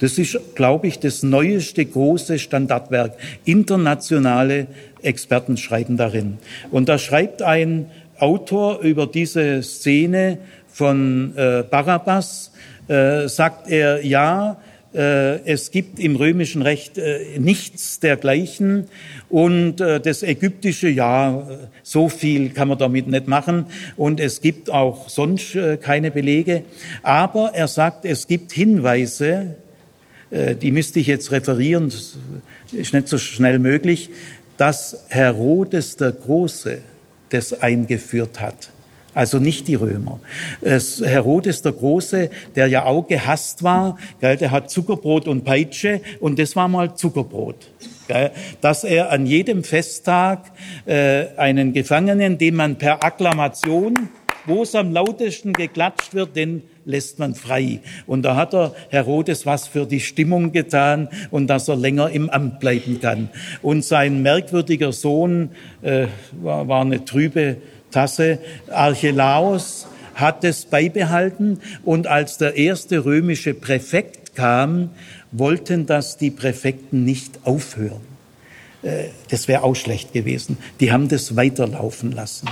[0.00, 3.16] Das ist, glaube ich, das neueste große Standardwerk.
[3.44, 4.66] Internationale
[5.00, 6.38] Experten schreiben darin.
[6.72, 7.86] Und da schreibt ein
[8.18, 10.38] Autor über diese Szene
[10.76, 12.50] von äh, Barabbas
[12.86, 14.58] äh, sagt er, ja,
[14.92, 18.84] äh, es gibt im römischen Recht äh, nichts dergleichen
[19.30, 21.48] und äh, das ägyptische, ja,
[21.82, 23.64] so viel kann man damit nicht machen
[23.96, 26.62] und es gibt auch sonst keine Belege.
[27.02, 29.56] Aber er sagt, es gibt Hinweise,
[30.30, 31.90] die müsste ich jetzt referieren,
[32.72, 34.10] ist nicht so schnell möglich,
[34.58, 36.78] dass Herodes der Große
[37.30, 38.70] das eingeführt hat
[39.16, 40.20] also nicht die Römer.
[40.60, 46.02] Es, Herodes der Große, der ja auch gehasst war, gell, der hat Zuckerbrot und Peitsche
[46.20, 47.56] und das war mal Zuckerbrot.
[48.08, 48.30] Gell,
[48.60, 50.52] dass er an jedem Festtag
[50.84, 54.10] äh, einen Gefangenen, den man per Akklamation,
[54.44, 57.80] wo es am lautesten geklatscht wird, den lässt man frei.
[58.06, 62.28] Und da hat er Herodes was für die Stimmung getan und dass er länger im
[62.28, 63.30] Amt bleiben kann.
[63.62, 67.56] Und sein merkwürdiger Sohn äh, war, war eine trübe
[67.90, 68.38] Tasse.
[68.70, 74.90] Archelaus hat es beibehalten und als der erste römische Präfekt kam,
[75.32, 78.00] wollten das die Präfekten nicht aufhören.
[78.82, 80.58] Äh, das wäre auch schlecht gewesen.
[80.80, 82.48] Die haben das weiterlaufen lassen.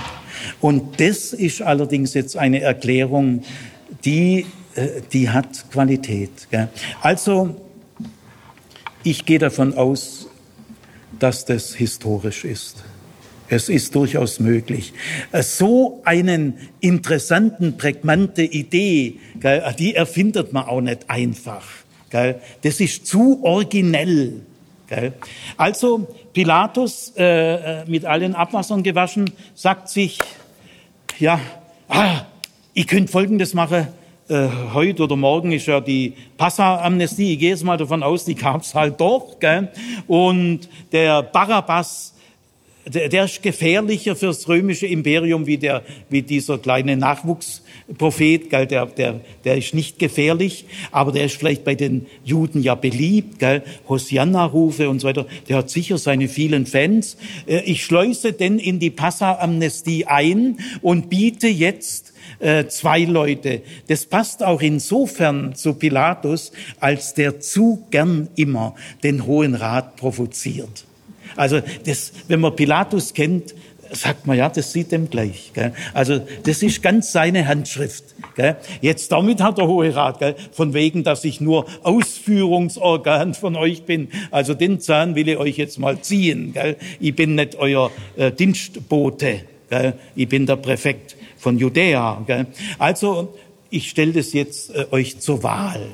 [0.61, 3.43] Und das ist allerdings jetzt eine Erklärung,
[4.03, 4.45] die,
[4.75, 6.31] äh, die hat Qualität.
[7.01, 7.55] Also,
[9.03, 10.27] ich gehe davon aus,
[11.19, 12.83] dass das historisch ist.
[13.47, 14.93] Es ist durchaus möglich.
[15.31, 19.19] Äh, so einen interessanten, prägnante Idee,
[19.79, 21.63] die erfindet man auch nicht einfach.
[22.09, 24.41] Das ist zu originell.
[25.57, 30.19] Also Pilatus, äh, äh, mit allen Abwassern gewaschen, sagt sich,
[31.19, 31.39] ja,
[31.89, 32.21] ah,
[32.77, 33.87] Ihr könnt Folgendes machen.
[34.27, 37.31] Äh, heute oder morgen ist ja die Passa-Amnestie.
[37.31, 39.39] Ich gehe jetzt mal davon aus, die gab's halt doch.
[39.39, 39.69] Gell?
[40.07, 42.14] Und der Barabbas
[42.87, 48.49] der, der ist gefährlicher fürs römische Imperium wie, der, wie dieser kleine Nachwuchsprophet.
[48.49, 48.67] Gell?
[48.67, 53.39] Der, der, der ist nicht gefährlich, aber der ist vielleicht bei den Juden ja beliebt.
[53.39, 53.63] Gell?
[53.89, 55.25] Hosianna-Rufe und so weiter.
[55.49, 57.17] Der hat sicher seine vielen Fans.
[57.47, 63.61] Äh, ich schleuse denn in die Passa-Amnestie ein und biete jetzt äh, zwei Leute.
[63.87, 70.85] Das passt auch insofern zu Pilatus, als der zu gern immer den Hohen Rat provoziert.
[71.35, 73.53] Also das, wenn man Pilatus kennt,
[73.91, 75.51] sagt man ja, das sieht dem gleich.
[75.53, 75.73] Gell?
[75.93, 78.03] Also das ist ganz seine Handschrift.
[78.35, 78.57] Gell?
[78.81, 80.35] Jetzt damit hat der Hohe Rat, gell?
[80.51, 84.09] von wegen, dass ich nur Ausführungsorgan von euch bin.
[84.31, 86.53] Also den Zahn will ich euch jetzt mal ziehen.
[86.53, 86.77] Gell?
[86.99, 89.41] Ich bin nicht euer äh, Dienstbote.
[89.69, 89.93] Gell?
[90.15, 92.23] Ich bin der Präfekt von Judäa.
[92.25, 92.47] Gell?
[92.79, 93.33] Also
[93.69, 95.87] ich stelle das jetzt äh, euch zur Wahl.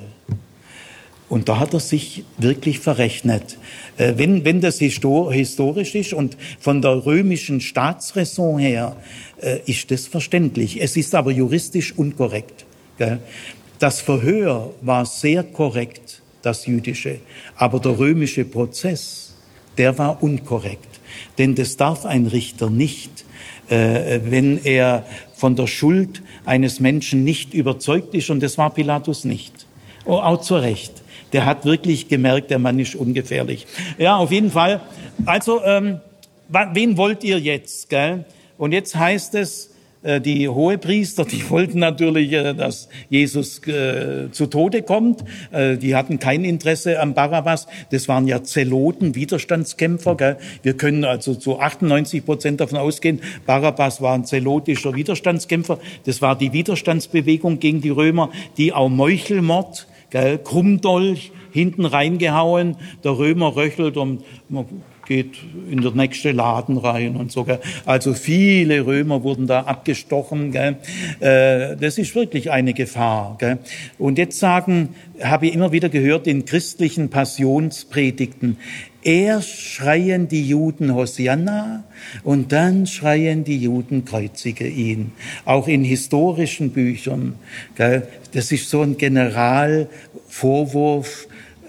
[1.31, 3.57] Und da hat er sich wirklich verrechnet.
[3.95, 8.97] Äh, wenn, wenn das historisch ist und von der römischen Staatsräson her,
[9.41, 10.81] äh, ist das verständlich.
[10.81, 12.65] Es ist aber juristisch unkorrekt.
[13.79, 17.19] Das Verhör war sehr korrekt, das jüdische,
[17.55, 19.33] aber der römische Prozess,
[19.77, 20.99] der war unkorrekt.
[21.37, 23.23] Denn das darf ein Richter nicht,
[23.69, 29.23] äh, wenn er von der Schuld eines Menschen nicht überzeugt ist, und das war Pilatus
[29.23, 29.65] nicht.
[30.03, 31.00] Oh, auch zu Recht
[31.33, 33.67] der hat wirklich gemerkt, der Mann ist ungefährlich.
[33.97, 34.81] Ja, auf jeden Fall.
[35.25, 35.99] Also, ähm,
[36.49, 37.89] wen wollt ihr jetzt?
[37.89, 38.25] Gell?
[38.57, 39.71] Und jetzt heißt es,
[40.03, 45.23] äh, die Hohepriester, die wollten natürlich, äh, dass Jesus äh, zu Tode kommt.
[45.53, 47.67] Die hatten kein Interesse am Barabbas.
[47.91, 50.15] Das waren ja Zeloten, Widerstandskämpfer.
[50.15, 50.37] Gell?
[50.63, 55.79] Wir können also zu 98 Prozent davon ausgehen, Barabbas war ein zelotischer Widerstandskämpfer.
[56.05, 63.17] Das war die Widerstandsbewegung gegen die Römer, die auch Meuchelmord gell, Krummdolch hinten reingehauen, der
[63.17, 64.65] Römer röchelt und man
[65.07, 65.39] geht
[65.69, 67.43] in der nächste Laden rein und so.
[67.43, 67.59] Gell.
[67.85, 70.51] Also viele Römer wurden da abgestochen.
[70.51, 70.77] Gell.
[71.19, 73.35] Äh, das ist wirklich eine Gefahr.
[73.37, 73.57] Gell.
[73.97, 78.57] Und jetzt sagen, habe ich immer wieder gehört in christlichen Passionspredigten,
[79.03, 81.83] Erst schreien die Juden Hosianna
[82.23, 85.13] und dann schreien die Juden kreuzige ihn.
[85.45, 87.33] Auch in historischen Büchern.
[87.75, 88.07] Gell?
[88.33, 91.27] Das ist so ein Generalvorwurf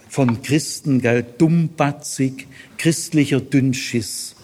[0.09, 1.25] von Christen, gell?
[1.39, 4.37] dummbatzig, christlicher Dünnschiss.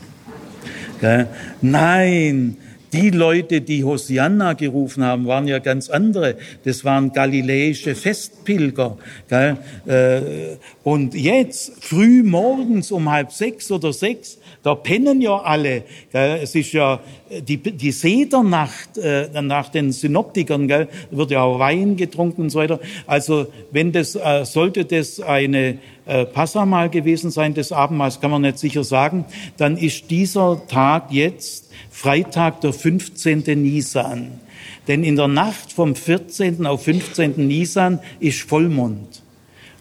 [1.01, 1.27] Gell?
[1.61, 2.57] Nein,
[2.93, 6.37] die Leute, die Hosianna gerufen haben, waren ja ganz andere.
[6.65, 8.97] Das waren galiläische Festpilger.
[9.29, 9.57] Gell?
[9.87, 15.83] Äh, und jetzt, früh morgens um halb sechs oder sechs, da pennen ja alle.
[16.13, 16.41] Gell?
[16.43, 17.01] Es ist ja
[17.47, 20.89] die, die Sedernacht äh, nach den Synoptikern, gell?
[21.11, 22.81] wird ja auch Wein getrunken und so weiter.
[23.07, 25.79] Also wenn das, äh, sollte das eine
[26.09, 29.25] äh, Passamal gewesen sein, des Abendmahls, kann man nicht sicher sagen,
[29.59, 33.43] dann ist dieser Tag jetzt Freitag, der 15.
[33.63, 34.41] Nisan.
[34.89, 36.67] Denn in der Nacht vom 14.
[36.67, 37.47] auf 15.
[37.47, 39.23] Nisan ist Vollmond.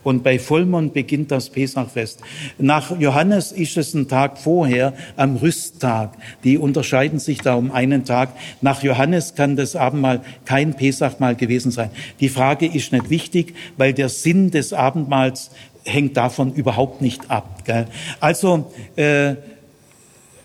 [0.08, 2.22] Und bei Vollmond beginnt das Pesachfest.
[2.58, 6.14] Nach Johannes ist es ein Tag vorher, am Rüsttag.
[6.46, 8.30] Die unterscheiden sich da um einen Tag.
[8.62, 11.90] Nach Johannes kann das Abendmahl kein Pesachmahl gewesen sein.
[12.22, 15.52] Die Frage ist nicht wichtig, weil der Sinn des Abendmahls
[15.88, 17.64] hängt davon überhaupt nicht ab.
[17.66, 17.88] Gell?
[18.20, 19.36] Also äh,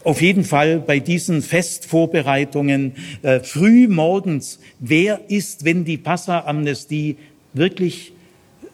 [0.05, 2.93] auf jeden Fall bei diesen Festvorbereitungen
[3.23, 7.17] äh, früh morgens, wer ist, wenn die Passa-Amnestie
[7.53, 8.13] wirklich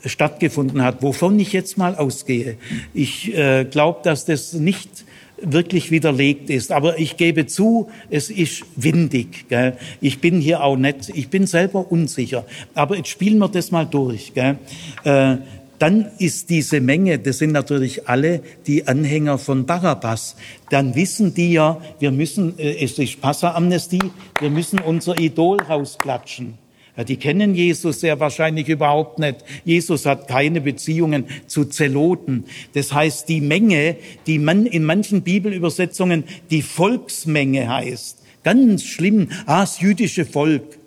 [0.05, 2.57] stattgefunden hat, wovon ich jetzt mal ausgehe.
[2.95, 5.05] Ich äh, glaube, dass das nicht
[5.43, 6.73] wirklich widerlegt ist.
[6.73, 9.49] Aber ich gebe zu, es ist windig.
[9.49, 9.77] Gell?
[10.01, 12.45] Ich bin hier auch nicht, ich bin selber unsicher.
[12.75, 14.35] Aber jetzt spielen wir das mal durch.
[14.35, 14.59] Gell?
[15.05, 15.37] Äh,
[15.79, 20.37] dann ist diese Menge, das sind natürlich alle die Anhänger von Barabbas,
[20.71, 24.11] dann wissen die ja, wir müssen, äh, es ist Passa-Amnestie,
[24.41, 26.55] wir müssen unser Idol rausklatschen.
[26.97, 29.45] Ja, die kennen Jesus sehr wahrscheinlich überhaupt nicht.
[29.65, 32.45] Jesus hat keine Beziehungen zu Zeloten.
[32.75, 33.97] Das heißt, die Menge,
[34.27, 38.19] die man in manchen Bibelübersetzungen die Volksmenge heißt.
[38.43, 39.29] Ganz schlimm.
[39.47, 40.79] Ah, das jüdische Volk.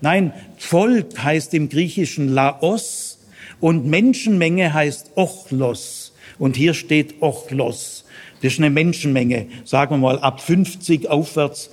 [0.00, 3.05] Nein, Volk heißt im Griechischen Laos
[3.60, 6.12] und Menschenmenge heißt Ochlos.
[6.38, 8.04] Und hier steht Ochlos.
[8.42, 11.70] Das ist eine Menschenmenge, sagen wir mal ab 50 aufwärts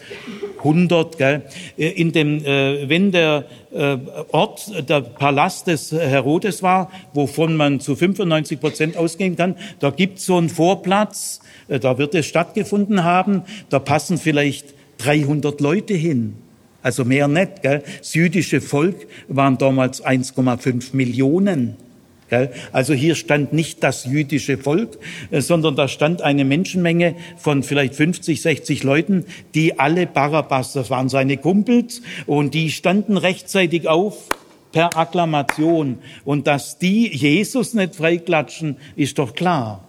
[0.60, 1.18] 100.
[1.18, 1.42] Gell?
[1.78, 3.98] Äh, in dem, äh, wenn der äh,
[4.32, 10.20] Ort der Palast des Herodes war, wovon man zu 95 Prozent ausgehen kann, da gibt
[10.20, 15.94] es so einen Vorplatz, äh, da wird es stattgefunden haben, da passen vielleicht 300 Leute
[15.94, 16.38] hin.
[16.84, 17.64] Also mehr nicht.
[17.64, 17.82] Gell?
[17.98, 21.78] Das jüdische Volk waren damals 1,5 Millionen.
[22.72, 24.98] Also hier stand nicht das jüdische Volk,
[25.32, 30.90] äh, sondern da stand eine Menschenmenge von vielleicht 50, 60 Leuten, die alle Barabbas, das
[30.90, 34.30] waren seine Kumpels, und die standen rechtzeitig auf
[34.72, 36.00] per Akklamation.
[36.26, 39.88] Und dass die Jesus nicht freiklatschen, ist doch klar.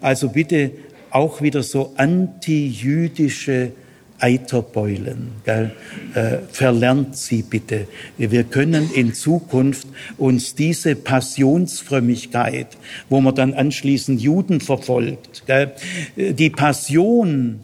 [0.00, 0.72] Also bitte
[1.10, 3.72] auch wieder so antijüdische
[4.18, 5.32] Eiterbeulen.
[5.44, 5.72] Gell?
[6.14, 7.86] Äh, verlernt sie bitte.
[8.16, 9.86] Wir können in Zukunft
[10.18, 12.68] uns diese Passionsfrömmigkeit,
[13.08, 15.72] wo man dann anschließend Juden verfolgt, gell?
[16.16, 17.60] die Passion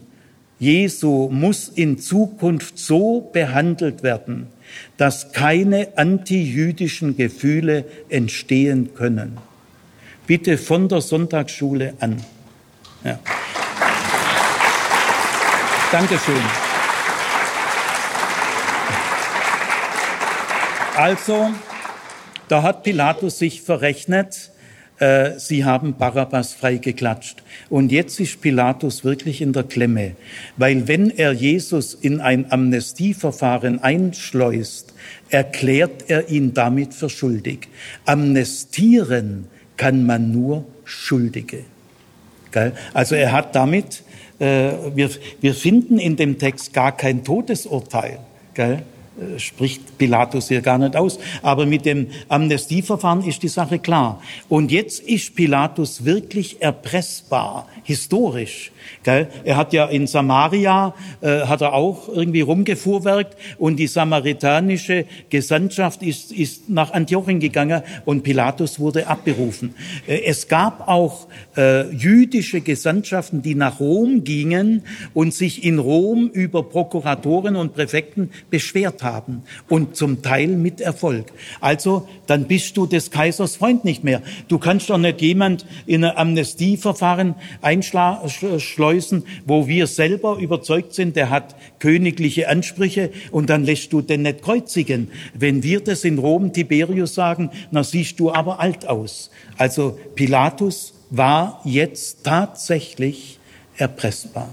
[0.63, 4.47] Jesu muss in Zukunft so behandelt werden,
[4.95, 9.37] dass keine antijüdischen Gefühle entstehen können.
[10.25, 12.23] Bitte von der Sonntagsschule an.
[13.03, 13.19] Ja.
[15.93, 16.41] Dankeschön.
[20.97, 21.51] Also,
[22.47, 24.49] da hat Pilatus sich verrechnet,
[24.97, 27.43] äh, sie haben Barabbas freigeklatscht.
[27.69, 30.15] Und jetzt ist Pilatus wirklich in der Klemme,
[30.57, 34.95] weil wenn er Jesus in ein Amnestieverfahren einschleust,
[35.29, 37.67] erklärt er ihn damit für schuldig.
[38.05, 39.47] Amnestieren
[39.77, 41.65] kann man nur Schuldige.
[42.95, 44.03] Also er hat damit
[44.43, 45.09] wir,
[45.41, 48.19] wir finden in dem Text gar kein Todesurteil.
[48.53, 48.83] Gell?
[49.19, 51.19] Äh, spricht Pilatus hier gar nicht aus.
[51.43, 54.21] Aber mit dem Amnestieverfahren ist die Sache klar.
[54.49, 58.71] Und jetzt ist Pilatus wirklich erpressbar, historisch.
[59.05, 66.01] Er hat ja in Samaria, äh, hat er auch irgendwie rumgefuhrwerkt und die samaritanische Gesandtschaft
[66.01, 69.75] ist, ist nach Antiochien gegangen und Pilatus wurde abberufen.
[70.07, 71.27] Äh, es gab auch
[71.91, 74.81] jüdische Gesandtschaften, die nach Rom gingen
[75.13, 81.27] und sich in Rom über Prokuratoren und Präfekten beschwert haben und zum Teil mit Erfolg.
[81.61, 84.21] Also dann bist du des Kaisers Freund nicht mehr.
[84.47, 91.29] Du kannst doch nicht jemand in ein Amnestieverfahren einschleusen wo wir selber überzeugt sind, der
[91.29, 95.11] hat königliche Ansprüche und dann lässt du den nicht kreuzigen.
[95.33, 99.29] Wenn wir das in Rom Tiberius sagen, na siehst du aber alt aus.
[99.57, 103.39] Also Pilatus war jetzt tatsächlich
[103.77, 104.49] erpressbar.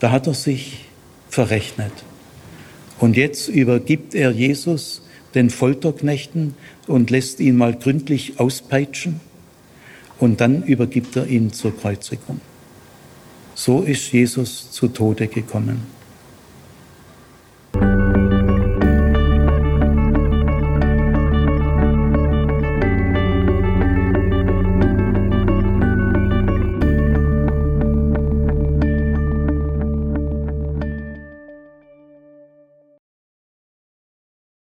[0.00, 0.84] Da hat er sich
[1.28, 1.92] verrechnet.
[3.02, 5.02] Und jetzt übergibt er Jesus
[5.34, 6.54] den Folterknechten
[6.86, 9.18] und lässt ihn mal gründlich auspeitschen.
[10.20, 12.40] Und dann übergibt er ihn zur Kreuzigung.
[13.56, 15.82] So ist Jesus zu Tode gekommen.